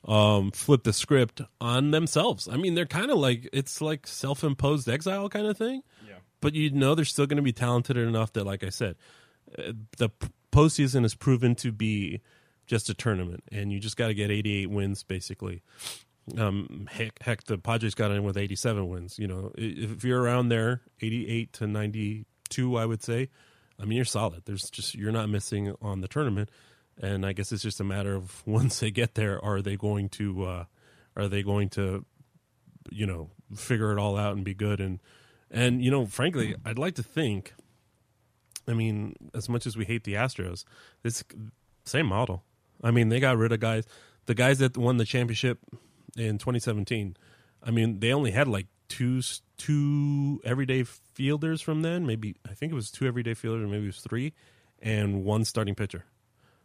um 0.04 0.50
flip 0.50 0.82
the 0.82 0.92
script 0.92 1.42
on 1.60 1.92
themselves. 1.92 2.48
I 2.48 2.56
mean, 2.56 2.74
they're 2.74 2.86
kind 2.86 3.12
of 3.12 3.18
like 3.18 3.48
it's 3.52 3.80
like 3.80 4.06
self-imposed 4.08 4.88
exile 4.88 5.28
kind 5.28 5.46
of 5.46 5.56
thing. 5.56 5.82
Yeah. 6.04 6.14
But 6.40 6.54
you 6.54 6.70
know 6.70 6.96
they're 6.96 7.04
still 7.04 7.26
going 7.26 7.36
to 7.36 7.42
be 7.42 7.52
talented 7.52 7.96
enough 7.96 8.32
that 8.32 8.44
like 8.44 8.64
I 8.64 8.70
said, 8.70 8.96
uh, 9.56 9.72
the 9.98 10.10
postseason 10.50 11.04
is 11.04 11.14
proven 11.14 11.54
to 11.56 11.70
be 11.70 12.20
just 12.66 12.90
a 12.90 12.94
tournament 12.94 13.44
and 13.52 13.72
you 13.72 13.78
just 13.78 13.96
got 13.96 14.08
to 14.08 14.14
get 14.14 14.30
88 14.32 14.70
wins 14.70 15.04
basically. 15.04 15.62
Um, 16.38 16.88
heck, 16.90 17.22
heck, 17.22 17.44
the 17.44 17.58
Padres 17.58 17.94
got 17.94 18.10
in 18.10 18.22
with 18.22 18.36
87 18.36 18.88
wins. 18.88 19.18
You 19.18 19.26
know, 19.26 19.52
if 19.56 20.04
you're 20.04 20.20
around 20.20 20.48
there, 20.48 20.82
88 21.00 21.52
to 21.54 21.66
92, 21.66 22.76
I 22.76 22.86
would 22.86 23.02
say. 23.02 23.28
I 23.80 23.84
mean, 23.84 23.96
you're 23.96 24.04
solid. 24.04 24.42
There's 24.44 24.68
just 24.70 24.94
you're 24.94 25.12
not 25.12 25.28
missing 25.28 25.74
on 25.80 26.00
the 26.02 26.08
tournament, 26.08 26.50
and 27.00 27.24
I 27.24 27.32
guess 27.32 27.50
it's 27.52 27.62
just 27.62 27.80
a 27.80 27.84
matter 27.84 28.14
of 28.14 28.42
once 28.46 28.80
they 28.80 28.90
get 28.90 29.14
there, 29.14 29.42
are 29.44 29.62
they 29.62 29.76
going 29.76 30.08
to, 30.10 30.44
uh, 30.44 30.64
are 31.16 31.28
they 31.28 31.42
going 31.42 31.70
to, 31.70 32.04
you 32.90 33.06
know, 33.06 33.30
figure 33.54 33.92
it 33.92 33.98
all 33.98 34.16
out 34.16 34.36
and 34.36 34.44
be 34.44 34.54
good 34.54 34.80
and, 34.80 35.00
and 35.50 35.84
you 35.84 35.90
know, 35.90 36.06
frankly, 36.06 36.54
I'd 36.64 36.78
like 36.78 36.94
to 36.94 37.02
think. 37.02 37.54
I 38.68 38.74
mean, 38.74 39.16
as 39.34 39.48
much 39.48 39.66
as 39.66 39.76
we 39.76 39.84
hate 39.84 40.04
the 40.04 40.14
Astros, 40.14 40.64
this 41.02 41.24
same 41.84 42.06
model. 42.06 42.44
I 42.82 42.92
mean, 42.92 43.08
they 43.08 43.18
got 43.18 43.36
rid 43.36 43.50
of 43.50 43.58
guys. 43.58 43.84
The 44.26 44.34
guys 44.34 44.58
that 44.58 44.78
won 44.78 44.96
the 44.98 45.04
championship 45.04 45.58
in 46.16 46.38
2017. 46.38 47.16
I 47.62 47.70
mean, 47.70 48.00
they 48.00 48.12
only 48.12 48.30
had 48.30 48.48
like 48.48 48.66
two 48.88 49.20
two 49.56 50.40
everyday 50.44 50.84
fielders 51.14 51.60
from 51.60 51.82
then. 51.82 52.06
Maybe 52.06 52.34
I 52.48 52.54
think 52.54 52.72
it 52.72 52.74
was 52.74 52.90
two 52.90 53.06
everyday 53.06 53.34
fielders, 53.34 53.64
or 53.64 53.68
maybe 53.68 53.84
it 53.84 53.88
was 53.88 54.00
three, 54.00 54.32
and 54.80 55.24
one 55.24 55.44
starting 55.44 55.74
pitcher, 55.74 56.04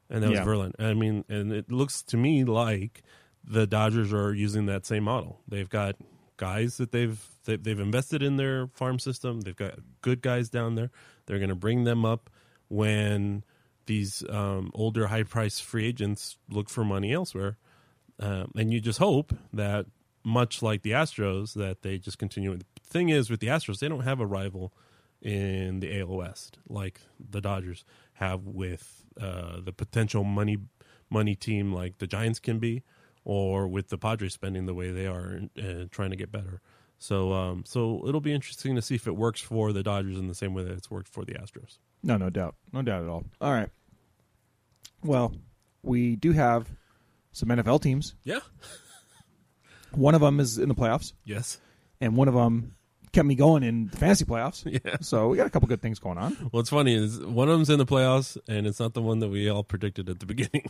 and 0.10 0.23
that 0.23 0.31
Yeah. 0.31 0.43
was 0.45 0.47
Verlin. 0.47 0.71
I 0.79 0.93
mean, 0.93 1.25
and 1.29 1.51
it 1.51 1.71
looks 1.71 2.01
to 2.03 2.17
me 2.17 2.43
like 2.45 3.03
the 3.43 3.67
Dodgers 3.67 4.12
are 4.13 4.34
using 4.34 4.65
that 4.67 4.86
same 4.86 5.03
model. 5.03 5.41
They've 5.47 5.69
got 5.69 5.95
guys 6.38 6.77
that 6.77 6.91
they've 6.91 7.19
they, 7.45 7.58
they've 7.58 7.79
invested 7.79 8.23
in 8.23 8.38
their 8.38 8.67
farm 8.67 8.97
system. 8.99 9.41
They've 9.41 9.55
got 9.55 9.75
good 10.01 10.21
guys 10.21 10.49
down 10.49 10.75
there. 10.75 10.89
They're 11.25 11.38
going 11.39 11.49
to 11.49 11.55
bring 11.55 11.84
them 11.84 12.05
up 12.05 12.29
when 12.69 13.43
these 13.86 14.23
um, 14.29 14.71
older, 14.73 15.08
high 15.08 15.23
price 15.23 15.60
free 15.60 15.86
agents 15.86 16.38
look 16.49 16.69
for 16.69 16.84
money 16.84 17.13
elsewhere. 17.13 17.58
Um, 18.19 18.51
and 18.56 18.71
you 18.71 18.80
just 18.80 18.99
hope 18.99 19.34
that, 19.54 19.86
much 20.23 20.62
like 20.63 20.82
the 20.82 20.91
Astros, 20.91 21.54
that 21.54 21.82
they 21.82 21.97
just 21.97 22.17
continue. 22.17 22.58
The 22.58 22.65
thing 22.84 23.10
is, 23.10 23.30
with 23.30 23.39
the 23.39 23.47
Astros, 23.47 23.80
they 23.80 23.88
don't 23.88 24.01
have 24.01 24.19
a 24.19 24.25
rival 24.25 24.73
in 25.21 25.80
the 25.80 25.99
AL 25.99 26.08
West 26.08 26.60
like 26.69 27.01
the 27.19 27.41
Dodgers 27.41 27.84
have 28.13 28.45
with 28.45 29.04
uh, 29.19 29.60
the 29.63 29.73
potential 29.73 30.23
money 30.23 30.58
money 31.10 31.36
team 31.36 31.73
like 31.73 31.97
the 31.99 32.08
Giants 32.08 32.39
can 32.39 32.60
be, 32.60 32.84
or 33.23 33.67
with 33.67 33.89
the 33.89 33.97
Padres 33.97 34.34
spending 34.34 34.65
the 34.65 34.73
way 34.73 34.91
they 34.91 35.06
are 35.06 35.25
and 35.25 35.49
uh, 35.58 35.88
trying 35.91 36.10
to 36.12 36.15
get 36.15 36.32
better. 36.32 36.62
So, 36.97 37.34
um, 37.34 37.63
so 37.65 38.04
it'll 38.08 38.21
be 38.21 38.34
interesting 38.34 38.75
to 38.75 38.82
see 38.82 38.95
if 38.95 39.06
it 39.06 39.15
works 39.15 39.41
for 39.41 39.73
the 39.73 39.84
Dodgers 39.84 40.17
in 40.17 40.28
the 40.28 40.36
same 40.36 40.54
way 40.54 40.63
that 40.63 40.71
it's 40.71 40.89
worked 40.89 41.10
for 41.10 41.25
the 41.25 41.34
Astros. 41.34 41.78
No, 42.01 42.17
no 42.17 42.30
doubt, 42.30 42.56
no 42.71 42.82
doubt 42.82 43.04
at 43.04 43.10
all. 43.10 43.25
All 43.41 43.51
right. 43.51 43.69
Well, 45.04 45.34
we 45.84 46.15
do 46.15 46.32
have 46.32 46.69
some 47.36 47.50
NFL 47.50 47.82
teams. 47.82 48.15
Yeah. 48.24 48.39
One 49.91 50.15
of 50.15 50.21
them 50.21 50.39
is 50.39 50.58
in 50.58 50.67
the 50.69 50.76
playoffs, 50.76 51.13
Yes. 51.24 51.58
and 52.02 52.15
one 52.17 52.28
of 52.28 52.34
them 52.34 52.76
kept 53.13 53.26
me 53.26 53.36
going 53.36 53.63
in 53.63 53.88
the 53.88 53.95
fantasy 53.98 54.26
playoffs. 54.26 54.63
Yeah. 54.86 54.98
So 55.00 55.30
we 55.30 55.38
got 55.38 55.48
a 55.48 55.50
couple 55.50 55.69
good 55.69 55.82
things 55.82 56.00
going 56.00 56.17
on. 56.17 56.34
What's 56.52 56.69
funny 56.69 56.93
is 56.95 57.17
one 57.19 57.48
of 57.48 57.54
them's 57.56 57.69
in 57.69 57.78
the 57.80 57.86
playoffs, 57.86 58.38
and 58.48 58.67
it's 58.67 58.80
not 58.80 58.93
the 58.93 59.02
one 59.02 59.19
that 59.19 59.30
we 59.30 59.50
all 59.50 59.63
predicted 59.63 60.10
at 60.10 60.19
the 60.19 60.26
beginning. 60.34 60.65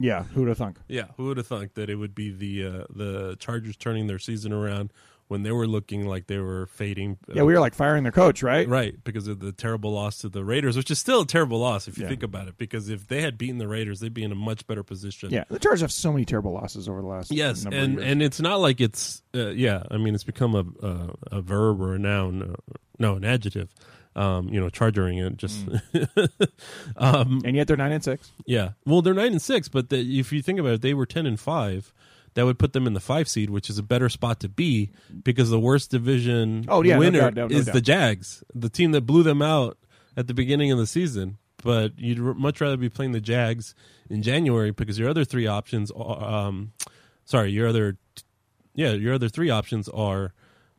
yeah, 0.00 0.22
who'd 0.24 0.48
have 0.48 0.56
thunk? 0.58 0.78
yeah, 0.88 1.06
who 1.18 1.24
would 1.26 1.36
have 1.36 1.46
thought 1.46 1.74
that 1.74 1.90
it 1.90 1.96
would 1.96 2.14
be 2.14 2.30
the 2.30 2.66
uh, 2.66 2.84
the 2.88 3.36
Chargers 3.38 3.76
turning 3.76 4.06
their 4.06 4.18
season 4.18 4.52
around 4.54 4.90
when 5.32 5.42
they 5.42 5.50
were 5.50 5.66
looking 5.66 6.06
like 6.06 6.26
they 6.28 6.38
were 6.38 6.66
fading? 6.66 7.16
uh, 7.28 7.32
Yeah, 7.34 7.42
we 7.42 7.52
were 7.54 7.58
like 7.58 7.74
firing 7.74 8.02
their 8.04 8.12
coach, 8.12 8.42
right? 8.42 8.68
Right, 8.68 9.02
because 9.02 9.26
of 9.26 9.40
the 9.40 9.50
terrible 9.50 9.90
loss 9.92 10.18
to 10.18 10.28
the 10.28 10.44
Raiders, 10.44 10.76
which 10.76 10.90
is 10.90 10.98
still 10.98 11.22
a 11.22 11.26
terrible 11.26 11.58
loss 11.58 11.88
if 11.88 11.96
you 11.98 12.04
Yeah. 12.04 12.10
think 12.10 12.22
about 12.22 12.46
it. 12.48 12.58
Because 12.58 12.88
if 12.88 13.08
they 13.08 13.22
had 13.22 13.38
beaten 13.38 13.58
the 13.58 13.66
Raiders, 13.66 14.00
they'd 14.00 14.14
be 14.14 14.22
in 14.22 14.30
a 14.30 14.36
much 14.36 14.66
better 14.66 14.82
position. 14.82 15.30
Yeah, 15.30 15.44
the 15.48 15.58
Chargers 15.58 15.80
have 15.80 15.90
so 15.90 16.12
many 16.12 16.24
terrible 16.24 16.52
losses 16.52 16.88
over 16.88 17.00
the 17.00 17.06
last 17.08 17.32
Yes, 17.32 17.64
and 17.64 17.98
and 17.98 18.22
it's 18.22 18.40
not 18.40 18.60
like 18.60 18.80
it's 18.80 19.22
uh, 19.34 19.48
yeah. 19.48 19.82
I 19.90 19.96
mean, 19.96 20.14
it's 20.14 20.22
become 20.24 20.54
a 20.54 20.86
a, 20.86 21.36
a 21.38 21.40
verb 21.42 21.80
or 21.80 21.94
a 21.94 21.98
noun. 21.98 22.42
Uh, 22.42 22.74
no, 22.98 23.16
an 23.16 23.24
adjective. 23.24 23.74
Um, 24.14 24.48
you 24.50 24.60
know, 24.60 24.68
charging 24.68 25.16
it 25.18 25.38
just. 25.38 25.66
um, 26.96 27.40
and 27.44 27.56
yet 27.56 27.66
they're 27.66 27.76
nine 27.76 27.92
and 27.92 28.04
six. 28.04 28.30
yeah. 28.46 28.70
Well, 28.84 29.02
they're 29.02 29.14
nine 29.14 29.32
and 29.32 29.40
six, 29.42 29.68
but 29.68 29.88
the, 29.90 29.98
if 30.18 30.32
you 30.32 30.42
think 30.42 30.58
about 30.58 30.72
it, 30.74 30.82
they 30.82 30.94
were 30.94 31.06
ten 31.06 31.26
and 31.26 31.38
five. 31.40 31.92
That 32.34 32.44
would 32.46 32.58
put 32.58 32.72
them 32.72 32.86
in 32.86 32.94
the 32.94 33.00
five 33.00 33.28
seed, 33.28 33.50
which 33.50 33.68
is 33.68 33.76
a 33.78 33.82
better 33.82 34.08
spot 34.08 34.40
to 34.40 34.48
be 34.48 34.90
because 35.22 35.50
the 35.50 35.60
worst 35.60 35.90
division 35.90 36.64
Oh, 36.68 36.82
yeah, 36.82 36.94
no 36.94 37.00
winner 37.00 37.20
doubt, 37.20 37.34
no- 37.34 37.46
no 37.48 37.56
is 37.56 37.66
doubt. 37.66 37.74
the 37.74 37.80
Jags, 37.82 38.42
the 38.54 38.68
team 38.70 38.92
that 38.92 39.02
blew 39.02 39.22
them 39.22 39.42
out 39.42 39.76
at 40.16 40.26
the 40.28 40.34
beginning 40.34 40.70
of 40.72 40.78
the 40.78 40.86
season. 40.86 41.36
But 41.62 41.98
you'd 41.98 42.18
much 42.18 42.60
rather 42.60 42.76
be 42.76 42.88
playing 42.88 43.12
the 43.12 43.20
Jags 43.20 43.74
in 44.10 44.22
January 44.22 44.72
because 44.72 44.98
your 44.98 45.08
other 45.08 45.24
three 45.24 45.46
options 45.46 45.90
are, 45.92 46.22
um, 46.48 46.72
sorry, 47.24 47.52
your 47.52 47.68
other, 47.68 47.98
yeah, 48.74 48.92
your 48.92 49.14
other 49.14 49.28
three 49.28 49.48
options 49.50 49.88
are 49.90 50.32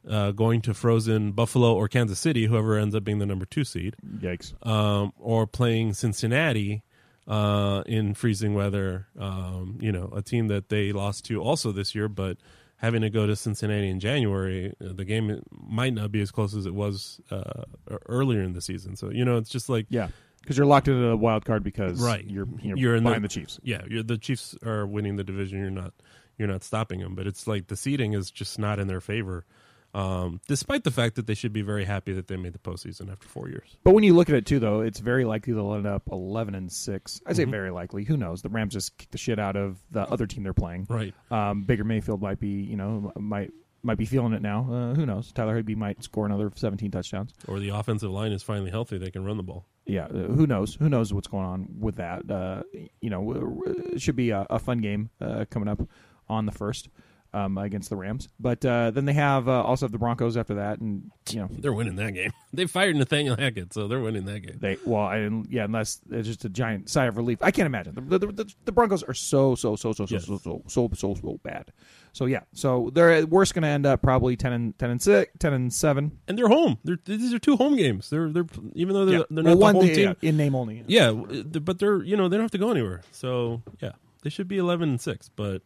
uh, 0.10 0.32
going 0.32 0.60
to 0.64 0.74
frozen 0.74 1.32
Buffalo 1.32 1.74
or 1.74 1.88
Kansas 1.88 2.20
City, 2.20 2.48
whoever 2.48 2.78
ends 2.78 2.94
up 2.96 3.06
being 3.06 3.20
the 3.20 3.26
number 3.26 3.46
two 3.46 3.64
seed 3.64 3.96
Yikes! 4.20 4.54
um, 4.68 5.14
or 5.18 5.48
playing 5.48 5.94
Cincinnati 5.94 6.84
uh, 7.28 7.84
in 7.86 8.14
freezing 8.14 8.54
weather. 8.54 9.08
Um, 9.20 9.78
you 9.82 9.92
know, 9.92 10.12
a 10.16 10.22
team 10.22 10.48
that 10.50 10.70
they 10.70 10.92
lost 10.92 11.26
to 11.26 11.42
also 11.42 11.72
this 11.72 11.96
year, 11.96 12.08
but 12.10 12.38
having 12.78 13.02
to 13.02 13.10
go 13.10 13.26
to 13.26 13.36
Cincinnati 13.36 13.90
in 13.90 14.00
January, 14.00 14.74
uh, 14.84 14.92
the 14.94 15.06
game 15.06 15.42
might 15.52 15.94
not 15.94 16.12
be 16.12 16.22
as 16.22 16.32
close 16.32 16.54
as 16.54 16.66
it 16.66 16.74
was 16.74 17.22
uh, 17.32 17.64
earlier 18.08 18.42
in 18.42 18.54
the 18.54 18.62
season. 18.62 18.96
So 18.96 19.10
you 19.10 19.24
know, 19.26 19.38
it's 19.38 19.50
just 19.50 19.70
like 19.70 19.86
Yeah, 19.90 20.10
because 20.42 20.58
you're 20.58 20.66
locked 20.66 20.88
into 20.90 21.00
the 21.08 21.16
wild 21.18 21.46
card 21.46 21.64
because 21.64 22.02
Right. 22.02 22.26
you're 22.30 22.48
you're, 22.62 22.78
You're 22.78 22.96
in 22.96 23.04
behind 23.04 23.24
the- 23.24 23.30
the 23.30 23.34
Chiefs. 23.34 23.60
yeah, 23.64 23.84
you're, 23.90 24.04
the 24.04 24.18
Chiefs 24.18 24.56
are 24.66 24.86
winning 24.86 25.16
the 25.16 25.24
division. 25.24 25.60
You're 25.60 25.70
not 25.70 25.94
you're 26.38 26.48
not 26.48 26.64
stopping 26.64 27.00
them, 27.00 27.16
but 27.16 27.28
it's 27.28 27.48
like 27.48 27.68
the 27.68 27.76
seeding 27.76 28.14
is 28.14 28.32
just 28.32 28.58
not 28.60 28.80
in 28.80 28.88
their 28.88 29.02
favor. 29.02 29.46
Um, 29.94 30.42
despite 30.48 30.84
the 30.84 30.92
fact 30.92 31.16
that 31.16 31.28
they 31.28 31.36
should 31.36 31.54
be 31.54 31.62
very 31.62 31.86
happy 31.86 32.14
that 32.14 32.28
they 32.28 32.36
made 32.36 32.54
the 32.54 32.60
postseason 32.60 33.12
after 33.12 33.28
four 33.28 33.48
years. 33.50 33.78
But 33.84 33.94
when 33.94 34.04
you 34.04 34.16
look 34.16 34.28
at 34.30 34.36
it 34.36 34.46
too, 34.46 34.60
though, 34.60 34.82
it's 34.82 35.00
very 35.00 35.24
likely 35.26 35.54
they'll 35.54 35.74
end 35.76 35.86
up 35.86 36.04
eleven 36.12 36.56
and 36.56 36.72
six. 36.72 37.22
I 37.26 37.30
Mm-hmm. 37.30 37.38
say 37.38 37.44
very 37.46 37.70
likely. 37.72 38.04
Who 38.04 38.18
knows? 38.18 38.42
The 38.42 38.50
Rams 38.50 38.74
just 38.74 38.98
kicked 38.98 39.12
the 39.12 39.18
shit 39.18 39.38
out 39.40 39.56
of 39.56 39.78
the 39.92 40.02
other 40.10 40.26
team 40.26 40.44
they're 40.44 40.54
playing. 40.54 40.88
Right. 40.90 41.14
Um, 41.30 41.64
Baker 41.64 41.84
Mayfield 41.84 42.22
might 42.22 42.40
be, 42.40 42.50
you 42.64 42.76
know, 42.76 43.12
might 43.18 43.52
might 43.86 43.98
be 43.98 44.06
feeling 44.06 44.32
it 44.34 44.42
now. 44.42 44.62
Uh, 44.72 44.96
who 44.96 45.06
knows? 45.06 45.32
Tyler 45.34 45.58
Higbee 45.58 45.76
might 45.76 46.02
score 46.04 46.26
another 46.26 46.50
17 46.56 46.90
touchdowns. 46.90 47.34
Or 47.50 47.60
the 47.60 47.70
offensive 47.70 48.10
line 48.12 48.32
is 48.32 48.42
finally 48.42 48.72
healthy; 48.72 48.98
they 48.98 49.12
can 49.12 49.26
run 49.26 49.38
the 49.38 49.44
ball. 49.44 49.66
Yeah, 49.86 50.06
uh, 50.06 50.32
who 50.32 50.48
knows? 50.48 50.76
Who 50.76 50.88
knows 50.90 51.14
what's 51.14 51.28
going 51.28 51.46
on 51.46 51.68
with 51.80 51.98
that? 51.98 52.32
Uh, 52.32 52.64
you 53.02 53.10
know, 53.10 53.62
it 53.92 54.02
should 54.02 54.16
be 54.16 54.30
a, 54.30 54.48
a 54.50 54.58
fun 54.58 54.80
game 54.80 55.10
uh, 55.22 55.44
coming 55.52 55.68
up 55.68 55.82
on 56.30 56.46
the 56.46 56.54
first 56.54 56.88
um, 57.34 57.58
against 57.58 57.90
the 57.90 57.96
Rams. 57.96 58.30
But 58.40 58.64
uh, 58.66 58.92
then 58.92 59.06
they 59.06 59.14
have 59.14 59.48
uh, 59.50 59.64
also 59.64 59.86
have 59.86 59.92
the 59.92 59.98
Broncos 59.98 60.38
after 60.38 60.56
that, 60.56 60.80
and 60.80 61.12
you 61.30 61.40
know 61.40 61.48
They're 61.52 61.74
winning 61.74 61.96
that 61.98 62.14
game. 62.14 62.32
They 62.56 62.68
fired 62.68 62.96
Nathaniel 62.96 63.36
Hackett, 63.36 63.74
so 63.74 63.88
they're 63.88 64.00
winning 64.00 64.26
that 64.26 64.42
game. 64.42 64.58
they 64.60 64.78
well, 64.86 65.02
I, 65.08 65.28
yeah, 65.50 65.64
unless 65.64 66.00
it's 66.12 66.28
just 66.28 66.46
a 66.46 66.50
giant 66.50 66.88
sigh 66.88 67.06
of 67.06 67.18
relief. 67.18 67.40
I 67.42 67.50
can't 67.50 67.66
imagine 67.66 67.96
the 67.96 68.20
the, 68.20 68.28
the, 68.28 68.54
the 68.66 68.72
Broncos 68.72 69.02
are 69.02 69.16
so 69.16 69.56
so 69.56 69.76
so 69.76 69.92
so 69.92 70.06
so 70.06 70.14
Yes. 70.14 70.28
so 70.28 70.38
so 70.38 70.62
so 70.68 70.90
so 70.94 71.16
so 71.16 71.40
bad. 71.42 71.72
So 72.12 72.26
yeah, 72.28 72.42
so 72.54 72.92
they're 72.94 73.26
we're 73.26 73.44
going 73.46 73.64
to 73.64 73.68
end 73.70 73.88
up 73.88 74.04
probably 74.04 74.36
10 74.38 74.54
and 74.54 74.78
10 74.78 74.90
and 74.92 75.02
6, 75.02 75.32
10 75.40 75.54
and 75.54 75.74
7. 75.74 76.12
And 76.28 76.38
they're 76.38 76.48
home. 76.48 76.78
They're, 76.84 77.00
these 77.06 77.34
are 77.34 77.40
two 77.40 77.56
home 77.58 77.76
games. 77.76 78.12
They're 78.12 78.30
they're 78.30 78.46
even 78.76 78.94
though 78.94 79.06
they're, 79.06 79.18
Yeah. 79.20 79.24
they're 79.32 79.44
Well, 79.44 79.56
not 79.56 79.60
one 79.60 79.74
the 79.74 79.80
home 79.80 79.88
day, 79.88 79.96
team. 79.96 80.16
yeah, 80.22 80.30
in 80.30 80.38
name 80.38 80.54
only. 80.54 80.84
Yeah, 80.86 81.12
but 81.12 81.80
they're 81.80 82.04
you 82.04 82.16
know 82.16 82.30
they 82.30 82.38
don't 82.38 82.44
have 82.44 82.52
to 82.52 82.60
go 82.60 82.70
anywhere. 82.70 83.02
So 83.12 83.64
yeah, 83.82 83.94
they 84.22 84.30
should 84.30 84.48
be 84.48 84.60
eleven 84.60 84.90
and 84.90 85.02
six. 85.02 85.28
But 85.28 85.64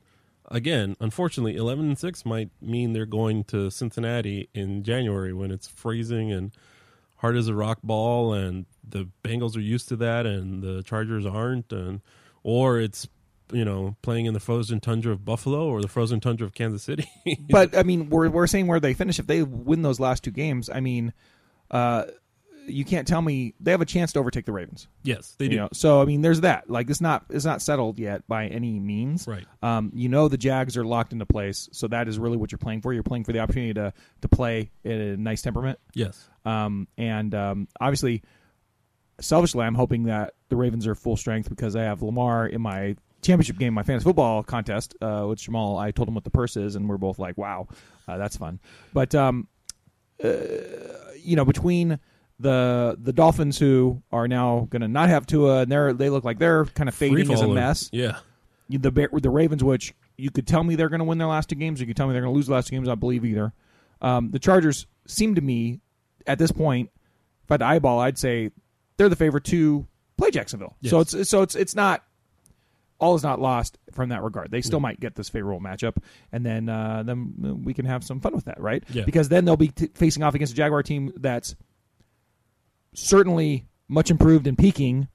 again, 0.48 0.96
unfortunately, 1.00 1.56
eleven 1.56 1.88
and 1.88 1.98
six 1.98 2.26
might 2.26 2.50
mean 2.62 2.94
they're 2.94 3.06
going 3.06 3.44
to 3.46 3.70
Cincinnati 3.70 4.50
in 4.54 4.84
January 4.84 5.34
when 5.34 5.52
it's 5.52 5.68
freezing 5.68 6.32
and 6.32 6.52
hard 7.18 7.36
as 7.36 7.48
a 7.48 7.54
rock 7.54 7.80
ball, 7.84 8.34
and 8.34 8.66
the 8.88 9.10
Bengals 9.24 9.56
are 9.56 9.62
used 9.62 9.90
to 9.90 9.96
that, 9.98 10.26
and 10.26 10.62
the 10.62 10.84
Chargers 10.84 11.26
aren't, 11.26 11.72
and 11.72 12.02
or 12.44 12.80
it's 12.80 13.08
you 13.52 13.64
know 13.64 13.96
playing 14.02 14.26
in 14.26 14.34
the 14.34 14.40
frozen 14.40 14.80
tundra 14.80 15.14
of 15.14 15.24
Buffalo 15.24 15.68
or 15.68 15.82
the 15.82 15.88
frozen 15.88 16.20
tundra 16.20 16.46
of 16.46 16.54
Kansas 16.54 16.84
City. 16.84 17.10
but 17.50 17.76
I 17.78 17.84
mean, 17.84 18.10
we're 18.10 18.30
we're 18.30 18.48
saying 18.48 18.68
where 18.68 18.80
they 18.80 18.94
finish. 18.94 19.20
If 19.20 19.28
they 19.28 19.44
win 19.44 19.82
those 19.82 20.00
last 20.00 20.24
two 20.24 20.32
games, 20.32 20.70
I 20.70 20.80
mean, 20.80 21.14
uh, 21.72 22.06
you 22.68 22.86
can't 22.86 23.08
tell 23.08 23.22
me 23.22 23.54
they 23.60 23.72
have 23.72 23.82
a 23.82 23.86
chance 23.86 24.14
to 24.14 24.20
overtake 24.20 24.46
the 24.46 24.52
Ravens. 24.52 24.88
yes, 25.04 25.36
they 25.40 25.48
do. 25.48 25.56
You 25.56 25.62
know, 25.62 25.70
so 25.74 26.02
I 26.02 26.06
mean, 26.06 26.22
there's 26.22 26.42
that. 26.42 26.70
Like, 26.70 26.90
it's 26.90 27.02
not 27.02 27.26
it's 27.30 27.46
not 27.46 27.62
settled 27.62 28.00
yet 28.00 28.28
by 28.28 28.48
any 28.48 28.80
means. 28.80 29.28
Right. 29.28 29.46
Um, 29.62 29.92
you 29.96 30.10
know, 30.10 30.28
the 30.28 30.38
Jags 30.38 30.78
are 30.78 30.86
locked 30.86 31.14
into 31.14 31.26
place, 31.26 31.70
so 31.72 31.88
that 31.88 32.08
is 32.08 32.20
really 32.20 32.38
what 32.38 32.52
you're 32.52 32.60
playing 32.60 32.82
for. 32.82 32.94
You're 32.94 33.04
playing 33.04 33.24
for 33.24 33.34
the 33.34 33.40
opportunity 33.40 33.74
to 33.76 33.94
to 34.22 34.28
play 34.28 34.72
in 34.84 34.92
a 34.92 35.18
nice 35.18 35.42
temperament. 35.42 35.80
Yes. 35.94 36.30
Um, 36.46 36.88
and 36.98 37.34
um, 37.34 37.68
obviously, 37.80 38.24
selfishly, 39.20 39.66
I'm 39.66 39.76
hoping 39.76 40.04
that 40.04 40.34
the 40.50 40.56
Ravens 40.56 40.88
are 40.88 40.96
full 40.96 41.18
strength 41.18 41.50
because 41.50 41.76
I 41.76 41.84
have 41.84 42.02
Lamar 42.02 42.48
in 42.48 42.62
my 42.62 42.96
championship 43.22 43.58
game, 43.58 43.74
my 43.74 43.84
fantasy 43.84 44.04
football 44.04 44.44
contest 44.44 44.96
uh, 45.02 45.26
with 45.28 45.40
Jamaal. 45.40 45.80
I 45.80 45.92
told 45.92 46.08
him 46.08 46.16
what 46.16 46.24
the 46.24 46.30
purse 46.30 46.56
is, 46.56 46.76
and 46.76 46.88
we're 46.88 46.98
both 46.98 47.20
like, 47.20 47.38
"Wow, 47.38 47.68
uh, 48.08 48.18
that's 48.18 48.38
fun." 48.38 48.60
But 48.94 49.16
um, 49.16 49.48
uh, 50.24 50.30
you 51.22 51.36
know, 51.36 51.46
between 51.46 52.00
the 52.40 52.98
the 53.02 53.14
Dolphins 53.14 53.58
who 53.58 54.02
are 54.12 54.28
now 54.28 54.68
going 54.70 54.82
to 54.82 54.88
not 54.88 55.10
have 55.10 55.26
Tua, 55.26 55.62
and 55.62 55.72
they 55.72 55.94
they 55.94 56.10
look 56.10 56.24
like 56.24 56.40
they're 56.40 56.66
kind 56.66 56.88
of 56.88 56.96
fading 56.96 57.32
as 57.32 57.42
a 57.42 57.48
mess. 57.48 57.90
Yeah. 57.92 58.18
The 58.70 58.92
Bear- 58.92 59.10
the 59.14 59.30
Ravens, 59.30 59.64
which 59.64 59.94
you 60.18 60.30
could 60.30 60.46
tell 60.46 60.64
me 60.64 60.76
they're 60.76 60.90
going 60.90 61.00
to 61.00 61.06
win 61.06 61.18
their 61.18 61.28
last 61.28 61.50
two 61.50 61.56
games, 61.56 61.80
or 61.80 61.84
you 61.84 61.88
could 61.88 61.98
tell 61.98 62.08
me 62.08 62.14
they're 62.14 62.22
going 62.22 62.34
to 62.34 62.36
lose 62.36 62.48
the 62.48 62.54
last 62.54 62.68
two 62.68 62.76
games. 62.76 62.90
I 62.90 62.96
believe 62.96 63.24
either. 63.24 63.54
Um, 64.02 64.30
the 64.32 64.40
Chargers 64.40 64.86
seem 65.08 65.36
to 65.36 65.42
me 65.42 65.80
at 66.28 66.38
this 66.38 66.52
point, 66.52 66.90
if 67.44 67.52
I 67.52 67.54
had 67.54 67.60
to 67.60 67.66
eyeball, 67.66 68.00
I'd 68.00 68.18
say 68.18 68.52
they're 68.98 69.10
the 69.10 69.16
favorite 69.16 69.46
to 69.46 69.88
play 70.18 70.32
Jacksonville. 70.32 70.76
So 70.84 71.00
it's 71.00 71.30
so 71.30 71.42
it's 71.42 71.56
it's 71.56 71.76
not 71.76 72.04
all 73.00 73.16
is 73.16 73.24
not 73.24 73.40
lost 73.40 73.78
from 73.92 74.10
that 74.10 74.24
regard. 74.24 74.52
They 74.52 74.62
still 74.62 74.80
might 74.80 75.00
get 75.00 75.16
this 75.16 75.30
favorable 75.30 75.62
matchup, 75.62 75.98
and 76.32 76.46
then 76.46 76.68
uh, 76.68 77.04
then 77.04 77.62
we 77.64 77.74
can 77.74 77.86
have 77.86 78.04
some 78.04 78.20
fun 78.20 78.34
with 78.36 78.46
that, 78.46 78.60
right? 78.60 78.84
Yeah. 78.92 79.06
Because 79.06 79.30
then 79.30 79.46
they'll 79.46 79.56
be 79.56 79.70
t- 79.70 79.90
facing 79.94 80.24
off 80.24 80.36
against 80.36 80.54
a 80.54 80.56
Jaguar 80.56 80.84
team 80.84 81.14
that's 81.16 81.56
certainly 82.94 83.66
much 83.88 84.10
improved 84.12 84.48
and 84.48 84.58
peaking, 84.58 85.08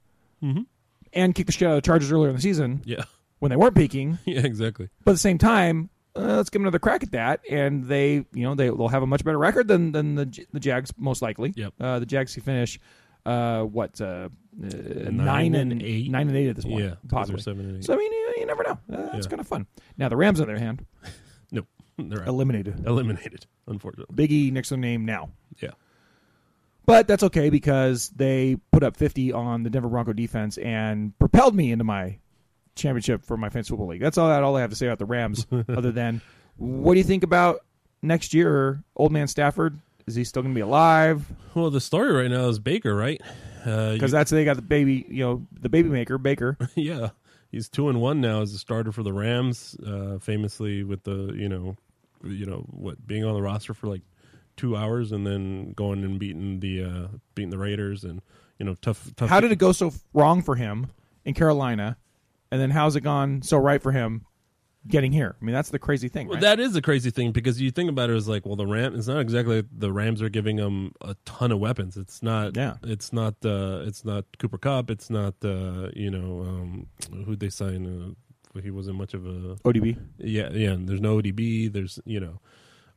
Mhm. 0.42 0.66
and 1.12 1.34
kicked 1.34 1.46
the 1.46 1.52
shit 1.52 1.68
out 1.68 1.72
of 1.72 1.76
the 1.76 1.82
Chargers 1.86 2.10
earlier 2.12 2.30
in 2.30 2.36
the 2.36 2.42
season 2.42 2.82
Yeah. 2.84 3.04
when 3.38 3.50
they 3.50 3.56
weren't 3.56 3.74
peaking. 3.76 4.18
Yeah. 4.26 4.40
Exactly. 4.40 4.88
But 5.04 5.12
at 5.12 5.14
the 5.14 5.18
same 5.18 5.38
time, 5.38 5.90
uh, 6.16 6.36
let's 6.36 6.50
give 6.50 6.60
them 6.60 6.64
another 6.64 6.78
crack 6.78 7.02
at 7.02 7.12
that, 7.12 7.40
and 7.50 7.84
they, 7.84 8.14
you 8.32 8.42
know, 8.42 8.54
they 8.54 8.70
will 8.70 8.88
have 8.88 9.02
a 9.02 9.06
much 9.06 9.24
better 9.24 9.38
record 9.38 9.68
than 9.68 9.92
than 9.92 10.14
the 10.14 10.46
the 10.52 10.60
Jags 10.60 10.92
most 10.96 11.22
likely. 11.22 11.52
Yep. 11.56 11.74
Uh, 11.80 11.98
the 11.98 12.06
Jags 12.06 12.34
can 12.34 12.42
finish, 12.42 12.78
uh, 13.26 13.62
what, 13.62 14.00
uh, 14.00 14.04
uh, 14.04 14.28
nine, 14.62 15.16
Nine 15.16 15.54
and 15.54 15.72
and 15.72 15.82
eight? 15.82 16.10
nine 16.10 16.28
and 16.28 16.36
eight 16.36 16.48
at 16.48 16.56
this 16.56 16.64
point. 16.64 16.84
Yeah. 16.84 16.94
possibly. 17.08 17.40
seven 17.40 17.66
and 17.66 17.76
eight. 17.78 17.84
So 17.84 17.94
I 17.94 17.96
mean, 17.96 18.12
you, 18.12 18.34
you 18.38 18.46
never 18.46 18.62
know. 18.62 18.78
Uh, 18.92 19.10
It's 19.14 19.26
Yeah. 19.26 19.30
kind 19.30 19.40
of 19.40 19.46
fun. 19.48 19.66
Now 19.96 20.08
the 20.08 20.16
Rams, 20.16 20.40
on 20.40 20.46
their 20.46 20.58
hand, 20.58 20.84
Nope. 21.52 21.66
They're 21.98 22.22
out. 22.22 22.28
eliminated. 22.28 22.84
eliminated. 22.86 23.46
Unfortunately. 23.66 24.14
Big 24.14 24.32
E 24.32 24.50
next 24.50 24.68
to 24.68 24.74
their 24.74 24.80
name 24.80 25.04
now. 25.04 25.30
Yeah. 25.60 25.70
But 26.86 27.06
that's 27.06 27.22
okay 27.22 27.48
because 27.50 28.08
they 28.10 28.56
put 28.72 28.82
up 28.82 28.96
50 28.96 29.32
on 29.32 29.62
the 29.62 29.70
Denver 29.70 29.88
Bronco 29.88 30.12
defense 30.12 30.58
and 30.58 31.16
propelled 31.18 31.54
me 31.54 31.70
into 31.72 31.84
my 31.84 32.18
championship 32.74 33.24
for 33.24 33.36
my 33.36 33.48
fantasy 33.50 33.70
football 33.70 33.88
league. 33.88 34.00
That's 34.00 34.18
all 34.18 34.28
that 34.28 34.42
all 34.42 34.56
I 34.56 34.62
have 34.62 34.70
to 34.70 34.76
say 34.76 34.86
about 34.86 34.98
the 34.98 35.04
Rams. 35.06 35.46
other 35.68 35.92
than, 35.92 36.20
what 36.56 36.94
do 36.94 36.98
you 36.98 37.04
think 37.04 37.22
about 37.22 37.60
next 38.02 38.34
year? 38.34 38.82
Old 38.96 39.12
man 39.12 39.28
Stafford 39.28 39.78
is 40.06 40.16
he 40.16 40.24
still 40.24 40.42
going 40.42 40.52
to 40.54 40.58
be 40.58 40.62
alive? 40.62 41.24
Well, 41.54 41.70
the 41.70 41.80
story 41.80 42.12
right 42.12 42.30
now 42.30 42.48
is 42.48 42.58
Baker, 42.58 42.94
right? 42.94 43.20
Uh, 43.64 43.92
Because 43.92 44.10
you- 44.10 44.18
that's 44.18 44.30
they 44.32 44.44
got 44.44 44.56
the 44.56 44.62
baby, 44.62 45.06
you 45.08 45.24
know, 45.24 45.46
the 45.60 45.68
baby 45.68 45.88
maker 45.88 46.18
Baker. 46.18 46.58
yeah, 46.74 47.10
he's 47.52 47.68
two 47.68 47.88
and 47.88 48.00
one 48.00 48.20
now 48.20 48.40
as 48.42 48.52
a 48.54 48.58
starter 48.58 48.90
for 48.90 49.04
the 49.04 49.12
Rams. 49.12 49.76
Uh, 49.86 50.18
famously 50.18 50.82
with 50.82 51.04
the 51.04 51.32
you 51.36 51.48
know, 51.48 51.76
you 52.24 52.46
know 52.46 52.64
what 52.70 53.06
being 53.06 53.24
on 53.24 53.34
the 53.34 53.42
roster 53.42 53.72
for 53.74 53.86
like 53.86 54.02
two 54.56 54.76
hours 54.76 55.12
and 55.12 55.26
then 55.26 55.72
going 55.72 56.04
and 56.04 56.18
beating 56.18 56.60
the 56.60 56.84
uh, 56.84 57.08
beating 57.34 57.50
the 57.50 57.58
Raiders 57.58 58.04
and 58.04 58.22
you 58.58 58.66
know 58.66 58.74
tough 58.80 59.10
tough. 59.16 59.28
How 59.28 59.40
did 59.40 59.52
it 59.52 59.56
go 59.56 59.72
so 59.72 59.92
wrong 60.12 60.42
for 60.42 60.56
him 60.56 60.88
in 61.24 61.34
Carolina, 61.34 61.96
and 62.50 62.60
then 62.60 62.70
how's 62.70 62.96
it 62.96 63.02
gone 63.02 63.42
so 63.42 63.56
right 63.56 63.82
for 63.82 63.92
him 63.92 64.26
getting 64.86 65.12
here. 65.12 65.36
I 65.40 65.44
mean, 65.44 65.54
that's 65.54 65.70
the 65.70 65.78
crazy 65.78 66.08
thing. 66.08 66.28
Well, 66.28 66.36
right? 66.36 66.42
that 66.42 66.60
is 66.60 66.74
a 66.76 66.82
crazy 66.82 67.10
thing 67.10 67.32
because 67.32 67.60
you 67.60 67.70
think 67.70 67.90
about 67.90 68.10
it 68.10 68.16
as 68.16 68.28
like, 68.28 68.46
well, 68.46 68.56
the 68.56 68.66
Ram. 68.66 68.94
It's 68.94 69.06
not 69.06 69.20
exactly 69.20 69.64
the 69.76 69.92
Rams 69.92 70.22
are 70.22 70.28
giving 70.28 70.58
him 70.58 70.92
a 71.00 71.16
ton 71.24 71.52
of 71.52 71.58
weapons. 71.58 71.96
It's 71.96 72.22
not. 72.22 72.56
Yeah. 72.56 72.76
It's 72.82 73.12
not. 73.12 73.34
Uh, 73.44 73.82
it's 73.86 74.04
not 74.04 74.24
Cooper 74.38 74.58
Kupp. 74.58 74.90
It's 74.90 75.10
not. 75.10 75.34
Uh, 75.44 75.88
you 75.94 76.10
know, 76.10 76.42
um, 76.42 76.86
who'd 77.24 77.40
they 77.40 77.50
sign? 77.50 78.16
Uh, 78.54 78.60
he 78.60 78.70
wasn't 78.70 78.98
much 78.98 79.14
of 79.14 79.26
a. 79.26 79.56
ODB 79.64 79.98
Yeah, 80.18 80.50
yeah. 80.52 80.70
and 80.70 80.88
There's 80.88 81.00
no 81.00 81.18
ODB. 81.18 81.72
There's 81.72 81.98
you 82.04 82.20
know. 82.20 82.40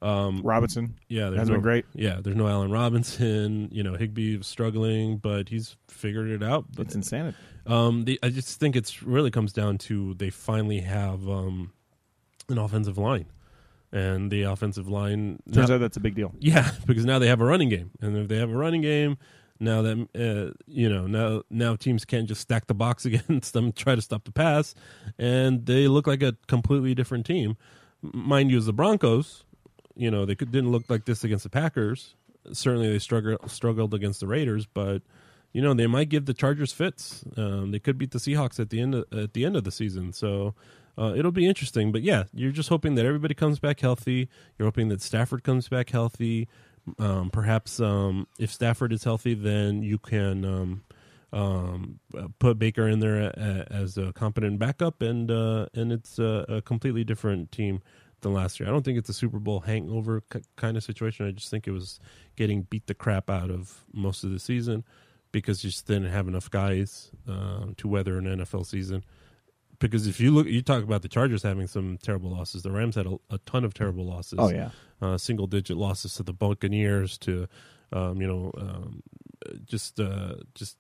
Um, 0.06 0.42
Robinson. 0.44 0.96
yeah, 1.10 1.26
there's 1.30 1.40
Has 1.40 1.50
no, 1.50 1.56
been 1.56 1.62
great. 1.62 1.86
Yeah, 1.94 2.20
there's 2.22 2.36
no 2.36 2.48
Allen 2.48 2.72
Robinson. 2.72 3.70
You 3.72 3.84
know, 3.84 3.96
Higbee 3.96 4.38
was 4.38 4.48
struggling, 4.48 5.18
but 5.18 5.50
he's 5.50 5.76
figured 5.88 6.30
it 6.30 6.44
out. 6.44 6.66
But 6.76 6.88
It's 6.88 6.96
insanity. 6.96 7.38
um, 7.66 8.06
the, 8.06 8.20
I 8.22 8.30
just 8.30 8.60
think 8.60 8.76
it's 8.76 9.02
really 9.04 9.32
comes 9.32 9.52
down 9.54 9.78
to 9.80 10.14
they 10.16 10.30
finally 10.30 10.82
have 10.82 11.28
um, 11.28 11.72
an 12.50 12.58
offensive 12.58 12.98
line, 12.98 13.26
and 13.92 14.30
the 14.30 14.44
offensive 14.44 14.88
line 14.88 15.40
Turns 15.52 15.70
now- 15.70 15.76
out 15.76 15.80
that's 15.82 15.98
a 15.98 16.02
big 16.02 16.16
deal. 16.16 16.34
yeah, 16.40 16.72
because 16.86 17.06
now 17.06 17.18
they 17.20 17.28
have 17.28 17.42
a 17.42 17.46
running 17.46 17.70
game, 17.70 17.92
and 18.02 18.16
if 18.18 18.28
they 18.28 18.38
have 18.38 18.52
a 18.52 18.56
running 18.58 18.82
game, 18.82 19.18
now 19.60 19.82
that 19.82 19.98
uh, 20.14 20.54
you 20.68 20.90
know 20.90 21.08
now 21.08 21.42
now 21.50 21.76
teams 21.76 22.04
can't 22.06 22.28
just 22.28 22.42
stack 22.42 22.68
the 22.68 22.74
box 22.76 23.06
against 23.10 23.54
them, 23.54 23.72
try 23.72 23.96
to 23.96 24.02
stop 24.02 24.26
the 24.26 24.32
pass, 24.32 24.76
and 25.18 25.66
they 25.66 25.88
look 25.88 26.06
like 26.06 26.22
a 26.22 26.36
completely 26.48 26.94
different 26.94 27.26
team. 27.26 27.58
Mind 28.02 28.52
you, 28.52 28.58
as 28.58 28.68
the 28.68 28.74
Broncos, 28.74 29.45
you 29.96 30.12
know 30.12 30.26
they 30.26 30.36
could, 30.36 30.52
didn't 30.52 30.72
look 30.72 30.90
like 30.90 31.06
this 31.06 31.24
against 31.24 31.44
the 31.44 31.50
Packers. 31.50 32.16
Certainly, 32.52 32.90
they 32.92 33.00
struggled 33.00 33.50
struggled 33.50 33.94
against 33.94 34.20
the 34.20 34.28
Raiders, 34.28 34.66
but 34.66 35.02
you 35.54 35.62
know 35.62 35.74
they 35.74 35.88
might 35.88 36.10
give 36.10 36.26
the 36.26 36.34
Chargers 36.34 36.72
fits. 36.72 37.24
Um, 37.38 37.72
they 37.72 37.80
could 37.80 37.98
beat 37.98 38.12
the 38.12 38.20
Seahawks 38.20 38.60
at 38.60 38.70
the 38.70 38.80
end 38.80 38.96
of, 38.96 39.06
at 39.12 39.34
the 39.34 39.46
end 39.46 39.56
of 39.56 39.64
the 39.64 39.72
season, 39.72 40.14
so. 40.14 40.54
Uh, 40.98 41.14
it'll 41.14 41.30
be 41.30 41.46
interesting, 41.46 41.92
but 41.92 42.04
yeah, 42.04 42.24
you're 42.34 42.54
just 42.54 42.70
hoping 42.70 42.96
that 42.96 43.06
everybody 43.06 43.34
comes 43.34 43.60
back 43.60 43.82
healthy. 43.82 44.30
You're 44.58 44.66
hoping 44.66 44.88
that 44.88 45.02
Stafford 45.02 45.44
comes 45.44 45.68
back 45.68 45.90
healthy. 45.90 46.48
Um, 47.00 47.32
perhaps 47.32 47.82
um, 47.82 48.28
if 48.40 48.50
Stafford 48.50 48.94
is 48.94 49.04
healthy, 49.04 49.34
then 49.34 49.84
you 49.84 49.98
can 49.98 50.46
um, 50.46 50.84
um, 51.34 52.00
uh, 52.18 52.28
put 52.40 52.58
Baker 52.58 52.88
in 52.88 53.00
there 53.00 53.20
a, 53.22 53.68
as 53.70 53.98
a 53.98 54.14
competent 54.14 54.58
backup, 54.58 55.02
and 55.02 55.30
uh, 55.30 55.68
and 55.74 55.92
it's 55.92 56.18
a, 56.18 56.46
a 56.48 56.62
completely 56.62 57.04
different 57.04 57.52
team 57.52 57.82
than 58.26 58.34
last 58.34 58.60
year. 58.60 58.68
I 58.68 58.72
don't 58.74 58.84
think 58.84 58.98
it's 58.98 59.10
a 59.10 59.14
Super 59.14 59.40
Bowl 59.40 59.62
hangover 59.62 60.22
k- 60.30 60.42
kind 60.58 60.76
of 60.76 60.84
situation. 60.84 61.26
I 61.26 61.32
just 61.32 61.50
think 61.50 61.68
it 61.68 61.72
was 61.72 62.00
getting 62.36 62.64
beat 62.64 62.88
the 62.88 62.94
crap 62.94 63.30
out 63.30 63.50
of 63.50 63.86
most 63.94 64.24
of 64.26 64.32
the 64.32 64.40
season 64.40 64.84
because 65.32 65.64
you 65.64 65.70
just 65.70 65.88
didn't 65.88 66.12
have 66.12 66.28
enough 66.28 66.50
guys 66.52 67.12
uh, 67.30 67.68
to 67.78 67.88
weather 67.88 68.18
an 68.18 68.26
NFL 68.26 68.66
season. 68.66 69.04
Because 69.80 70.08
if 70.08 70.20
you 70.22 70.32
look, 70.32 70.48
you 70.48 70.62
talk 70.62 70.84
about 70.84 71.02
the 71.02 71.10
Chargers 71.10 71.44
having 71.44 71.68
some 71.68 71.98
terrible 72.02 72.30
losses. 72.32 72.64
The 72.64 72.72
Rams 72.72 72.96
had 72.96 73.08
a, 73.08 73.18
a 73.30 73.38
ton 73.40 73.66
of 73.66 73.74
terrible 73.74 74.06
losses 74.06 74.40
Oh 74.42 74.50
yeah. 74.50 74.70
uh, 75.02 75.18
single 75.18 75.48
digit 75.48 75.76
losses 75.78 76.14
to 76.16 76.24
the 76.24 76.32
Buccaneers 76.34 77.18
to 77.20 77.48
um, 77.92 78.22
you 78.22 78.28
know 78.28 78.52
um, 78.58 79.04
just 79.66 80.00
uh, 80.00 80.36
just 80.54 80.78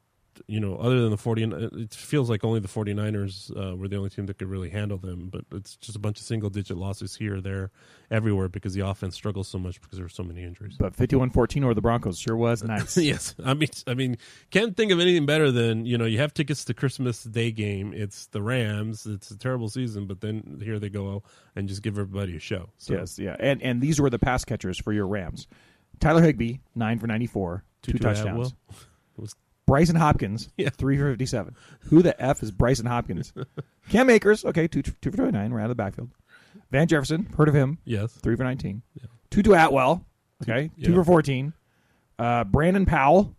you 0.47 0.59
know 0.59 0.75
other 0.77 1.01
than 1.01 1.11
the 1.11 1.17
40 1.17 1.43
it 1.83 1.93
feels 1.93 2.29
like 2.29 2.43
only 2.43 2.59
the 2.59 2.67
49ers 2.67 3.51
uh, 3.55 3.75
were 3.75 3.87
the 3.87 3.95
only 3.97 4.09
team 4.09 4.25
that 4.25 4.37
could 4.37 4.49
really 4.49 4.69
handle 4.69 4.97
them 4.97 5.29
but 5.31 5.45
it's 5.53 5.75
just 5.77 5.95
a 5.95 5.99
bunch 5.99 6.19
of 6.19 6.25
single 6.25 6.49
digit 6.49 6.77
losses 6.77 7.15
here 7.15 7.41
there 7.41 7.71
everywhere 8.11 8.47
because 8.47 8.73
the 8.73 8.85
offense 8.85 9.15
struggles 9.15 9.47
so 9.47 9.57
much 9.57 9.81
because 9.81 9.97
there 9.97 10.05
were 10.05 10.09
so 10.09 10.23
many 10.23 10.43
injuries 10.43 10.75
But 10.77 10.95
51-14 10.95 11.63
over 11.63 11.73
the 11.73 11.81
Broncos 11.81 12.19
sure 12.19 12.35
was 12.35 12.63
nice. 12.63 12.97
yes, 12.97 13.35
I 13.43 13.53
mean, 13.53 13.69
I 13.87 13.93
mean, 13.93 14.17
can't 14.51 14.75
think 14.75 14.91
of 14.91 14.99
anything 14.99 15.25
better 15.25 15.51
than 15.51 15.85
you 15.85 15.97
know 15.97 16.05
you 16.05 16.17
have 16.19 16.33
tickets 16.33 16.65
to 16.65 16.73
Christmas 16.73 17.23
Day 17.23 17.51
game. 17.51 17.93
It's 17.93 18.27
the 18.27 18.41
Rams. 18.41 19.05
It's 19.05 19.31
a 19.31 19.37
terrible 19.37 19.69
season, 19.69 20.05
but 20.07 20.21
then 20.21 20.61
here 20.63 20.79
they 20.79 20.89
go 20.89 21.23
and 21.55 21.67
just 21.67 21.81
give 21.81 21.97
everybody 21.97 22.35
a 22.35 22.39
show. 22.39 22.69
So 22.77 22.93
Yes, 22.93 23.17
yeah. 23.19 23.35
And 23.39 23.61
and 23.61 23.81
these 23.81 23.99
were 23.99 24.09
the 24.09 24.19
pass 24.19 24.45
catchers 24.45 24.77
for 24.77 24.93
your 24.93 25.07
Rams. 25.07 25.47
Tyler 25.99 26.21
Higbee, 26.21 26.57
9 26.75 26.99
for 26.99 27.07
94, 27.07 27.63
two, 27.81 27.91
Tutu 27.93 28.03
touchdowns. 28.03 28.53
Atwell. 28.69 28.79
was 29.17 29.35
Brycen 29.67 29.97
Hopkins, 29.97 30.49
Yeah. 30.57 30.69
3 30.69 30.97
for 30.97 31.11
57. 31.11 31.55
Who 31.89 32.01
the 32.01 32.19
F 32.21 32.43
is 32.43 32.51
Brycen 32.51 32.87
Hopkins? 32.87 33.33
Cam 33.89 34.09
Akers, 34.09 34.45
okay, 34.45 34.67
2, 34.67 34.81
two 34.81 35.11
for 35.11 35.17
29, 35.17 35.51
right 35.51 35.61
out 35.61 35.65
of 35.65 35.69
the 35.69 35.75
backfield. 35.75 36.09
Van 36.71 36.87
Jefferson, 36.87 37.27
heard 37.37 37.47
of 37.47 37.55
him, 37.55 37.77
yes, 37.85 38.11
3 38.13 38.35
for 38.35 38.43
19. 38.43 38.81
Yeah. 38.95 39.07
Tutu 39.29 39.53
Atwell, 39.53 40.05
okay, 40.43 40.69
2 40.83 40.89
yeah. 40.91 40.95
for 40.95 41.03
14. 41.03 41.53
Uh, 42.17 42.43
Brandon 42.45 42.85
Powell, 42.85 43.35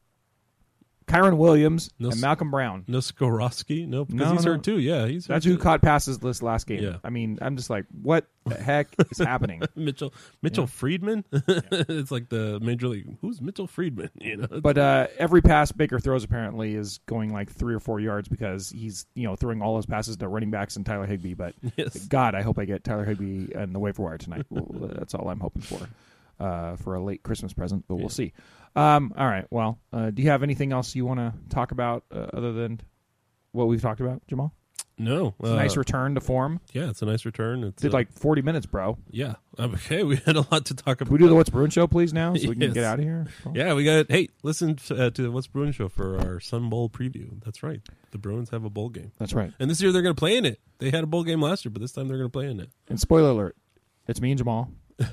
Kyren 1.06 1.36
Williams, 1.36 1.90
No 2.00 2.10
and 2.10 2.20
Malcolm 2.20 2.50
Brown. 2.50 2.84
no 2.88 2.98
Skowronek, 2.98 3.86
no, 3.86 4.04
because 4.04 4.18
No, 4.20 4.32
he's 4.32 4.44
no. 4.44 4.52
hurt 4.52 4.64
too. 4.64 4.78
Yeah, 4.80 5.06
he's 5.06 5.26
That's 5.26 5.44
who 5.44 5.56
too. 5.56 5.62
caught 5.62 5.80
passes 5.80 6.18
this 6.18 6.42
last 6.42 6.66
game. 6.66 6.82
Yeah. 6.82 6.96
I 7.04 7.10
mean, 7.10 7.38
I'm 7.40 7.56
just 7.56 7.70
like, 7.70 7.84
what 8.02 8.26
the 8.44 8.56
heck 8.56 8.88
is 9.10 9.18
happening? 9.18 9.62
Mitchell 9.76 10.12
Mitchell 10.42 10.66
Friedman. 10.66 11.24
it's 11.32 12.10
like 12.10 12.28
the 12.28 12.58
major 12.60 12.88
league. 12.88 13.06
Who's 13.20 13.40
Mitchell 13.40 13.66
Friedman? 13.68 14.10
You 14.20 14.38
know, 14.38 14.46
But 14.60 14.76
uh, 14.78 15.06
every 15.18 15.40
pass 15.42 15.70
Baker 15.70 16.00
throws 16.00 16.24
apparently 16.24 16.74
is 16.74 16.98
going 17.06 17.32
like 17.32 17.50
three 17.52 17.74
or 17.74 17.80
four 17.80 18.00
yards 18.00 18.28
because 18.28 18.70
he's 18.70 19.06
you 19.14 19.22
know 19.28 19.36
throwing 19.36 19.62
all 19.62 19.76
his 19.76 19.86
passes 19.86 20.16
to 20.16 20.26
running 20.26 20.50
backs 20.50 20.74
and 20.76 20.84
Tyler 20.84 21.06
Higbee. 21.06 21.34
But 21.34 21.54
Yes. 21.76 22.06
God, 22.06 22.34
I 22.34 22.42
hope 22.42 22.58
I 22.58 22.64
get 22.64 22.82
Tyler 22.82 23.04
Higbee 23.04 23.54
in 23.54 23.72
the 23.72 23.78
waiver 23.78 24.02
wire 24.02 24.18
tonight. 24.18 24.46
Well, 24.50 24.90
that's 24.92 25.14
all 25.14 25.28
I'm 25.28 25.38
hoping 25.40 25.62
for 25.62 25.86
uh, 26.40 26.76
for 26.76 26.94
a 26.94 27.02
late 27.02 27.22
Christmas 27.22 27.52
present. 27.52 27.84
But 27.88 27.96
we'll 27.96 28.08
see. 28.08 28.32
Um, 28.74 29.12
all 29.16 29.26
right. 29.26 29.46
Well, 29.50 29.78
uh, 29.92 30.10
do 30.10 30.22
you 30.22 30.28
have 30.30 30.42
anything 30.42 30.72
else 30.72 30.94
you 30.94 31.06
want 31.06 31.20
to 31.20 31.32
talk 31.48 31.72
about 31.72 32.04
uh, 32.14 32.26
other 32.32 32.52
than 32.52 32.80
what 33.52 33.68
we've 33.68 33.80
talked 33.82 34.00
about, 34.00 34.26
Jamaal? 34.26 34.50
no, 34.98 35.34
It's 35.40 35.48
a 35.50 35.52
uh, 35.52 35.56
nice 35.56 35.76
return 35.76 36.14
to 36.14 36.22
form. 36.22 36.58
yeah, 36.72 36.88
it's 36.88 37.02
a 37.02 37.04
nice 37.06 37.26
return. 37.26 37.64
It's 37.64 37.82
Did 37.82 37.92
uh, 37.92 37.98
like 37.98 38.12
40 38.12 38.40
minutes, 38.42 38.64
bro. 38.66 38.96
yeah. 39.10 39.34
Okay, 39.58 40.02
we 40.02 40.16
had 40.16 40.36
a 40.36 40.44
lot 40.52 40.66
to 40.66 40.74
talk 40.74 40.98
Can 40.98 41.06
about. 41.06 41.12
we 41.12 41.18
do 41.18 41.28
the 41.28 41.34
What's 41.34 41.48
Bruin 41.48 41.70
show, 41.70 41.86
please, 41.86 42.12
now, 42.12 42.34
so 42.34 42.48
we 42.48 42.54
can 42.56 42.72
get 42.74 42.84
out 42.84 42.98
of 42.98 43.04
here? 43.06 43.26
Yeah, 43.54 43.72
we 43.72 43.84
got. 43.84 44.10
Hey, 44.10 44.28
listen 44.42 44.76
to, 44.76 45.06
uh, 45.06 45.10
to 45.10 45.22
the 45.22 45.30
What's 45.30 45.46
Bruin 45.46 45.72
show 45.72 45.88
for 45.88 46.18
our 46.18 46.40
Sun 46.40 46.68
Bowl 46.68 46.90
preview. 46.90 47.42
That's 47.42 47.62
right. 47.62 47.80
The 48.10 48.18
Bruins 48.18 48.50
have 48.50 48.64
a 48.64 48.70
bowl 48.70 48.90
game, 48.90 49.12
That's 49.18 49.32
right. 49.32 49.52
and 49.58 49.70
this 49.70 49.80
year 49.80 49.92
they're 49.92 50.02
going 50.02 50.14
to 50.14 50.18
play 50.18 50.36
in 50.36 50.44
it. 50.44 50.60
They 50.78 50.90
had 50.90 51.04
a 51.04 51.06
bowl 51.06 51.24
game 51.24 51.40
last 51.40 51.64
year, 51.64 51.70
but 51.72 51.80
this 51.80 51.92
time 51.92 52.08
they're 52.08 52.18
going 52.18 52.28
to 52.28 52.32
play 52.32 52.50
in 52.50 52.60
it. 52.60 52.68
And 52.88 53.00
spoiler 53.00 53.30
alert, 53.30 53.56
it's 54.06 54.20
me 54.20 54.30
and 54.32 54.40
Jamaal 54.42 54.68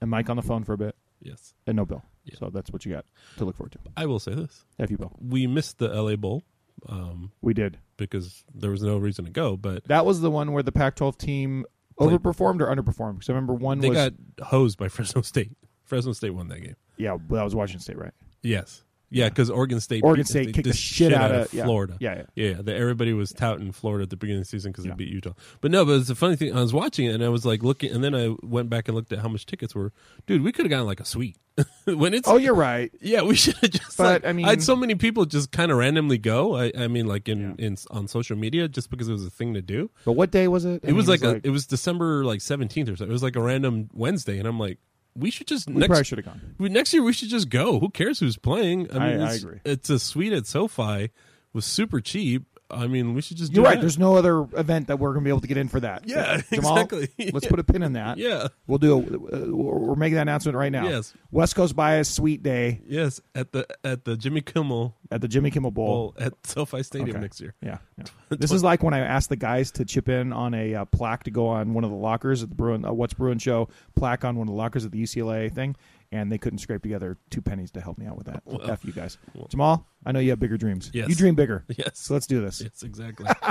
and 0.00 0.10
Mike 0.10 0.28
on 0.30 0.36
the 0.36 0.42
phone 0.42 0.64
for 0.64 0.72
a 0.74 0.78
bit. 0.78 0.94
Yes, 1.20 1.54
and 1.66 1.76
no 1.76 1.84
Bill. 1.86 2.02
Yeah. 2.24 2.34
So 2.38 2.50
that's 2.52 2.70
what 2.70 2.84
you 2.84 2.92
got 2.92 3.04
to 3.38 3.44
look 3.44 3.56
forward 3.56 3.72
to. 3.72 3.78
I 3.96 4.06
will 4.06 4.18
say 4.18 4.34
this: 4.34 4.64
F 4.78 4.90
you, 4.90 4.98
Bill. 4.98 5.12
we 5.20 5.46
missed 5.46 5.78
the 5.78 5.88
LA 5.88 6.16
Bowl 6.16 6.42
um, 6.88 7.32
We 7.40 7.54
did. 7.54 7.78
because 7.96 8.44
there 8.54 8.70
was 8.70 8.82
no 8.82 8.98
reason 8.98 9.24
to 9.24 9.30
go, 9.30 9.56
but 9.56 9.84
That 9.88 10.04
was 10.04 10.20
the 10.20 10.30
one 10.30 10.52
where 10.52 10.62
the 10.62 10.72
Pac-12 10.72 11.16
team 11.16 11.64
Played- 11.98 12.20
overperformed 12.20 12.60
or 12.60 12.66
underperformed. 12.66 13.14
Because 13.14 13.30
I 13.30 13.32
remember 13.32 13.54
one 13.54 13.78
they 13.80 13.88
was 13.88 13.96
got 13.96 14.12
hosed 14.46 14.78
by 14.78 14.88
Fresno 14.90 15.22
State. 15.22 15.52
Fresno 15.84 16.12
State 16.12 16.34
won 16.34 16.48
that 16.48 16.60
game. 16.60 16.76
yeah, 16.98 17.12
well, 17.12 17.38
that 17.40 17.44
was 17.44 17.54
Washington 17.54 17.80
State, 17.80 17.96
right? 17.98 18.12
Yes. 18.42 18.82
Yeah, 19.08 19.28
because 19.28 19.50
Oregon 19.50 19.78
State, 19.80 20.02
Oregon 20.02 20.22
beat- 20.22 20.26
State 20.28 20.46
kicked 20.46 20.56
the 20.56 20.70
this 20.70 20.76
shit 20.76 21.12
out 21.12 21.30
of- 21.32 21.54
yeah. 21.54 21.64
Florida. 21.64 21.96
Yeah, 22.00 22.14
yeah. 22.16 22.22
yeah. 22.34 22.48
yeah. 22.56 22.62
The, 22.62 22.74
everybody 22.74 23.12
was 23.12 23.30
touting 23.32 23.70
Florida 23.72 24.02
at 24.02 24.10
the 24.10 24.16
beginning 24.16 24.40
of 24.40 24.46
the 24.46 24.50
season 24.50 24.72
because 24.72 24.84
they 24.84 24.90
beat 24.90 25.08
Utah. 25.08 25.32
But 25.60 25.70
no, 25.70 25.84
but 25.84 25.92
it's 26.00 26.10
a 26.10 26.14
funny 26.16 26.34
thing. 26.36 26.56
I 26.56 26.60
was 26.60 26.72
watching 26.72 27.06
it 27.06 27.14
and 27.14 27.22
I 27.24 27.28
was 27.28 27.46
like 27.46 27.62
looking, 27.62 27.92
and 27.92 28.02
then 28.02 28.14
I 28.14 28.34
went 28.42 28.68
back 28.68 28.88
and 28.88 28.96
looked 28.96 29.12
at 29.12 29.20
how 29.20 29.28
much 29.28 29.46
tickets 29.46 29.74
were. 29.74 29.92
Dude, 30.26 30.42
we 30.42 30.50
could 30.50 30.64
have 30.64 30.70
gotten 30.70 30.86
like 30.86 30.98
a 31.00 31.04
suite 31.04 31.36
when 31.84 32.14
it's. 32.14 32.26
Oh, 32.28 32.36
you're 32.36 32.54
right. 32.54 32.90
yeah, 33.00 33.22
we 33.22 33.34
should 33.42 33.54
have 33.58 33.70
just. 33.70 33.96
But, 33.96 34.22
like, 34.24 34.26
I 34.26 34.32
mean- 34.32 34.46
I 34.46 34.50
had 34.50 34.62
so 34.62 34.74
many 34.74 34.96
people 34.96 35.24
just 35.24 35.52
kind 35.52 35.70
of 35.70 35.78
randomly 35.78 36.18
go. 36.18 36.56
I, 36.56 36.72
I 36.76 36.88
mean, 36.88 37.06
like 37.06 37.28
in, 37.28 37.54
in 37.58 37.76
on 37.92 38.08
social 38.08 38.36
media, 38.36 38.66
just 38.66 38.90
because 38.90 39.08
it 39.08 39.12
was 39.12 39.24
a 39.24 39.30
thing 39.30 39.54
to 39.54 39.62
do. 39.62 39.88
But 40.04 40.12
what 40.14 40.32
day 40.32 40.48
was 40.48 40.64
it? 40.64 40.82
I 40.84 40.88
It 40.88 40.92
was 40.94 41.06
mean, 41.06 41.20
like 41.20 41.22
a. 41.44 41.46
It 41.46 41.50
was 41.50 41.66
December 41.66 42.24
like 42.24 42.40
seventeenth 42.40 42.88
or 42.88 42.96
so. 42.96 43.04
It 43.04 43.10
was 43.10 43.22
like 43.22 43.36
a 43.36 43.40
random 43.40 43.88
Wednesday, 43.92 44.38
and 44.38 44.48
I'm 44.48 44.58
like, 44.58 44.78
we 45.16 45.30
should 45.30 45.46
just 45.46 45.68
we 45.68 45.74
next 45.76 45.88
probably 45.88 46.04
should 46.04 46.18
have 46.18 46.24
gone. 46.26 46.40
we- 46.58 46.68
next 46.68 46.92
year 46.92 47.02
we 47.02 47.12
should 47.12 47.28
just 47.28 47.48
go. 47.48 47.78
Who 47.80 47.88
cares 47.90 48.20
who's 48.20 48.36
playing? 48.36 48.90
I 48.94 48.98
mean, 48.98 49.20
I- 49.20 49.30
I 49.30 49.34
agree. 49.34 49.60
It's 49.64 49.90
a 49.90 49.98
suite 49.98 50.32
at 50.32 50.46
SoFi 50.46 51.10
was 51.52 51.64
super 51.64 52.00
cheap. 52.00 52.44
I 52.70 52.86
mean, 52.86 53.14
we 53.14 53.20
should 53.20 53.36
just. 53.36 53.52
You're 53.52 53.62
do 53.62 53.68
right. 53.68 53.74
that. 53.76 53.80
There's 53.80 53.98
no 53.98 54.16
other 54.16 54.46
event 54.56 54.88
that 54.88 54.98
we're 54.98 55.10
going 55.10 55.22
to 55.22 55.24
be 55.24 55.30
able 55.30 55.40
to 55.40 55.46
get 55.46 55.56
in 55.56 55.68
for 55.68 55.80
that. 55.80 56.08
Yeah, 56.08 56.38
Jamaal, 56.50 56.82
exactly. 56.88 57.30
Let's 57.32 57.46
put 57.46 57.58
a 57.58 57.64
pin 57.64 57.82
in 57.82 57.92
that. 57.94 58.18
Yeah. 58.26 58.48
We'll 58.66 58.78
do. 58.78 58.98
A, 58.98 59.36
uh, 59.36 59.46
we're 59.54 59.94
making 59.94 60.16
that 60.16 60.22
announcement 60.22 60.56
right 60.56 60.72
now. 60.72 60.88
Yes. 60.88 61.12
West 61.30 61.54
Coast 61.54 61.76
Bias 61.76 62.08
Suite 62.08 62.42
Day 62.42 62.80
Yes, 62.86 63.20
at 63.34 63.52
the 63.52 63.66
at 63.84 64.04
the 64.04 64.16
Jimmy 64.16 64.40
Kimmel 64.40 64.96
at 65.10 65.20
the 65.20 65.28
Jimmy 65.28 65.50
Kimmel 65.50 65.70
Bowl. 65.70 65.86
Bowl 65.86 66.14
at 66.18 66.32
SoFi 66.44 66.82
Stadium 66.82 67.10
Okay. 67.10 67.20
next 67.20 67.40
year. 67.40 67.54
Yeah. 67.62 67.78
yeah. 67.98 68.04
this 68.30 68.50
is 68.52 68.64
like 68.64 68.82
when 68.82 68.94
I 68.94 69.00
asked 69.00 69.28
the 69.28 69.36
guys 69.36 69.70
to 69.72 69.84
chip 69.84 70.08
in 70.08 70.32
on 70.32 70.54
a 70.54 70.74
uh, 70.74 70.84
plaque 70.86 71.24
to 71.24 71.30
go 71.30 71.46
on 71.46 71.74
one 71.74 71.84
of 71.84 71.90
the 71.90 71.96
lockers 71.96 72.42
at 72.42 72.48
the 72.48 72.54
Bruin, 72.54 72.84
uh, 72.84 72.92
What's 72.92 73.14
Bruin 73.14 73.38
show 73.38 73.68
plaque 73.94 74.24
on 74.24 74.36
one 74.36 74.48
of 74.48 74.54
the 74.54 74.58
lockers 74.58 74.84
at 74.84 74.92
the 74.92 75.02
UCLA 75.02 75.52
thing, 75.52 75.76
and 76.12 76.30
they 76.30 76.38
couldn't 76.38 76.58
scrape 76.58 76.82
together 76.82 77.18
two 77.30 77.42
pennies 77.42 77.70
to 77.72 77.80
help 77.80 77.98
me 77.98 78.06
out 78.06 78.16
with 78.16 78.26
that. 78.26 78.42
So 78.48 78.58
F 78.58 78.84
you 78.84 78.92
guys. 78.92 79.18
Jamaal, 79.50 79.84
I 80.04 80.12
know 80.12 80.20
you 80.20 80.30
have 80.30 80.38
bigger 80.40 80.56
dreams. 80.56 80.90
Yes. 80.92 81.08
You 81.08 81.14
dream 81.14 81.34
bigger. 81.34 81.64
Yes. 81.76 81.98
So 81.98 82.14
let's 82.14 82.26
do 82.26 82.40
this. 82.40 82.60
Yes, 82.62 82.82
exactly. 82.82 83.26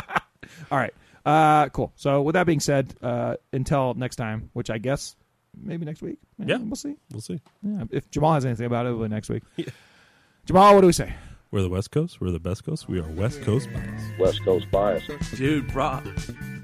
All 0.72 0.78
right. 0.78 0.93
Uh, 1.26 1.70
cool. 1.70 1.91
So 1.95 2.22
with 2.22 2.34
that 2.34 2.45
being 2.45 2.60
said, 2.60 2.93
uh, 3.01 3.36
until 3.51 3.93
next 3.95 4.16
time, 4.18 4.49
which 4.53 4.70
I 4.70 4.78
guess 4.78 5.16
maybe 5.60 5.86
next 5.86 6.01
week. 6.01 6.18
Yeah. 6.38 6.58
We'll 6.58 6.76
see. 6.76 6.95
we'll 7.12 7.22
see. 7.22 7.41
Yeah. 7.64 7.84
If 7.91 8.10
Jamaal 8.12 8.36
has 8.36 8.45
anything 8.45 8.66
about 8.66 8.86
it, 8.86 8.89
it'll 8.89 9.01
be 9.01 9.08
next 9.10 9.30
week. 9.30 9.43
Jamaal, 10.47 10.74
what 10.76 10.82
do 10.82 10.88
we 10.88 10.93
say? 10.93 11.14
We're 11.51 11.62
the 11.62 11.70
West 11.70 11.91
Coast. 11.91 12.20
We're 12.20 12.32
the 12.32 12.39
best 12.39 12.66
coast. 12.66 12.89
We 12.89 12.99
are 12.99 13.08
West 13.12 13.41
Coast 13.43 13.70
bias. 13.74 14.01
West 14.20 14.43
Coast 14.43 14.70
bias. 14.72 15.03
Dude, 15.36 15.72
bro, 15.72 16.01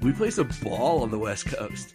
We 0.02 0.12
play 0.12 0.30
some 0.30 0.50
ball 0.62 1.02
on 1.02 1.10
the 1.10 1.18
West 1.18 1.46
Coast. 1.46 1.94